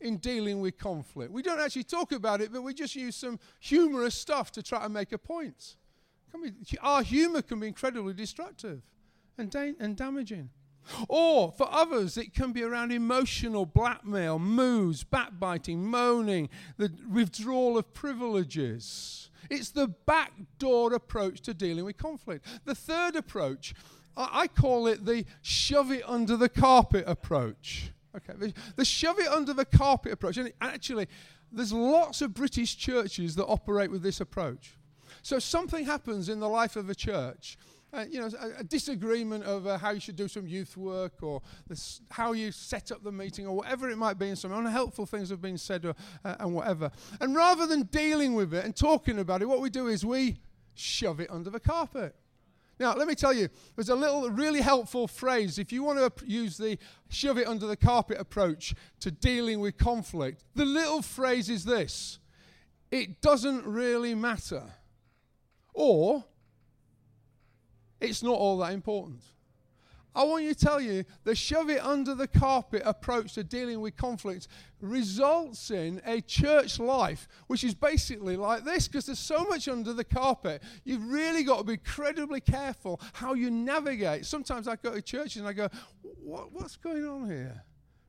in 0.00 0.18
dealing 0.18 0.60
with 0.60 0.78
conflict. 0.78 1.32
We 1.32 1.42
don't 1.42 1.60
actually 1.60 1.84
talk 1.84 2.12
about 2.12 2.40
it, 2.40 2.52
but 2.52 2.62
we 2.62 2.74
just 2.74 2.94
use 2.94 3.16
some 3.16 3.38
humorous 3.60 4.14
stuff 4.14 4.52
to 4.52 4.62
try 4.62 4.82
to 4.82 4.88
make 4.88 5.12
a 5.12 5.18
point. 5.18 5.76
Our 6.80 7.02
humor 7.02 7.42
can 7.42 7.60
be 7.60 7.68
incredibly 7.68 8.14
destructive 8.14 8.82
and, 9.38 9.50
da- 9.50 9.74
and 9.78 9.96
damaging. 9.96 10.50
Or 11.08 11.52
for 11.52 11.68
others, 11.70 12.16
it 12.16 12.34
can 12.34 12.52
be 12.52 12.62
around 12.62 12.92
emotional 12.92 13.66
blackmail, 13.66 14.38
moods, 14.38 15.04
backbiting, 15.04 15.86
moaning, 15.86 16.48
the 16.76 16.92
withdrawal 17.10 17.78
of 17.78 17.92
privileges. 17.94 19.30
It's 19.50 19.70
the 19.70 19.88
backdoor 19.88 20.94
approach 20.94 21.40
to 21.42 21.54
dealing 21.54 21.84
with 21.84 21.96
conflict. 21.96 22.46
The 22.64 22.74
third 22.74 23.16
approach, 23.16 23.74
I 24.16 24.46
call 24.46 24.86
it 24.86 25.04
the 25.04 25.24
shove 25.40 25.90
it 25.90 26.02
under 26.06 26.36
the 26.36 26.48
carpet 26.48 27.04
approach. 27.06 27.92
Okay, 28.14 28.52
the, 28.76 28.84
shove 28.84 29.18
it 29.18 29.28
under 29.28 29.54
the 29.54 29.64
carpet 29.64 30.12
approach. 30.12 30.36
And 30.36 30.52
actually, 30.60 31.08
there's 31.50 31.72
lots 31.72 32.20
of 32.20 32.34
British 32.34 32.76
churches 32.76 33.36
that 33.36 33.46
operate 33.46 33.90
with 33.90 34.02
this 34.02 34.20
approach. 34.20 34.76
So 35.22 35.38
something 35.38 35.84
happens 35.84 36.28
in 36.28 36.40
the 36.40 36.48
life 36.48 36.76
of 36.76 36.90
a 36.90 36.94
church 36.94 37.56
uh, 37.92 38.04
you 38.08 38.20
know, 38.20 38.28
a, 38.40 38.60
a, 38.60 38.64
disagreement 38.64 39.44
over 39.44 39.76
how 39.76 39.90
you 39.90 40.00
should 40.00 40.16
do 40.16 40.26
some 40.26 40.46
youth 40.46 40.76
work 40.76 41.22
or 41.22 41.42
this, 41.68 42.00
how 42.10 42.32
you 42.32 42.50
set 42.50 42.90
up 42.90 43.02
the 43.04 43.12
meeting 43.12 43.46
or 43.46 43.54
whatever 43.54 43.90
it 43.90 43.98
might 43.98 44.18
be, 44.18 44.28
and 44.28 44.38
some 44.38 44.52
unhelpful 44.52 45.04
things 45.04 45.28
have 45.28 45.42
been 45.42 45.58
said 45.58 45.84
or, 45.84 45.94
uh, 46.24 46.36
and 46.40 46.54
whatever. 46.54 46.90
And 47.20 47.34
rather 47.34 47.66
than 47.66 47.82
dealing 47.84 48.34
with 48.34 48.54
it 48.54 48.64
and 48.64 48.74
talking 48.74 49.18
about 49.18 49.42
it, 49.42 49.48
what 49.48 49.60
we 49.60 49.68
do 49.68 49.88
is 49.88 50.06
we 50.06 50.38
shove 50.74 51.20
it 51.20 51.30
under 51.30 51.50
the 51.50 51.60
carpet. 51.60 52.14
Now, 52.80 52.94
let 52.94 53.06
me 53.06 53.14
tell 53.14 53.32
you, 53.32 53.48
there's 53.76 53.90
a 53.90 53.94
little 53.94 54.28
really 54.30 54.60
helpful 54.60 55.06
phrase. 55.06 55.58
If 55.58 55.70
you 55.70 55.82
want 55.82 55.98
to 55.98 56.26
use 56.26 56.56
the 56.56 56.78
shove 57.10 57.38
it 57.38 57.46
under 57.46 57.66
the 57.66 57.76
carpet 57.76 58.18
approach 58.18 58.74
to 59.00 59.10
dealing 59.10 59.60
with 59.60 59.76
conflict, 59.76 60.44
the 60.54 60.64
little 60.64 61.02
phrase 61.02 61.48
is 61.48 61.64
this 61.64 62.18
it 62.90 63.20
doesn't 63.20 63.64
really 63.64 64.14
matter. 64.14 64.64
Or, 65.74 66.24
it's 68.02 68.22
not 68.22 68.36
all 68.36 68.58
that 68.58 68.72
important. 68.72 69.22
I 70.14 70.24
want 70.24 70.44
you 70.44 70.52
to 70.52 70.58
tell 70.58 70.80
you 70.80 71.04
the 71.24 71.34
shove 71.34 71.70
it 71.70 71.82
under 71.82 72.14
the 72.14 72.26
carpet 72.26 72.82
approach 72.84 73.32
to 73.34 73.44
dealing 73.44 73.80
with 73.80 73.96
conflict 73.96 74.46
results 74.80 75.70
in 75.70 76.02
a 76.04 76.20
church 76.20 76.78
life 76.78 77.28
which 77.46 77.64
is 77.64 77.74
basically 77.74 78.36
like 78.36 78.64
this 78.64 78.88
because 78.88 79.06
there's 79.06 79.18
so 79.18 79.44
much 79.44 79.68
under 79.68 79.94
the 79.94 80.04
carpet. 80.04 80.62
You've 80.84 81.08
really 81.10 81.44
got 81.44 81.58
to 81.58 81.64
be 81.64 81.74
incredibly 81.74 82.40
careful 82.40 83.00
how 83.14 83.32
you 83.32 83.50
navigate. 83.50 84.26
Sometimes 84.26 84.68
I 84.68 84.76
go 84.76 84.92
to 84.92 85.00
churches 85.00 85.36
and 85.36 85.48
I 85.48 85.54
go, 85.54 85.68
what, 86.22 86.52
What's 86.52 86.76
going 86.76 87.06
on 87.06 87.30
here? 87.30 87.64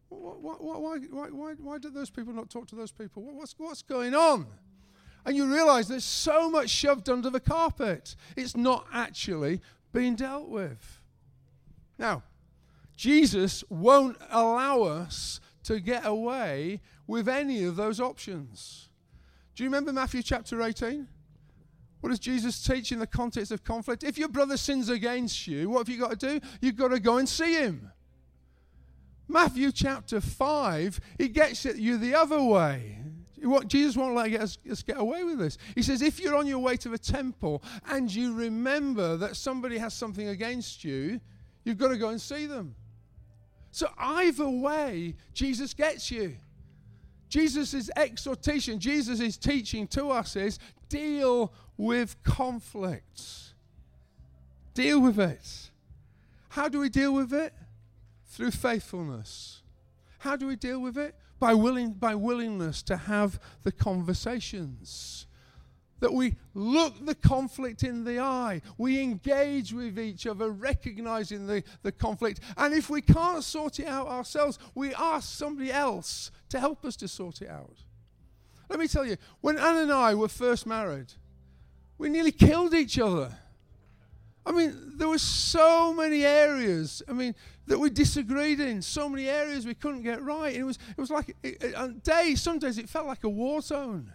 Why, 0.09 0.53
why, 0.59 0.97
why, 0.97 1.27
why, 1.29 1.53
why 1.53 1.77
do 1.77 1.89
those 1.89 2.09
people 2.09 2.33
not 2.33 2.49
talk 2.49 2.67
to 2.67 2.75
those 2.75 2.91
people? 2.91 3.23
What's, 3.23 3.55
what's 3.57 3.81
going 3.81 4.13
on? 4.13 4.45
And 5.25 5.37
you 5.37 5.45
realize 5.51 5.87
there's 5.87 6.03
so 6.03 6.49
much 6.49 6.69
shoved 6.69 7.09
under 7.09 7.29
the 7.29 7.39
carpet. 7.39 8.15
It's 8.35 8.57
not 8.57 8.85
actually 8.93 9.61
being 9.93 10.15
dealt 10.15 10.49
with. 10.49 10.99
Now, 11.97 12.23
Jesus 12.97 13.63
won't 13.69 14.17
allow 14.29 14.81
us 14.81 15.39
to 15.63 15.79
get 15.79 16.05
away 16.05 16.81
with 17.07 17.29
any 17.29 17.63
of 17.63 17.75
those 17.75 17.99
options. 17.99 18.89
Do 19.55 19.63
you 19.63 19.69
remember 19.69 19.93
Matthew 19.93 20.23
chapter 20.23 20.61
18? 20.61 21.07
What 22.01 22.09
does 22.09 22.19
Jesus 22.19 22.61
teach 22.61 22.91
in 22.91 22.99
the 22.99 23.07
context 23.07 23.51
of 23.51 23.63
conflict? 23.63 24.03
If 24.03 24.17
your 24.17 24.27
brother 24.27 24.57
sins 24.57 24.89
against 24.89 25.47
you, 25.47 25.69
what 25.69 25.87
have 25.87 25.89
you 25.89 26.01
got 26.01 26.19
to 26.19 26.39
do? 26.39 26.47
You've 26.59 26.75
got 26.75 26.89
to 26.89 26.99
go 26.99 27.17
and 27.17 27.29
see 27.29 27.53
him. 27.53 27.91
Matthew 29.27 29.71
chapter 29.71 30.19
5, 30.19 30.99
he 31.17 31.29
gets 31.29 31.65
at 31.65 31.77
you 31.77 31.97
the 31.97 32.13
other 32.13 32.43
way. 32.43 33.03
Jesus 33.67 33.97
won't 33.97 34.15
let 34.15 34.33
us, 34.39 34.57
get 34.85 34.97
away 34.97 35.23
with 35.23 35.39
this. 35.39 35.57
He 35.75 35.83
says, 35.83 36.01
if 36.01 36.19
you're 36.19 36.35
on 36.35 36.47
your 36.47 36.59
way 36.59 36.77
to 36.77 36.89
the 36.89 36.97
temple 36.97 37.61
and 37.89 38.13
you 38.13 38.33
remember 38.33 39.17
that 39.17 39.35
somebody 39.35 39.77
has 39.77 39.93
something 39.93 40.29
against 40.29 40.83
you, 40.83 41.19
you've 41.63 41.77
got 41.77 41.89
to 41.89 41.97
go 41.97 42.09
and 42.09 42.21
see 42.21 42.45
them. 42.45 42.75
So 43.71 43.87
either 43.97 44.47
way, 44.47 45.15
Jesus 45.33 45.73
gets 45.73 46.11
you. 46.11 46.35
Jesus' 47.27 47.89
exhortation, 47.95 48.79
Jesus' 48.79 49.37
teaching 49.37 49.87
to 49.87 50.09
us 50.09 50.35
is 50.35 50.59
deal 50.87 51.51
with 51.75 52.21
conflicts. 52.23 53.55
Deal 54.75 55.01
with 55.01 55.19
it. 55.19 55.71
How 56.49 56.69
do 56.69 56.79
we 56.79 56.89
deal 56.89 57.13
with 57.13 57.33
it? 57.33 57.53
Through 58.27 58.51
faithfulness. 58.51 59.63
How 60.19 60.35
do 60.35 60.47
we 60.47 60.55
deal 60.55 60.79
with 60.79 60.97
it? 60.97 61.15
By, 61.43 61.53
willing, 61.53 61.91
by 61.91 62.15
willingness 62.15 62.81
to 62.81 62.95
have 62.95 63.37
the 63.63 63.71
conversations. 63.73 65.27
That 65.99 66.13
we 66.13 66.37
look 66.53 67.05
the 67.05 67.15
conflict 67.15 67.83
in 67.83 68.05
the 68.05 68.21
eye. 68.21 68.61
We 68.77 69.01
engage 69.01 69.73
with 69.73 69.99
each 69.99 70.25
other, 70.25 70.49
recognizing 70.51 71.45
the, 71.45 71.61
the 71.81 71.91
conflict. 71.91 72.39
And 72.55 72.73
if 72.73 72.89
we 72.89 73.01
can't 73.01 73.43
sort 73.43 73.81
it 73.81 73.87
out 73.87 74.07
ourselves, 74.07 74.57
we 74.73 74.93
ask 74.93 75.37
somebody 75.37 75.69
else 75.69 76.31
to 76.47 76.61
help 76.61 76.85
us 76.85 76.95
to 76.97 77.09
sort 77.09 77.41
it 77.41 77.49
out. 77.49 77.75
Let 78.69 78.79
me 78.79 78.87
tell 78.87 79.05
you, 79.05 79.17
when 79.41 79.57
Anne 79.57 79.79
and 79.79 79.91
I 79.91 80.15
were 80.15 80.29
first 80.29 80.65
married, 80.65 81.11
we 81.97 82.07
nearly 82.07 82.31
killed 82.31 82.73
each 82.73 82.97
other. 82.97 83.37
I 84.45 84.53
mean, 84.53 84.93
there 84.95 85.09
were 85.09 85.17
so 85.17 85.93
many 85.93 86.23
areas. 86.25 87.01
I 87.05 87.11
mean, 87.11 87.35
that 87.68 87.80
we 87.80 87.89
disagreed 87.89 88.59
in, 88.59 88.82
so 88.82 89.07
many 89.07 89.28
areas 89.28 89.66
we 89.66 89.74
couldn't 89.74 90.03
get 90.03 90.22
right. 90.22 90.55
it 90.55 90.64
was, 90.64 90.78
it 90.97 91.01
was 91.01 91.09
like, 91.09 91.36
on 91.76 91.99
days, 91.99 92.41
some 92.41 92.59
days 92.59 92.78
it 92.78 92.89
felt 92.89 93.07
like 93.07 93.24
a 93.24 93.30
war 93.30 93.61
zone. 93.61 94.11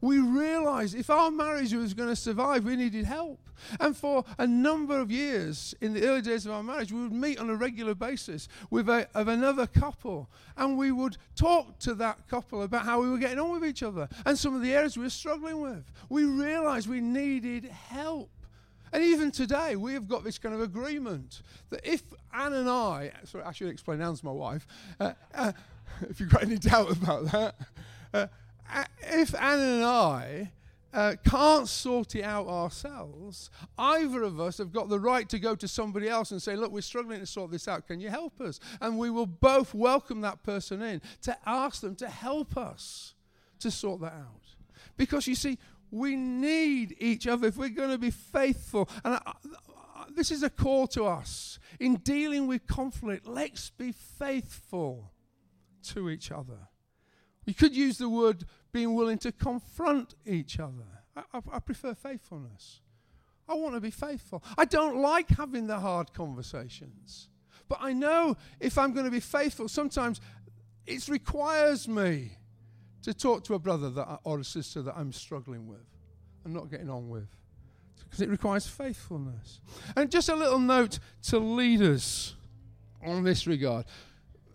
We 0.00 0.20
realized 0.20 0.94
if 0.94 1.10
our 1.10 1.30
marriage 1.30 1.72
was 1.72 1.92
going 1.92 2.08
to 2.08 2.16
survive, 2.16 2.64
we 2.64 2.76
needed 2.76 3.04
help. 3.04 3.40
And 3.80 3.96
for 3.96 4.24
a 4.38 4.46
number 4.46 5.00
of 5.00 5.10
years, 5.10 5.74
in 5.80 5.92
the 5.92 6.06
early 6.06 6.22
days 6.22 6.46
of 6.46 6.52
our 6.52 6.62
marriage, 6.62 6.92
we 6.92 7.02
would 7.02 7.12
meet 7.12 7.40
on 7.40 7.50
a 7.50 7.56
regular 7.56 7.96
basis 7.96 8.46
with 8.70 8.88
a, 8.88 9.08
of 9.14 9.26
another 9.26 9.66
couple, 9.66 10.30
and 10.56 10.78
we 10.78 10.92
would 10.92 11.16
talk 11.34 11.80
to 11.80 11.94
that 11.94 12.28
couple 12.28 12.62
about 12.62 12.84
how 12.84 13.02
we 13.02 13.10
were 13.10 13.18
getting 13.18 13.40
on 13.40 13.50
with 13.50 13.64
each 13.64 13.82
other 13.82 14.08
and 14.24 14.38
some 14.38 14.54
of 14.54 14.62
the 14.62 14.72
areas 14.72 14.96
we 14.96 15.02
were 15.02 15.10
struggling 15.10 15.60
with. 15.60 15.90
We 16.08 16.24
realized 16.24 16.88
we 16.88 17.00
needed 17.00 17.64
help. 17.64 18.30
And 18.92 19.02
even 19.02 19.30
today, 19.30 19.76
we 19.76 19.92
have 19.94 20.08
got 20.08 20.24
this 20.24 20.38
kind 20.38 20.54
of 20.54 20.60
agreement 20.60 21.42
that 21.70 21.80
if 21.84 22.02
Anne 22.32 22.54
and 22.54 22.68
I, 22.68 23.12
sorry, 23.24 23.44
I 23.44 23.52
should 23.52 23.68
explain, 23.68 24.00
Anne's 24.00 24.24
my 24.24 24.30
wife, 24.30 24.66
uh, 24.98 25.12
uh, 25.34 25.52
if 26.08 26.20
you've 26.20 26.30
got 26.30 26.42
any 26.42 26.58
doubt 26.58 26.90
about 26.90 27.24
that, 27.32 27.54
uh, 28.12 28.26
if 29.02 29.34
Anne 29.34 29.60
and 29.60 29.84
I 29.84 30.52
uh, 30.92 31.14
can't 31.24 31.68
sort 31.68 32.14
it 32.14 32.22
out 32.22 32.46
ourselves, 32.46 33.50
either 33.78 34.22
of 34.22 34.40
us 34.40 34.58
have 34.58 34.72
got 34.72 34.88
the 34.88 34.98
right 34.98 35.28
to 35.28 35.38
go 35.38 35.54
to 35.54 35.68
somebody 35.68 36.08
else 36.08 36.30
and 36.30 36.40
say, 36.40 36.56
Look, 36.56 36.72
we're 36.72 36.80
struggling 36.80 37.20
to 37.20 37.26
sort 37.26 37.50
this 37.50 37.68
out. 37.68 37.86
Can 37.86 38.00
you 38.00 38.08
help 38.08 38.40
us? 38.40 38.58
And 38.80 38.98
we 38.98 39.10
will 39.10 39.26
both 39.26 39.74
welcome 39.74 40.22
that 40.22 40.42
person 40.42 40.82
in 40.82 41.02
to 41.22 41.36
ask 41.46 41.82
them 41.82 41.94
to 41.96 42.08
help 42.08 42.56
us 42.56 43.14
to 43.60 43.70
sort 43.70 44.00
that 44.00 44.14
out. 44.14 44.42
Because 44.96 45.26
you 45.26 45.34
see, 45.34 45.58
we 45.90 46.16
need 46.16 46.96
each 46.98 47.26
other 47.26 47.48
if 47.48 47.56
we're 47.56 47.68
going 47.68 47.90
to 47.90 47.98
be 47.98 48.10
faithful. 48.10 48.88
And 49.04 49.14
I, 49.14 49.20
I, 49.26 50.04
this 50.14 50.30
is 50.30 50.42
a 50.42 50.50
call 50.50 50.86
to 50.88 51.04
us. 51.04 51.58
In 51.80 51.96
dealing 51.96 52.46
with 52.46 52.66
conflict, 52.66 53.26
let's 53.26 53.70
be 53.70 53.92
faithful 53.92 55.12
to 55.88 56.10
each 56.10 56.30
other. 56.30 56.68
We 57.46 57.54
could 57.54 57.74
use 57.74 57.98
the 57.98 58.08
word 58.08 58.44
being 58.72 58.94
willing 58.94 59.18
to 59.18 59.32
confront 59.32 60.14
each 60.26 60.60
other. 60.60 60.84
I, 61.16 61.40
I 61.52 61.58
prefer 61.60 61.94
faithfulness. 61.94 62.80
I 63.48 63.54
want 63.54 63.74
to 63.74 63.80
be 63.80 63.90
faithful. 63.90 64.42
I 64.58 64.66
don't 64.66 65.00
like 65.00 65.30
having 65.30 65.66
the 65.66 65.78
hard 65.78 66.12
conversations. 66.12 67.28
But 67.68 67.78
I 67.80 67.92
know 67.92 68.36
if 68.60 68.76
I'm 68.76 68.92
going 68.92 69.06
to 69.06 69.10
be 69.10 69.20
faithful, 69.20 69.68
sometimes 69.68 70.20
it 70.86 71.08
requires 71.08 71.88
me 71.88 72.32
to 73.08 73.14
talk 73.14 73.42
to 73.42 73.54
a 73.54 73.58
brother 73.58 73.88
that 73.88 74.06
I, 74.06 74.18
or 74.22 74.38
a 74.38 74.44
sister 74.44 74.82
that 74.82 74.94
I'm 74.94 75.12
struggling 75.12 75.66
with 75.66 75.86
and 76.44 76.52
not 76.52 76.70
getting 76.70 76.90
on 76.90 77.08
with. 77.08 77.26
Because 78.04 78.20
it 78.20 78.28
requires 78.28 78.66
faithfulness. 78.66 79.60
And 79.96 80.10
just 80.10 80.28
a 80.28 80.36
little 80.36 80.58
note 80.58 80.98
to 81.24 81.38
leaders 81.38 82.34
on 83.02 83.24
this 83.24 83.46
regard 83.46 83.86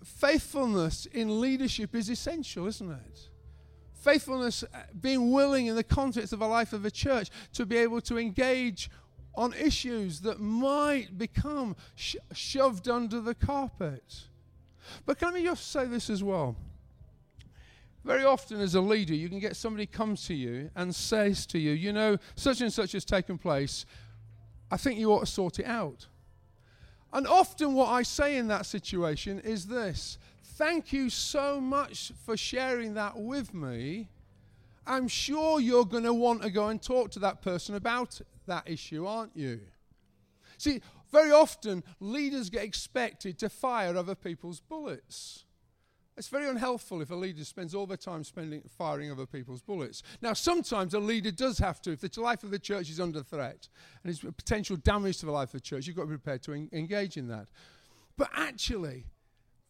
faithfulness 0.04 1.06
in 1.08 1.40
leadership 1.40 1.96
is 1.96 2.10
essential, 2.10 2.68
isn't 2.68 2.92
it? 2.92 3.30
Faithfulness, 3.94 4.64
uh, 4.64 4.84
being 5.00 5.32
willing 5.32 5.68
in 5.68 5.76
the 5.76 5.84
context 5.84 6.34
of 6.34 6.42
a 6.42 6.46
life 6.46 6.74
of 6.74 6.84
a 6.84 6.92
church 6.92 7.30
to 7.54 7.66
be 7.66 7.78
able 7.78 8.02
to 8.02 8.20
engage 8.20 8.90
on 9.34 9.54
issues 9.54 10.20
that 10.20 10.42
might 10.42 11.18
become 11.18 11.74
sh- 11.96 12.18
shoved 12.34 12.90
under 12.90 13.22
the 13.22 13.34
carpet. 13.34 14.26
But 15.06 15.18
can 15.18 15.34
I 15.36 15.42
just 15.42 15.72
say 15.72 15.86
this 15.86 16.10
as 16.10 16.22
well? 16.22 16.58
Very 18.04 18.26
often, 18.26 18.60
as 18.60 18.76
a 18.76 18.82
leader, 18.82 19.14
you 19.14 19.30
can 19.30 19.40
get 19.40 19.56
somebody 19.56 19.86
comes 19.86 20.28
to 20.28 20.34
you 20.34 20.70
and 20.76 20.94
says 20.94 21.46
to 21.48 21.60
you, 21.60 21.72
you 21.72 21.94
know, 21.94 22.18
such 22.36 22.60
and 22.60 22.72
such 22.72 22.92
has 22.92 23.06
taken 23.06 23.38
place. 23.38 23.86
I 24.70 24.78
think 24.78 25.00
you 25.00 25.12
ought 25.14 25.22
to 25.22 25.26
sort 25.26 25.60
it 25.60 25.66
out. 25.66 26.08
And 27.14 27.28
often, 27.28 27.74
what 27.76 27.90
I 27.90 28.04
say 28.04 28.38
in 28.38 28.48
that 28.48 28.66
situation 28.66 29.40
is 29.40 29.68
this 29.68 30.18
Thank 30.44 30.92
you 30.92 31.10
so 31.10 31.62
much 31.62 32.12
for 32.26 32.36
sharing 32.36 32.94
that 32.96 33.18
with 33.18 33.54
me. 33.54 34.10
I'm 34.86 35.08
sure 35.08 35.60
you're 35.60 35.86
going 35.86 36.04
to 36.04 36.14
want 36.14 36.42
to 36.42 36.50
go 36.50 36.68
and 36.68 36.82
talk 36.82 37.12
to 37.12 37.20
that 37.20 37.42
person 37.42 37.76
about 37.76 38.20
that 38.48 38.70
issue, 38.70 39.06
aren't 39.06 39.36
you? 39.36 39.62
See, 40.58 40.82
Very 41.12 41.32
often, 41.32 41.84
leaders 42.00 42.50
get 42.50 42.64
expected 42.64 43.38
to 43.38 43.48
fire 43.48 43.96
other 43.96 44.16
people's 44.16 44.60
bullets. 44.60 45.43
It's 46.16 46.28
very 46.28 46.48
unhelpful 46.48 47.02
if 47.02 47.10
a 47.10 47.16
leader 47.16 47.44
spends 47.44 47.74
all 47.74 47.88
their 47.88 47.98
time 47.98 48.24
spending 48.24 48.62
firing 48.78 49.12
other 49.12 49.26
people's 49.26 49.62
bullets. 49.62 50.04
Now, 50.22 50.34
sometimes 50.34 50.94
a 50.94 51.00
leader 51.00 51.32
does 51.32 51.58
have 51.58 51.82
to, 51.82 51.92
if 51.92 52.02
the 52.02 52.22
life 52.22 52.44
of 52.44 52.52
the 52.52 52.60
church 52.60 52.90
is 52.90 53.00
under 53.00 53.24
threat 53.24 53.68
and 54.04 54.14
there's 54.14 54.20
potential 54.20 54.76
damage 54.76 55.18
to 55.20 55.26
the 55.26 55.32
life 55.32 55.50
of 55.50 55.54
the 55.54 55.60
church, 55.62 55.88
you've 55.88 55.96
got 55.96 56.04
to 56.04 56.10
be 56.10 56.18
prepared 56.18 56.44
to 56.44 56.54
en- 56.54 56.70
engage 56.72 57.18
in 57.18 57.28
that. 57.30 57.48
But 58.16 58.30
actually, 58.36 59.08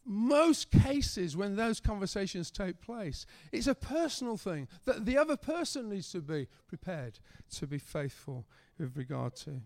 most 0.04 0.70
cases 0.70 1.34
when 1.34 1.56
those 1.56 1.80
conversations 1.80 2.50
take 2.50 2.80
place, 2.80 3.24
it's 3.50 3.66
a 3.66 3.74
personal 3.74 4.36
thing 4.36 4.68
that 4.84 5.06
the 5.06 5.16
other 5.16 5.36
person 5.36 5.88
needs 5.88 6.12
to 6.12 6.20
be 6.20 6.46
prepared 6.68 7.18
to 7.54 7.66
be 7.66 7.78
faithful 7.78 8.44
with 8.78 8.96
regard 8.96 9.34
to. 9.36 9.62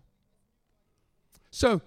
So, 1.51 1.81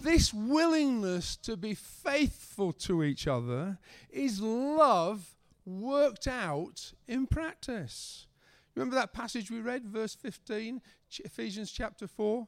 this 0.00 0.32
willingness 0.32 1.36
to 1.36 1.56
be 1.56 1.74
faithful 1.74 2.72
to 2.72 3.02
each 3.02 3.26
other 3.26 3.78
is 4.10 4.40
love 4.40 5.36
worked 5.64 6.26
out 6.26 6.92
in 7.06 7.26
practice. 7.26 8.26
Remember 8.74 8.94
that 8.94 9.12
passage 9.12 9.50
we 9.50 9.60
read, 9.60 9.84
verse 9.84 10.14
15, 10.14 10.80
Ephesians 11.24 11.70
chapter 11.72 12.06
4? 12.06 12.46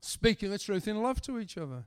Speaking 0.00 0.50
the 0.50 0.58
truth 0.58 0.86
in 0.86 1.02
love 1.02 1.20
to 1.22 1.38
each 1.38 1.58
other. 1.58 1.84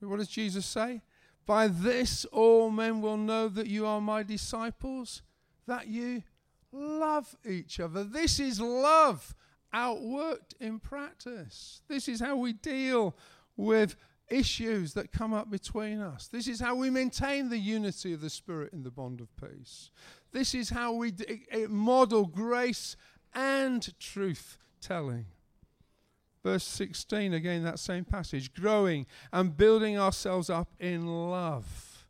What 0.00 0.18
does 0.18 0.28
Jesus 0.28 0.66
say? 0.66 1.02
By 1.46 1.68
this 1.68 2.24
all 2.26 2.70
men 2.70 3.00
will 3.00 3.16
know 3.16 3.48
that 3.48 3.66
you 3.66 3.86
are 3.86 4.00
my 4.00 4.22
disciples, 4.22 5.22
that 5.66 5.88
you 5.88 6.22
love 6.70 7.36
each 7.48 7.80
other. 7.80 8.04
This 8.04 8.38
is 8.38 8.60
love 8.60 9.34
outworked 9.74 10.54
in 10.60 10.78
practice. 10.78 11.82
This 11.88 12.08
is 12.08 12.20
how 12.20 12.36
we 12.36 12.52
deal 12.52 13.16
with 13.56 13.96
issues 14.28 14.94
that 14.94 15.12
come 15.12 15.32
up 15.34 15.50
between 15.50 16.00
us. 16.00 16.28
This 16.28 16.48
is 16.48 16.60
how 16.60 16.74
we 16.74 16.90
maintain 16.90 17.48
the 17.48 17.58
unity 17.58 18.12
of 18.12 18.20
the 18.20 18.30
Spirit 18.30 18.72
in 18.72 18.82
the 18.82 18.90
bond 18.90 19.20
of 19.20 19.28
peace. 19.36 19.90
This 20.32 20.54
is 20.54 20.70
how 20.70 20.92
we 20.94 21.10
d- 21.10 21.42
model 21.68 22.26
grace 22.26 22.96
and 23.34 23.98
truth 23.98 24.56
telling. 24.80 25.26
Verse 26.42 26.64
16, 26.64 27.32
again, 27.34 27.62
that 27.62 27.78
same 27.78 28.04
passage 28.04 28.52
growing 28.52 29.06
and 29.32 29.56
building 29.56 29.98
ourselves 29.98 30.50
up 30.50 30.70
in 30.80 31.06
love. 31.06 32.06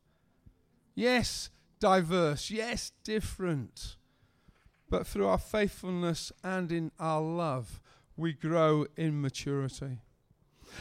Yes, 0.95 1.51
diverse. 1.81 2.51
Yes, 2.51 2.93
different. 3.05 3.97
But 4.93 5.07
through 5.07 5.27
our 5.27 5.39
faithfulness 5.39 6.33
and 6.45 6.71
in 6.71 6.93
our 7.01 7.23
love, 7.23 7.81
we 8.15 8.35
grow 8.35 8.85
in 8.95 9.23
maturity. 9.23 10.01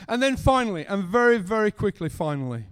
And 0.06 0.22
then 0.22 0.36
finally, 0.36 0.86
and 0.86 1.06
very, 1.06 1.38
very 1.38 1.72
quickly, 1.72 2.10
finally, 2.10 2.66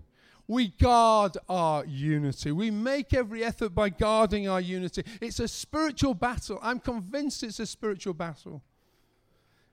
we 0.49 0.67
guard 0.67 1.37
our 1.47 1.85
unity. 1.85 2.51
We 2.51 2.71
make 2.71 3.13
every 3.13 3.41
effort 3.41 3.69
by 3.69 3.87
guarding 3.87 4.49
our 4.49 4.59
unity. 4.59 5.03
It's 5.21 5.39
a 5.39 5.47
spiritual 5.47 6.13
battle. 6.13 6.59
I'm 6.61 6.81
convinced 6.81 7.41
it's 7.43 7.61
a 7.61 7.65
spiritual 7.65 8.15
battle. 8.15 8.61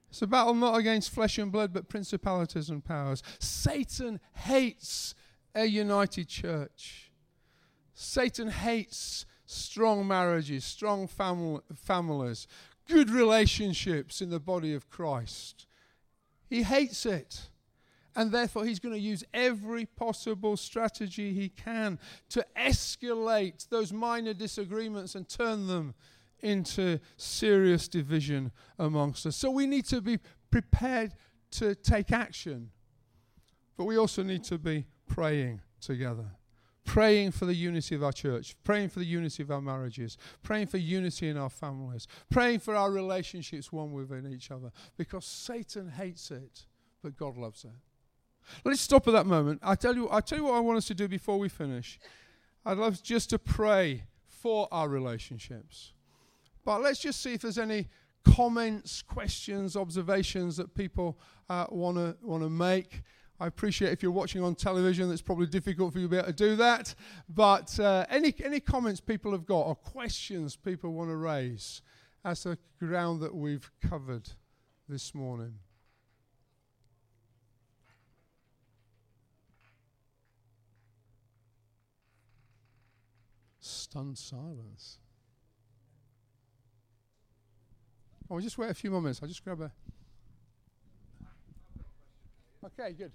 It's 0.08 0.22
a 0.22 0.28
battle 0.28 0.54
not 0.54 0.76
against 0.76 1.10
flesh 1.10 1.36
and 1.36 1.50
blood, 1.50 1.72
but 1.72 1.88
principalities 1.88 2.70
and 2.70 2.84
powers. 2.84 3.24
Satan 3.40 4.20
hates 4.34 5.16
a 5.52 5.64
united 5.64 6.28
church. 6.28 7.10
Satan 7.92 8.50
hates 8.50 9.26
strong 9.46 10.06
marriages, 10.06 10.64
strong 10.64 11.06
fam- 11.06 11.62
families, 11.74 12.46
good 12.88 13.10
relationships 13.10 14.20
in 14.20 14.30
the 14.30 14.40
body 14.40 14.74
of 14.74 14.90
Christ. 14.90 15.66
He 16.48 16.62
hates 16.62 17.06
it. 17.06 17.48
And 18.14 18.32
therefore, 18.32 18.64
he's 18.64 18.78
going 18.78 18.94
to 18.94 19.00
use 19.00 19.24
every 19.34 19.84
possible 19.84 20.56
strategy 20.56 21.34
he 21.34 21.50
can 21.50 21.98
to 22.30 22.46
escalate 22.56 23.68
those 23.68 23.92
minor 23.92 24.32
disagreements 24.32 25.14
and 25.14 25.28
turn 25.28 25.66
them 25.66 25.94
into 26.40 26.98
serious 27.18 27.88
division 27.88 28.52
amongst 28.78 29.26
us. 29.26 29.36
So 29.36 29.50
we 29.50 29.66
need 29.66 29.84
to 29.86 30.00
be 30.00 30.18
prepared 30.50 31.12
to 31.52 31.74
take 31.74 32.10
action, 32.10 32.70
but 33.76 33.84
we 33.84 33.98
also 33.98 34.22
need 34.22 34.44
to 34.44 34.58
be 34.58 34.86
praying 35.06 35.60
together. 35.80 36.30
Praying 36.86 37.32
for 37.32 37.44
the 37.44 37.54
unity 37.54 37.94
of 37.94 38.02
our 38.02 38.12
church, 38.12 38.56
praying 38.64 38.88
for 38.88 39.00
the 39.00 39.04
unity 39.04 39.42
of 39.42 39.50
our 39.50 39.60
marriages, 39.60 40.16
praying 40.42 40.68
for 40.68 40.78
unity 40.78 41.28
in 41.28 41.36
our 41.36 41.50
families, 41.50 42.06
praying 42.30 42.60
for 42.60 42.74
our 42.74 42.90
relationships 42.90 43.70
one 43.70 43.92
within 43.92 44.32
each 44.32 44.50
other, 44.50 44.70
because 44.96 45.26
Satan 45.26 45.90
hates 45.90 46.30
it, 46.30 46.64
but 47.02 47.16
God 47.16 47.36
loves 47.36 47.64
it. 47.64 47.70
Let's 48.64 48.80
stop 48.80 49.06
at 49.08 49.12
that 49.12 49.26
moment. 49.26 49.60
I 49.62 49.74
tell 49.74 49.94
you, 49.94 50.08
I 50.10 50.20
tell 50.20 50.38
you 50.38 50.44
what 50.44 50.54
I 50.54 50.60
want 50.60 50.78
us 50.78 50.86
to 50.86 50.94
do 50.94 51.08
before 51.08 51.38
we 51.38 51.48
finish. 51.48 51.98
I'd 52.64 52.78
love 52.78 53.02
just 53.02 53.30
to 53.30 53.38
pray 53.38 54.04
for 54.24 54.68
our 54.70 54.88
relationships. 54.88 55.92
But 56.64 56.80
let's 56.80 57.00
just 57.00 57.20
see 57.20 57.34
if 57.34 57.42
there's 57.42 57.58
any 57.58 57.88
comments, 58.24 59.02
questions, 59.02 59.76
observations 59.76 60.56
that 60.56 60.74
people 60.74 61.18
want 61.48 61.96
to 61.96 62.16
want 62.22 62.42
to 62.42 62.48
make. 62.48 63.02
I 63.38 63.46
appreciate 63.46 63.92
if 63.92 64.02
you're 64.02 64.12
watching 64.12 64.42
on 64.42 64.54
television, 64.54 65.10
it's 65.12 65.20
probably 65.20 65.46
difficult 65.46 65.92
for 65.92 65.98
you 65.98 66.06
to 66.06 66.10
be 66.10 66.16
able 66.16 66.28
to 66.28 66.32
do 66.32 66.56
that. 66.56 66.94
But 67.28 67.78
uh, 67.78 68.06
any 68.08 68.34
any 68.42 68.60
comments 68.60 69.00
people 69.00 69.32
have 69.32 69.44
got 69.44 69.60
or 69.60 69.74
questions 69.74 70.56
people 70.56 70.92
want 70.92 71.10
to 71.10 71.16
raise 71.16 71.82
as 72.24 72.44
the 72.44 72.58
ground 72.78 73.20
that 73.20 73.34
we've 73.34 73.70
covered 73.82 74.30
this 74.88 75.14
morning. 75.14 75.54
Stunned 83.60 84.16
silence. 84.16 84.98
Oh, 88.30 88.40
just 88.40 88.58
wait 88.58 88.70
a 88.70 88.74
few 88.74 88.90
moments. 88.90 89.20
I'll 89.22 89.28
just 89.28 89.44
grab 89.44 89.60
a. 89.60 89.70
Okay, 92.64 92.92
good. 92.92 93.12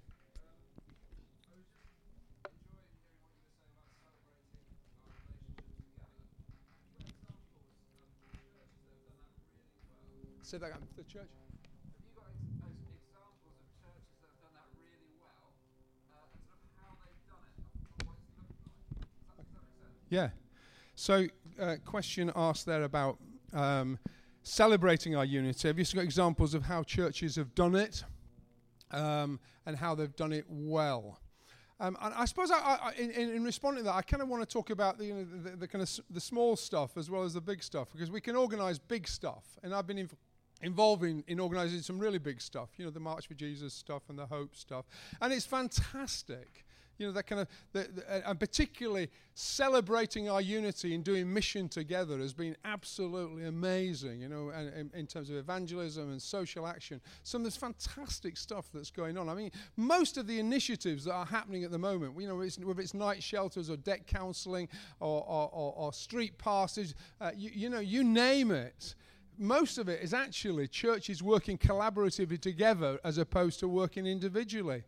Say 10.51 10.57
that 10.57 10.65
again. 10.65 10.79
The 10.97 11.03
church. 11.03 11.29
Yeah. 20.09 20.31
So, 20.95 21.27
uh, 21.57 21.77
question 21.85 22.33
asked 22.35 22.65
there 22.65 22.83
about 22.83 23.17
um, 23.53 23.97
celebrating 24.43 25.15
our 25.15 25.23
unity. 25.23 25.69
Have 25.69 25.79
you 25.79 25.85
got 25.85 26.03
examples 26.03 26.53
of 26.53 26.63
how 26.63 26.83
churches 26.83 27.37
have 27.37 27.55
done 27.55 27.75
it 27.75 28.03
um, 28.91 29.39
and 29.65 29.77
how 29.77 29.95
they've 29.95 30.13
done 30.17 30.33
it 30.33 30.43
well? 30.49 31.17
Um, 31.79 31.97
and 32.01 32.13
I 32.13 32.25
suppose 32.25 32.51
I, 32.51 32.57
I, 32.57 32.93
in, 32.97 33.09
in, 33.11 33.43
responding 33.45 33.85
to 33.85 33.85
that, 33.85 33.95
I 33.95 34.01
kind 34.01 34.21
of 34.21 34.27
want 34.27 34.43
to 34.43 34.53
talk 34.53 34.69
about 34.69 34.97
the, 34.97 35.05
you 35.05 35.13
know, 35.13 35.25
the, 35.43 35.55
the, 35.55 35.67
kind 35.69 35.81
of 35.81 35.87
s- 35.87 36.01
the 36.09 36.19
small 36.19 36.57
stuff 36.57 36.97
as 36.97 37.09
well 37.09 37.23
as 37.23 37.33
the 37.35 37.41
big 37.41 37.63
stuff 37.63 37.87
because 37.93 38.11
we 38.11 38.19
can 38.19 38.35
organise 38.35 38.77
big 38.77 39.07
stuff, 39.07 39.45
and 39.63 39.73
I've 39.73 39.87
been 39.87 39.97
inv- 39.97 40.13
involved 40.62 41.03
in, 41.03 41.24
in 41.28 41.39
organising 41.39 41.82
some 41.82 41.99
really 41.99 42.20
big 42.20 42.41
stuff. 42.41 42.70
You 42.78 42.86
know, 42.86 42.91
the 42.91 42.99
March 42.99 43.28
for 43.28 43.34
Jesus 43.34 43.74
stuff 43.74 44.03
and 44.09 44.18
the 44.18 44.26
Hope 44.26 44.55
stuff, 44.55 44.86
and 45.22 45.34
it's 45.34 45.45
fantastic 45.45 46.66
you 47.01 47.07
know, 47.07 47.14
that 47.14 47.26
kind 47.26 47.41
of, 47.41 47.47
the, 47.74 47.89
the, 47.95 48.30
and 48.30 48.39
particularly 48.39 49.09
celebrating 49.34 50.30
our 50.30 50.39
unity 50.39 50.93
and 50.93 51.03
doing 51.03 51.34
mission 51.34 51.68
together 51.68 52.20
has 52.20 52.32
been 52.32 52.55
absolutely 52.64 53.45
amazing, 53.45 54.22
you 54.22 54.30
know, 54.30 54.49
and, 54.49 54.70
and 54.70 54.93
in 54.93 55.07
terms 55.07 55.32
of 55.32 55.36
evangelism 55.36 56.12
and 56.12 56.22
social 56.22 56.68
action. 56.68 57.01
Some 57.24 57.41
of 57.41 57.45
this 57.45 57.57
fantastic 57.57 58.38
stuff 58.38 58.68
that's 58.72 58.91
going 58.91 59.18
on. 59.18 59.30
I 59.30 59.34
mean, 59.34 59.51
most 59.78 60.18
of 60.18 60.28
the 60.28 60.39
initiatives 60.39 61.05
that 61.05 61.14
are 61.14 61.26
happening 61.26 61.64
at 61.64 61.72
the 61.72 61.80
moment, 61.80 62.14
you 62.20 62.28
know, 62.28 62.39
it's, 62.41 62.59
whether 62.59 62.82
it's 62.82 62.93
night 62.93 63.24
shelters 63.24 63.72
or 63.72 63.78
debt 63.78 64.05
counselling 64.05 64.70
or, 64.99 65.26
or, 65.28 65.49
or, 65.51 65.74
or 65.76 65.93
street 65.93 66.38
pastors, 66.38 66.93
uh, 67.20 67.32
you, 67.36 67.49
you 67.51 67.70
know, 67.70 67.80
you 67.80 68.03
name 68.03 68.51
it 68.51 68.93
most 69.38 69.77
of 69.77 69.89
it 69.89 70.01
is 70.01 70.13
actually 70.13 70.67
churches 70.67 71.23
working 71.23 71.57
collaboratively 71.57 72.39
together 72.39 72.99
as 73.03 73.17
opposed 73.17 73.59
to 73.59 73.67
working 73.67 74.05
individually. 74.05 74.84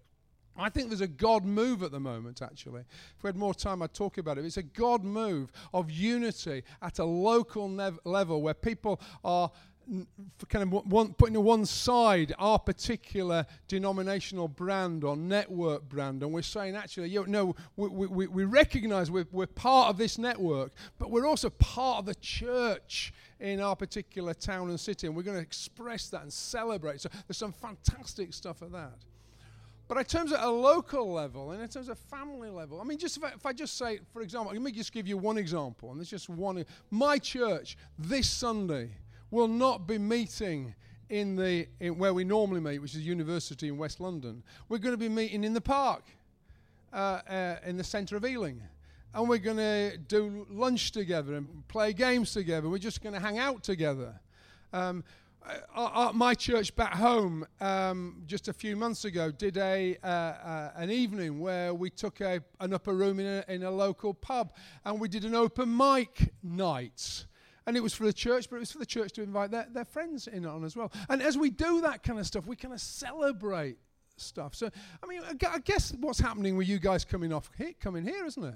I 0.56 0.70
think 0.70 0.90
there's 0.90 1.02
a 1.02 1.08
God 1.08 1.46
move 1.46 1.82
at 1.82 1.92
the 1.92 2.00
moment, 2.00 2.42
actually. 2.42 2.82
If 2.82 3.24
we 3.24 3.28
had 3.28 3.36
more 3.36 3.56
time, 3.56 3.82
I'd 3.82 3.94
talk 3.94 4.20
about 4.20 4.38
it. 4.38 4.46
It's 4.46 4.58
a 4.58 4.64
God 4.64 5.04
move 5.04 5.52
of 5.74 5.90
unity 5.90 6.64
at 6.82 7.00
a 7.00 7.06
local 7.06 7.68
nev- 7.68 8.00
level 8.06 8.42
where 8.42 8.54
people 8.54 9.02
are 9.24 9.52
kind 10.50 10.64
of 10.64 10.86
one, 10.86 11.14
putting 11.14 11.34
to 11.34 11.42
one 11.42 11.66
side 11.66 12.34
our 12.40 12.60
particular 12.60 13.46
denominational 13.68 14.48
brand 14.48 15.04
or 15.04 15.16
network 15.16 15.88
brand. 15.90 16.24
And 16.24 16.32
we're 16.32 16.42
saying, 16.42 16.76
actually, 16.76 17.10
you 17.10 17.26
know, 17.28 17.56
we, 17.76 18.08
we, 18.08 18.28
we 18.28 18.46
recognize 18.46 19.12
we're, 19.12 19.28
we're 19.32 19.48
part 19.48 19.90
of 19.90 19.98
this 19.98 20.18
network, 20.18 20.72
but 21.00 21.12
we're 21.12 21.28
also 21.28 21.50
part 21.50 22.00
of 22.00 22.06
the 22.06 22.16
church 22.16 23.14
in 23.40 23.60
our 23.60 23.76
particular 23.76 24.34
town 24.34 24.70
and 24.70 24.80
city. 24.80 25.08
And 25.08 25.16
we're 25.16 25.24
going 25.24 25.38
to 25.38 25.44
express 25.44 26.10
that 26.10 26.22
and 26.22 26.32
celebrate. 26.32 27.02
So 27.02 27.10
there's 27.28 27.38
some 27.38 27.54
fantastic 27.54 28.34
stuff 28.34 28.62
of 28.62 28.72
that. 28.72 28.98
But 29.90 29.98
in 29.98 30.06
terms 30.06 30.32
of 30.32 30.42
a 30.42 30.50
local 30.50 31.12
level 31.12 31.52
and 31.52 31.62
in 31.62 31.68
terms 31.68 31.90
of 31.90 32.00
family 32.00 32.50
level, 32.50 32.80
I 32.80 32.86
mean, 32.86 32.98
just 32.98 33.18
if 33.18 33.24
I, 33.24 33.28
if 33.30 33.46
I 33.46 33.52
just 33.52 33.78
say, 33.78 34.00
for 34.14 34.22
example, 34.22 34.54
let 34.54 34.62
me 34.62 34.72
just 34.72 34.94
give 34.94 35.08
you 35.08 35.18
one 35.18 35.38
example, 35.38 35.92
and 35.92 36.00
it's 36.00 36.10
just 36.10 36.30
one. 36.30 36.66
My 36.90 37.18
church 37.20 37.78
this 38.00 38.30
Sunday 38.30 38.92
will 39.34 39.48
not 39.48 39.88
be 39.88 39.98
meeting 39.98 40.76
in 41.10 41.36
the 41.36 41.68
in 41.80 41.98
where 41.98 42.14
we 42.14 42.24
normally 42.24 42.62
meet, 42.62 42.80
which 42.80 42.96
is 42.96 43.06
university 43.06 43.68
in 43.68 43.78
West 43.78 44.00
London. 44.00 44.44
We're 44.70 44.78
going 44.78 44.94
to 44.94 44.98
be 44.98 45.10
meeting 45.10 45.44
in 45.44 45.54
the 45.54 45.62
park, 45.62 46.04
uh, 46.94 47.22
uh, 47.28 47.56
in 47.66 47.76
the 47.76 47.84
centre 47.84 48.16
of 48.16 48.24
Ealing, 48.24 48.62
and 49.14 49.28
we're 49.28 49.40
going 49.40 49.58
to 49.58 49.98
do 49.98 50.46
lunch 50.50 50.92
together 50.92 51.34
and 51.34 51.68
play 51.68 51.94
games 51.94 52.32
together. 52.32 52.70
We're 52.70 52.78
just 52.78 53.02
going 53.02 53.14
to 53.14 53.20
hang 53.20 53.40
out 53.40 53.64
together. 53.64 54.14
Um, 54.72 55.04
uh, 55.76 56.12
my 56.14 56.34
church 56.34 56.74
back 56.76 56.94
home 56.94 57.46
um, 57.60 58.24
just 58.28 58.48
a 58.48 58.54
few 58.54 58.78
months 58.78 59.04
ago 59.04 59.30
did 59.30 59.58
a 59.58 59.98
uh, 60.02 60.08
uh, 60.08 60.72
an 60.76 60.90
evening 60.90 61.40
where 61.40 61.74
we 61.74 61.90
took 61.90 62.22
a, 62.22 62.40
an 62.62 62.74
upper 62.74 62.94
room 62.94 63.20
in 63.20 63.26
a, 63.26 63.54
in 63.54 63.64
a 63.64 63.72
local 63.72 64.14
pub 64.14 64.54
and 64.86 65.02
we 65.02 65.10
did 65.10 65.26
an 65.26 65.36
open 65.36 65.76
mic 65.76 66.32
night 66.42 67.26
and 67.66 67.78
it 67.78 67.82
was 67.82 67.94
for 67.94 68.06
the 68.06 68.14
church, 68.14 68.50
but 68.50 68.58
it 68.58 68.60
was 68.60 68.72
for 68.72 68.80
the 68.80 68.86
church 68.86 69.14
to 69.14 69.24
invite 69.24 69.52
their, 69.52 69.68
their 69.72 69.86
friends 69.86 70.28
in 70.28 70.46
on 70.46 70.64
as 70.64 70.76
well. 70.76 70.92
And 71.10 71.22
as 71.22 71.38
we 71.38 71.50
do 71.50 71.82
that 71.82 72.04
kind 72.04 72.20
of 72.20 72.28
stuff, 72.28 72.46
we 72.46 72.56
kind 72.56 72.74
of 72.74 72.82
celebrate 72.82 73.78
stuff. 74.18 74.56
So, 74.56 74.70
I 75.02 75.08
mean, 75.08 75.22
I 75.48 75.60
guess 75.60 75.94
what's 76.00 76.20
happening 76.20 76.58
with 76.58 76.68
you 76.68 76.80
guys 76.80 77.06
coming 77.06 77.34
off 77.34 77.50
here, 77.58 77.74
coming 77.80 78.04
here, 78.04 78.26
isn't 78.26 78.44
it? 78.44 78.56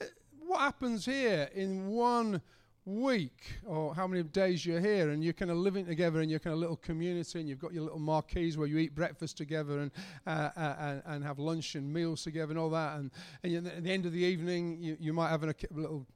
Uh, 0.00 0.04
what 0.46 0.60
happens 0.60 1.04
here 1.04 1.48
in 1.54 1.88
one 1.88 2.40
week 2.86 3.58
or 3.66 3.94
how 3.94 4.06
many 4.06 4.22
days 4.22 4.64
you're 4.64 4.80
here 4.80 5.10
and 5.10 5.22
you're 5.22 5.34
kind 5.34 5.50
of 5.50 5.56
living 5.56 5.84
together 5.84 6.20
in 6.22 6.28
your 6.28 6.38
kind 6.38 6.54
of 6.54 6.60
little 6.60 6.76
community 6.76 7.38
and 7.38 7.48
you've 7.48 7.58
got 7.58 7.72
your 7.72 7.84
little 7.84 7.98
marquees 7.98 8.56
where 8.56 8.66
you 8.66 8.78
eat 8.78 8.94
breakfast 8.94 9.36
together 9.36 9.80
and, 9.80 9.90
uh, 10.26 10.50
uh, 10.56 10.74
and, 10.78 11.02
and, 11.06 11.24
have 11.24 11.38
lunch 11.38 11.74
and 11.74 11.92
meals 11.92 12.22
together 12.22 12.50
and 12.50 12.58
all 12.58 12.70
that 12.70 12.98
and, 12.98 13.10
and 13.44 13.66
at 13.66 13.84
the 13.84 13.90
end 13.90 14.06
of 14.06 14.12
the 14.12 14.18
evening 14.18 14.78
you, 14.80 14.96
you 14.98 15.12
might 15.12 15.28
have 15.28 15.44
a 15.44 15.54
little 15.70 16.06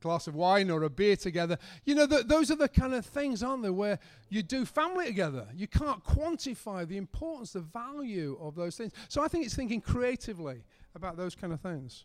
glass 0.00 0.26
of 0.26 0.34
wine 0.34 0.70
or 0.70 0.82
a 0.82 0.90
beer 0.90 1.16
together. 1.16 1.58
You 1.84 1.94
know, 1.94 2.06
th- 2.06 2.26
those 2.26 2.50
are 2.50 2.56
the 2.56 2.68
kind 2.68 2.94
of 2.94 3.04
things, 3.04 3.42
aren't 3.42 3.62
they, 3.62 3.70
where 3.70 3.98
you 4.28 4.42
do 4.42 4.64
family 4.64 5.06
together. 5.06 5.46
You 5.54 5.66
can't 5.66 6.04
quantify 6.04 6.86
the 6.86 6.96
importance, 6.96 7.52
the 7.52 7.60
value 7.60 8.38
of 8.40 8.54
those 8.54 8.76
things. 8.76 8.92
So 9.08 9.22
I 9.22 9.28
think 9.28 9.44
it's 9.44 9.54
thinking 9.54 9.80
creatively 9.80 10.64
about 10.94 11.16
those 11.16 11.34
kind 11.34 11.52
of 11.52 11.60
things. 11.60 12.04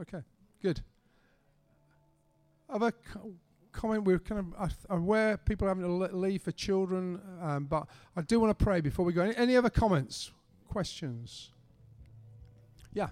Okay, 0.00 0.22
good. 0.62 0.80
Other 2.68 2.92
co- 2.92 3.34
comment, 3.72 4.04
we're 4.04 4.18
kind 4.18 4.54
of 4.56 4.76
aware 4.88 5.36
people 5.36 5.66
are 5.66 5.70
having 5.70 5.84
to 5.84 6.16
leave 6.16 6.42
for 6.42 6.52
children, 6.52 7.20
um, 7.40 7.64
but 7.64 7.86
I 8.16 8.22
do 8.22 8.40
want 8.40 8.56
to 8.56 8.64
pray 8.64 8.80
before 8.80 9.04
we 9.04 9.12
go. 9.12 9.22
Any, 9.22 9.36
any 9.36 9.56
other 9.56 9.70
comments, 9.70 10.32
questions? 10.68 11.50
Yeah. 12.92 13.08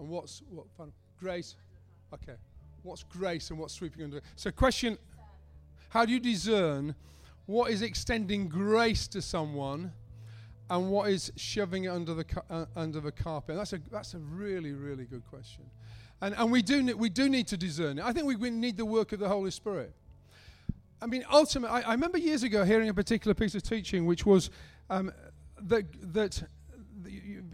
And 0.00 0.08
what's 0.08 0.42
what 0.48 0.66
fun? 0.76 0.92
Grace. 1.18 1.56
Okay. 2.12 2.36
What's 2.82 3.02
grace 3.02 3.50
and 3.50 3.58
what's 3.58 3.74
sweeping 3.74 4.02
under? 4.02 4.22
So, 4.34 4.50
question: 4.50 4.96
How 5.90 6.06
do 6.06 6.12
you 6.12 6.18
discern 6.18 6.94
what 7.44 7.70
is 7.70 7.82
extending 7.82 8.48
grace 8.48 9.06
to 9.08 9.20
someone, 9.20 9.92
and 10.70 10.90
what 10.90 11.10
is 11.10 11.30
shoving 11.36 11.84
it 11.84 11.88
under 11.88 12.14
the 12.14 12.24
uh, 12.48 12.64
under 12.74 13.00
the 13.00 13.12
carpet? 13.12 13.56
That's 13.56 13.74
a 13.74 13.80
that's 13.92 14.14
a 14.14 14.18
really 14.18 14.72
really 14.72 15.04
good 15.04 15.22
question, 15.28 15.64
and 16.22 16.34
and 16.34 16.50
we 16.50 16.62
do 16.62 16.82
ne- 16.82 16.94
we 16.94 17.10
do 17.10 17.28
need 17.28 17.46
to 17.48 17.58
discern 17.58 17.98
it. 17.98 18.04
I 18.04 18.14
think 18.14 18.24
we, 18.24 18.36
we 18.36 18.48
need 18.48 18.78
the 18.78 18.86
work 18.86 19.12
of 19.12 19.20
the 19.20 19.28
Holy 19.28 19.50
Spirit. 19.50 19.92
I 21.02 21.06
mean, 21.06 21.24
ultimately, 21.30 21.82
I, 21.82 21.90
I 21.90 21.92
remember 21.92 22.16
years 22.16 22.42
ago 22.42 22.64
hearing 22.64 22.88
a 22.88 22.94
particular 22.94 23.34
piece 23.34 23.54
of 23.54 23.62
teaching, 23.62 24.06
which 24.06 24.24
was 24.24 24.48
um, 24.88 25.12
that 25.60 25.84
that 26.14 26.42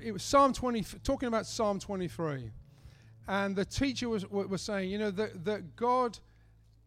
it 0.03 0.13
was 0.13 0.23
Psalm 0.23 0.53
20, 0.53 0.83
talking 1.03 1.29
about 1.29 1.47
Psalm 1.47 1.79
23. 1.79 2.51
And 3.29 3.57
the 3.57 3.65
teacher 3.65 4.09
was, 4.09 4.27
was 4.31 4.63
saying, 4.63 4.91
you 4.91 4.99
know, 4.99 5.11
that, 5.11 5.45
that 5.45 5.77
God 5.77 6.19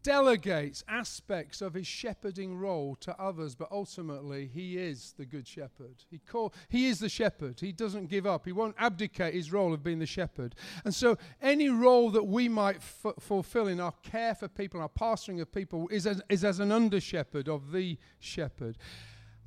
delegates 0.01 0.83
aspects 0.87 1.61
of 1.61 1.73
his 1.73 1.85
shepherding 1.85 2.57
role 2.57 2.95
to 2.95 3.19
others, 3.21 3.55
but 3.55 3.67
ultimately 3.71 4.49
he 4.53 4.77
is 4.77 5.13
the 5.17 5.25
good 5.25 5.47
shepherd. 5.47 5.95
He, 6.09 6.19
call, 6.19 6.53
he 6.69 6.87
is 6.87 6.99
the 6.99 7.09
shepherd. 7.09 7.59
He 7.59 7.71
doesn't 7.71 8.07
give 8.07 8.25
up. 8.25 8.45
He 8.45 8.51
won't 8.51 8.75
abdicate 8.77 9.33
his 9.33 9.51
role 9.51 9.73
of 9.73 9.83
being 9.83 9.99
the 9.99 10.05
shepherd. 10.05 10.55
And 10.85 10.95
so 10.95 11.17
any 11.41 11.69
role 11.69 12.09
that 12.11 12.23
we 12.23 12.47
might 12.47 12.77
f- 12.77 13.13
fulfill 13.19 13.67
in 13.67 13.79
our 13.79 13.93
care 14.03 14.35
for 14.35 14.47
people, 14.47 14.79
our 14.79 14.89
pastoring 14.89 15.41
of 15.41 15.51
people, 15.51 15.89
is 15.89 16.07
as, 16.07 16.21
is 16.29 16.45
as 16.45 16.59
an 16.59 16.71
under 16.71 17.01
shepherd 17.01 17.49
of 17.49 17.71
the 17.71 17.97
shepherd. 18.19 18.77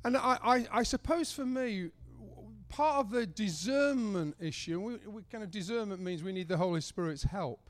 And 0.05 0.17
I, 0.17 0.37
I, 0.43 0.67
I 0.71 0.83
suppose 0.83 1.31
for 1.31 1.45
me, 1.45 1.89
part 2.73 3.05
of 3.05 3.11
the 3.11 3.27
discernment 3.27 4.35
issue, 4.39 4.79
we, 4.79 4.95
we 5.07 5.21
kind 5.31 5.43
of 5.43 5.51
discernment 5.51 6.01
means 6.01 6.23
we 6.23 6.31
need 6.31 6.47
the 6.47 6.57
Holy 6.57 6.81
Spirit's 6.81 7.21
help, 7.21 7.69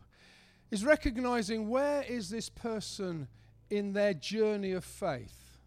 is 0.71 0.85
recognizing 0.85 1.67
where 1.67 2.03
is 2.03 2.29
this 2.29 2.47
person 2.47 3.27
in 3.69 3.91
their 3.91 4.13
journey 4.13 4.71
of 4.71 4.85
faith? 4.85 5.57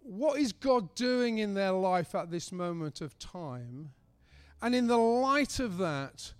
What 0.00 0.40
is 0.40 0.52
God 0.52 0.96
doing 0.96 1.38
in 1.38 1.54
their 1.54 1.70
life 1.70 2.14
at 2.16 2.30
this 2.30 2.50
moment 2.50 3.00
of 3.00 3.16
time? 3.20 3.90
And 4.60 4.74
in 4.74 4.88
the 4.88 4.98
light 4.98 5.60
of 5.60 5.78
that, 5.78 6.32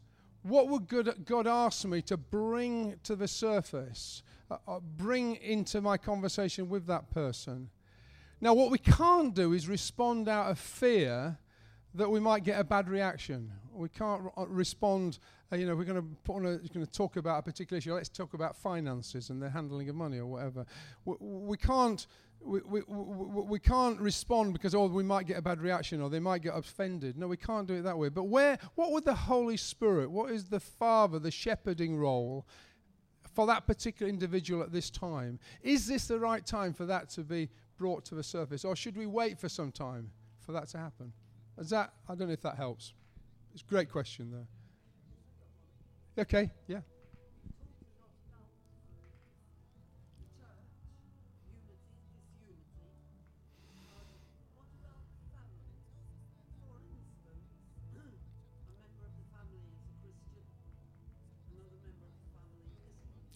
what 0.43 0.68
would 0.68 0.89
God, 0.89 1.24
God 1.24 1.47
ask 1.47 1.85
me 1.85 2.03
to 2.03 2.16
bring 2.16 2.99
to 3.05 3.14
the 3.14 3.29
surface, 3.29 4.24
uh, 4.51 4.57
uh, 4.66 4.81
bring 4.81 5.37
into 5.37 5.81
my 5.81 5.97
conversation 5.97 6.68
with 6.68 6.87
that 6.87 7.11
person? 7.11 7.70
Now, 8.41 8.55
what 8.55 8.72
we 8.72 8.79
can't 8.79 9.33
do 9.33 9.53
is 9.53 9.68
respond 9.68 10.29
out 10.29 10.51
of 10.51 10.59
fear 10.59 11.39
that 11.99 12.09
we 12.09 12.20
might 12.20 12.44
get 12.44 12.59
a 12.59 12.64
bad 12.64 12.88
reaction. 12.88 13.51
We 13.72 13.88
can't 13.88 14.22
r- 14.24 14.44
uh, 14.44 14.46
respond. 14.46 15.18
Uh, 15.53 15.57
you 15.57 15.66
know, 15.66 15.74
we're 15.74 15.84
going 15.84 16.01
to 16.01 16.09
put 16.24 16.36
on 16.36 16.46
a, 16.46 16.57
going 16.59 16.86
to 16.86 16.90
talk 16.90 17.16
about 17.16 17.40
a 17.40 17.42
particular 17.42 17.78
issue. 17.78 17.92
Let's 17.92 18.09
talk 18.09 18.34
about 18.34 18.57
finances 18.57 19.30
and 19.30 19.42
the 19.42 19.51
handling 19.51 19.88
of 19.88 19.96
money 19.96 20.18
or 20.18 20.26
whatever. 20.26 20.64
We, 21.05 21.16
we 21.20 21.57
can't. 21.57 22.07
We, 22.40 22.61
we, 22.61 22.82
we, 22.86 23.42
we 23.42 23.59
can't 23.59 24.01
respond 24.01 24.53
because 24.53 24.72
oh 24.72 24.86
we 24.86 25.03
might 25.03 25.26
get 25.26 25.38
a 25.38 25.42
bad 25.42 25.61
reaction 25.61 26.01
or 26.01 26.09
they 26.09 26.20
might 26.20 26.40
get 26.40 26.55
offended 26.55 27.18
no 27.18 27.26
we 27.26 27.36
can't 27.36 27.66
do 27.66 27.74
it 27.74 27.82
that 27.82 27.99
way 27.99 28.11
but 28.11 28.28
where 28.28 28.61
what 28.76 28.92
would 28.92 29.05
the 29.05 29.12
holy 29.12 29.57
spirit 29.57 30.09
what 30.09 30.30
is 30.30 30.44
the 30.44 30.61
father 30.61 31.18
the 31.18 31.32
shepherding 31.32 31.96
role 31.96 32.46
for 33.34 33.44
that 33.49 33.66
particular 33.66 34.09
individual 34.09 34.62
at 34.62 34.70
this 34.70 34.88
time 34.88 35.40
is 35.62 35.88
this 35.88 36.07
the 36.07 36.20
right 36.20 36.46
time 36.46 36.72
for 36.72 36.86
that 36.86 37.09
to 37.09 37.22
be 37.22 37.49
brought 37.76 38.05
to 38.05 38.14
the 38.14 38.22
surface 38.22 38.64
or 38.64 38.76
should 38.76 38.96
we 38.96 39.07
wait 39.07 39.36
for 39.36 39.49
some 39.49 39.72
time 39.72 40.09
for 40.38 40.53
that 40.53 40.68
to 40.68 40.78
happen 40.78 41.12
is 41.59 41.70
that, 41.70 41.92
I 42.09 42.14
don't 42.14 42.28
know 42.28 42.34
if 42.34 42.42
that 42.42 42.56
helps. 42.56 42.92
It's 43.52 43.62
a 43.62 43.66
great 43.66 43.90
question, 43.90 44.30
though. 44.30 46.22
Okay, 46.22 46.50
yeah. 46.66 46.80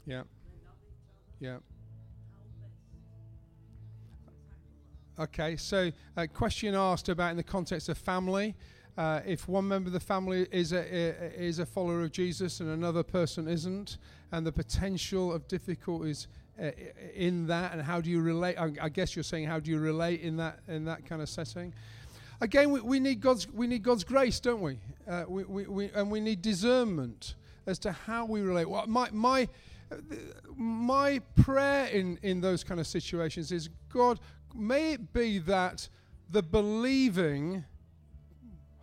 Yeah. 0.05 0.23
Yeah. 1.41 1.59
Okay, 5.19 5.57
so 5.57 5.93
a 6.17 6.27
question 6.27 6.75
asked 6.75 7.11
about 7.11 7.33
in 7.33 7.37
the 7.37 7.43
context 7.43 7.91
of 7.91 7.99
family. 7.99 8.55
Uh, 8.97 9.21
if 9.27 9.47
one 9.47 9.69
member 9.69 9.89
of 9.89 9.93
the 9.93 10.01
family 10.01 10.47
is 10.51 10.73
a, 10.73 10.83
is 11.39 11.59
a 11.59 11.67
follower 11.67 12.03
of 12.03 12.13
Jesus 12.13 12.61
and 12.61 12.71
another 12.71 13.03
person 13.03 13.47
isn't, 13.47 13.99
and 14.33 14.47
the 14.47 14.53
potential 14.53 15.31
of 15.31 15.47
difficulties 15.49 16.29
uh, 16.61 16.71
in 17.15 17.47
that, 17.47 17.73
and 17.73 17.83
how 17.83 18.01
do 18.01 18.09
you 18.09 18.23
relate? 18.23 18.57
I, 18.57 18.73
I, 18.81 18.89
guess 18.89 19.15
you're 19.15 19.23
saying 19.23 19.47
how 19.47 19.61
do 19.61 19.71
you 19.71 19.79
relate 19.79 20.23
in 20.23 20.39
that 20.39 20.61
in 20.67 20.87
that 20.87 21.05
kind 21.05 21.21
of 21.21 21.29
setting? 21.29 21.75
Again, 22.41 22.71
we, 22.71 22.81
we 22.81 22.99
need 22.99 23.21
God's 23.21 23.51
we 23.53 23.67
need 23.67 23.83
God's 23.83 24.05
grace, 24.05 24.41
don't 24.41 24.63
we? 24.63 24.79
Uh, 25.07 25.25
we, 25.29 25.45
we, 25.45 25.67
we, 25.67 25.91
and 25.95 26.11
we 26.11 26.21
need 26.21 26.41
discernment 26.41 27.35
as 27.67 27.79
to 27.81 27.93
how 27.93 28.25
we 28.25 28.41
relate. 28.41 28.69
Well, 28.69 28.87
my 28.87 29.09
my 29.13 29.49
my 30.57 31.21
prayer 31.37 31.87
in 31.87 32.19
in 32.23 32.41
those 32.41 32.65
kind 32.65 32.81
of 32.81 32.87
situations 32.87 33.53
is 33.53 33.69
God 33.91 34.21
may 34.55 34.93
it 34.93 35.13
be 35.13 35.39
that 35.39 35.89
the 36.31 36.43
believing 36.43 37.65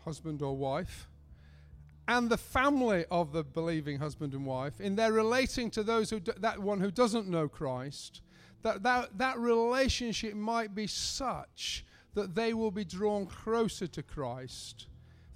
husband 0.04 0.42
or 0.42 0.56
wife 0.56 1.08
and 2.08 2.30
the 2.30 2.38
family 2.38 3.06
of 3.12 3.32
the 3.34 3.44
believing 3.44 4.00
husband 4.00 4.34
and 4.34 4.46
wife, 4.46 4.82
in 4.82 4.96
their 4.96 5.14
relating 5.14 5.70
to 5.70 5.84
those 5.84 6.10
who, 6.10 6.20
that 6.20 6.58
one 6.60 6.80
who 6.80 6.90
doesn't 6.90 7.28
know 7.28 7.48
Christ, 7.48 8.22
that, 8.64 8.82
that 8.84 9.18
that 9.20 9.38
relationship 9.38 10.34
might 10.34 10.74
be 10.74 10.88
such 10.88 11.86
that 12.16 12.34
they 12.34 12.54
will 12.54 12.72
be 12.72 12.84
drawn 12.84 13.28
closer 13.28 13.86
to 13.88 14.02
Christ 14.02 14.88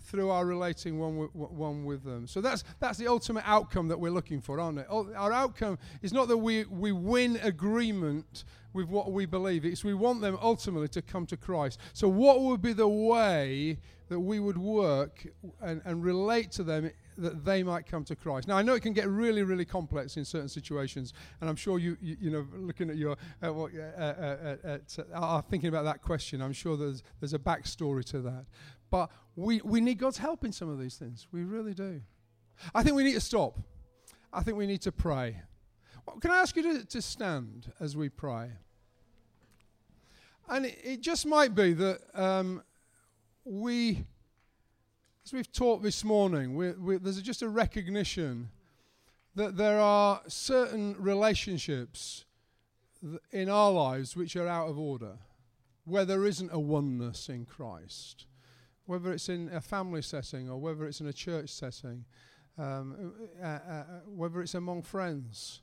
through 0.03 0.29
our 0.29 0.45
relating 0.45 0.99
one 0.99 1.17
with, 1.17 1.33
one 1.33 1.85
with 1.85 2.03
them. 2.03 2.27
So 2.27 2.41
that's, 2.41 2.63
that's 2.79 2.97
the 2.97 3.07
ultimate 3.07 3.43
outcome 3.47 3.87
that 3.87 3.99
we're 3.99 4.11
looking 4.11 4.41
for, 4.41 4.59
aren't 4.59 4.79
it? 4.79 4.87
Our 4.89 5.31
outcome 5.31 5.79
is 6.01 6.13
not 6.13 6.27
that 6.27 6.37
we, 6.37 6.65
we 6.65 6.91
win 6.91 7.39
agreement 7.41 8.43
with 8.73 8.87
what 8.87 9.11
we 9.11 9.27
believe, 9.27 9.65
it's 9.65 9.83
we 9.83 9.93
want 9.93 10.21
them 10.21 10.37
ultimately 10.41 10.87
to 10.87 11.01
come 11.01 11.27
to 11.27 11.37
Christ. 11.37 11.79
So, 11.93 12.07
what 12.07 12.41
would 12.41 12.59
be 12.59 12.73
the 12.73 12.87
way 12.87 13.77
that 14.09 14.19
we 14.19 14.39
would 14.39 14.57
work 14.57 15.25
and, 15.61 15.81
and 15.85 16.03
relate 16.03 16.51
to 16.51 16.63
them 16.63 16.89
that 17.17 17.45
they 17.45 17.63
might 17.63 17.85
come 17.85 18.03
to 18.03 18.15
Christ. 18.15 18.47
Now, 18.47 18.57
I 18.57 18.61
know 18.61 18.73
it 18.73 18.81
can 18.81 18.93
get 18.93 19.07
really, 19.07 19.43
really 19.43 19.65
complex 19.65 20.17
in 20.17 20.25
certain 20.25 20.49
situations, 20.49 21.13
and 21.41 21.49
I'm 21.49 21.55
sure 21.55 21.79
you, 21.79 21.97
you, 22.01 22.17
you 22.19 22.29
know, 22.31 22.45
looking 22.55 22.89
at 22.89 22.95
your, 22.95 23.15
uh, 23.41 23.53
what, 23.53 23.71
uh, 23.75 24.01
uh, 24.01 24.55
uh, 24.65 24.77
uh 25.13 25.41
thinking 25.43 25.69
about 25.69 25.85
that 25.85 26.01
question, 26.01 26.41
I'm 26.41 26.53
sure 26.53 26.75
there's, 26.75 27.03
there's 27.19 27.33
a 27.33 27.39
backstory 27.39 28.03
to 28.05 28.19
that. 28.21 28.45
But 28.89 29.09
we, 29.36 29.61
we 29.63 29.81
need 29.81 29.97
God's 29.97 30.17
help 30.17 30.43
in 30.45 30.51
some 30.51 30.69
of 30.69 30.79
these 30.79 30.95
things. 30.95 31.27
We 31.31 31.43
really 31.43 31.73
do. 31.73 32.01
I 32.73 32.84
think 32.84 32.95
we 32.95 33.03
need 33.03 33.13
to 33.13 33.21
stop. 33.21 33.59
I 34.31 34.43
think 34.43 34.57
we 34.57 34.67
need 34.67 34.81
to 34.81 34.91
pray. 34.91 35.41
Well, 36.05 36.17
can 36.17 36.31
I 36.31 36.39
ask 36.39 36.55
you 36.55 36.63
to, 36.63 36.86
to 36.86 37.01
stand 37.01 37.71
as 37.79 37.97
we 37.97 38.09
pray? 38.09 38.51
And 40.49 40.65
it, 40.65 40.77
it 40.84 41.01
just 41.01 41.25
might 41.25 41.55
be 41.55 41.73
that 41.73 42.01
um, 42.13 42.61
we, 43.43 44.03
as 45.25 45.34
we've 45.34 45.51
talked 45.51 45.84
this 45.84 46.03
morning, 46.03 46.55
we, 46.55 46.71
we, 46.71 46.97
there's 46.97 47.21
just 47.21 47.41
a 47.41 47.49
recognition 47.49 48.49
that 49.36 49.57
there 49.57 49.79
are 49.79 50.21
certain 50.27 50.95
relationships 50.99 52.25
in 53.31 53.49
our 53.49 53.71
lives 53.71 54.15
which 54.15 54.36
are 54.36 54.47
out 54.47 54.69
of 54.69 54.77
order, 54.77 55.17
where 55.86 56.05
there 56.05 56.25
isn't 56.25 56.51
a 56.53 56.59
oneness 56.59 57.29
in 57.29 57.45
Christ 57.45 58.25
whether 58.86 59.11
it's 59.11 59.29
in 59.29 59.49
a 59.53 59.61
family 59.61 60.01
setting 60.01 60.49
or 60.49 60.57
whether 60.59 60.86
it's 60.86 60.99
in 60.99 61.07
a 61.07 61.13
church 61.13 61.49
setting, 61.49 62.05
um, 62.57 63.13
uh, 63.41 63.45
uh, 63.45 63.47
uh, 63.47 63.84
whether 64.05 64.41
it's 64.41 64.53
among 64.53 64.81
friends. 64.81 65.61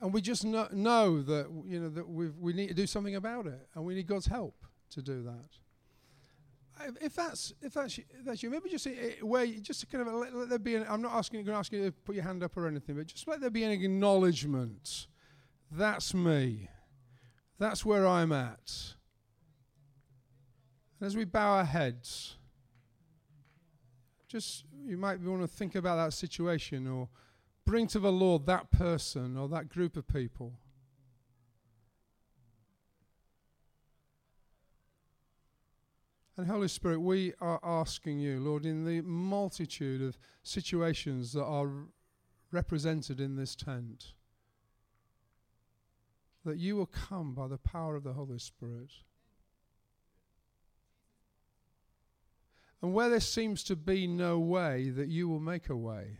And 0.00 0.12
we 0.12 0.20
just 0.20 0.44
know, 0.44 0.66
know 0.72 1.22
that 1.22 1.46
you 1.64 1.78
know 1.78 1.88
that 1.90 2.08
we 2.08 2.30
we 2.30 2.52
need 2.52 2.68
to 2.68 2.74
do 2.74 2.86
something 2.86 3.14
about 3.14 3.46
it, 3.46 3.68
and 3.74 3.84
we 3.84 3.94
need 3.94 4.06
God's 4.08 4.26
help 4.26 4.64
to 4.90 5.02
do 5.02 5.22
that. 5.22 6.94
If 7.00 7.14
that's 7.14 7.52
if 7.62 7.74
that's 7.74 7.98
if 7.98 8.24
that's 8.24 8.42
you, 8.42 8.50
maybe 8.50 8.68
just 8.68 8.88
where 9.20 9.44
you 9.44 9.60
just 9.60 9.88
kind 9.90 10.06
of 10.06 10.12
let, 10.14 10.34
let 10.34 10.48
there 10.48 10.58
be. 10.58 10.74
An, 10.74 10.86
I'm 10.88 11.02
not 11.02 11.12
asking 11.12 11.44
going 11.44 11.54
to 11.54 11.58
ask 11.58 11.70
you 11.70 11.84
to 11.84 11.92
put 11.92 12.16
your 12.16 12.24
hand 12.24 12.42
up 12.42 12.56
or 12.56 12.66
anything, 12.66 12.96
but 12.96 13.06
just 13.06 13.28
let 13.28 13.40
there 13.40 13.50
be 13.50 13.62
an 13.62 13.70
acknowledgement. 13.70 15.06
That's 15.70 16.12
me. 16.12 16.68
That's 17.58 17.84
where 17.84 18.06
I'm 18.06 18.32
at. 18.32 18.94
And 20.98 21.06
as 21.06 21.16
we 21.16 21.24
bow 21.24 21.58
our 21.58 21.64
heads 21.64 22.38
just 24.32 24.64
you 24.86 24.96
might 24.96 25.20
want 25.20 25.42
to 25.42 25.46
think 25.46 25.74
about 25.74 25.96
that 25.96 26.14
situation 26.14 26.88
or 26.88 27.06
bring 27.66 27.86
to 27.86 27.98
the 27.98 28.10
Lord 28.10 28.46
that 28.46 28.70
person 28.70 29.36
or 29.36 29.46
that 29.50 29.68
group 29.68 29.94
of 29.94 30.08
people. 30.08 30.54
And 36.38 36.46
Holy 36.46 36.68
Spirit, 36.68 37.00
we 37.00 37.34
are 37.42 37.60
asking 37.62 38.20
you, 38.20 38.40
Lord, 38.40 38.64
in 38.64 38.86
the 38.86 39.02
multitude 39.02 40.00
of 40.00 40.16
situations 40.42 41.34
that 41.34 41.44
are 41.44 41.70
represented 42.50 43.20
in 43.20 43.36
this 43.36 43.54
tent, 43.54 44.14
that 46.46 46.56
you 46.56 46.74
will 46.74 46.86
come 46.86 47.34
by 47.34 47.48
the 47.48 47.58
power 47.58 47.96
of 47.96 48.02
the 48.02 48.14
Holy 48.14 48.38
Spirit 48.38 48.92
And 52.82 52.92
where 52.92 53.08
there 53.08 53.20
seems 53.20 53.62
to 53.64 53.76
be 53.76 54.08
no 54.08 54.40
way, 54.40 54.90
that 54.90 55.08
you 55.08 55.28
will 55.28 55.38
make 55.38 55.68
a 55.68 55.76
way. 55.76 56.18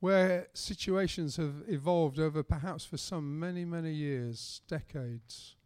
Where 0.00 0.48
situations 0.52 1.36
have 1.36 1.62
evolved 1.66 2.20
over 2.20 2.42
perhaps 2.42 2.84
for 2.84 2.98
some 2.98 3.40
many, 3.40 3.64
many 3.64 3.92
years, 3.92 4.60
decades. 4.68 5.56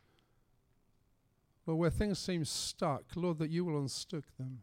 But 1.66 1.74
where 1.74 1.90
things 1.90 2.20
seem 2.20 2.44
stuck, 2.44 3.02
Lord, 3.16 3.38
that 3.38 3.50
you 3.50 3.64
will 3.64 3.78
unstuck 3.80 4.24
them. 4.38 4.60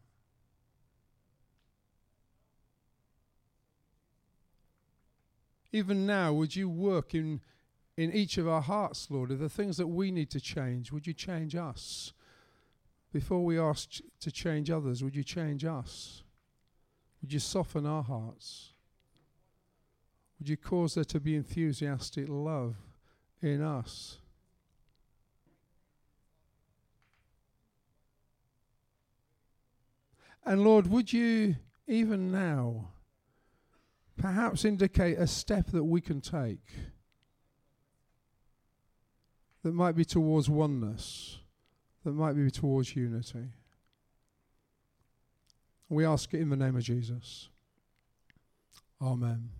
Even 5.70 6.06
now, 6.06 6.32
would 6.32 6.56
you 6.56 6.70
work 6.70 7.14
in 7.14 7.42
in 7.98 8.12
each 8.12 8.38
of 8.38 8.46
our 8.46 8.60
hearts, 8.60 9.08
Lord, 9.10 9.32
are 9.32 9.36
the 9.36 9.48
things 9.48 9.76
that 9.76 9.88
we 9.88 10.12
need 10.12 10.30
to 10.30 10.38
change. 10.40 10.92
Would 10.92 11.08
you 11.08 11.12
change 11.12 11.56
us? 11.56 12.12
Before 13.12 13.44
we 13.44 13.58
ask 13.58 13.90
to 14.20 14.30
change 14.30 14.70
others, 14.70 15.02
would 15.02 15.16
you 15.16 15.24
change 15.24 15.64
us? 15.64 16.22
Would 17.20 17.32
you 17.32 17.40
soften 17.40 17.86
our 17.86 18.04
hearts? 18.04 18.68
Would 20.38 20.48
you 20.48 20.56
cause 20.56 20.94
there 20.94 21.02
to 21.06 21.18
be 21.18 21.34
enthusiastic 21.34 22.26
love 22.28 22.76
in 23.42 23.62
us? 23.62 24.18
And 30.44 30.62
Lord, 30.62 30.86
would 30.86 31.12
you 31.12 31.56
even 31.88 32.30
now 32.30 32.90
perhaps 34.16 34.64
indicate 34.64 35.18
a 35.18 35.26
step 35.26 35.72
that 35.72 35.82
we 35.82 36.00
can 36.00 36.20
take? 36.20 36.62
That 39.62 39.72
might 39.72 39.96
be 39.96 40.04
towards 40.04 40.48
oneness, 40.48 41.38
that 42.04 42.12
might 42.12 42.34
be 42.34 42.50
towards 42.50 42.94
unity. 42.94 43.48
We 45.88 46.04
ask 46.04 46.32
it 46.34 46.40
in 46.40 46.50
the 46.50 46.56
name 46.56 46.76
of 46.76 46.82
Jesus. 46.82 47.48
Amen. 49.00 49.50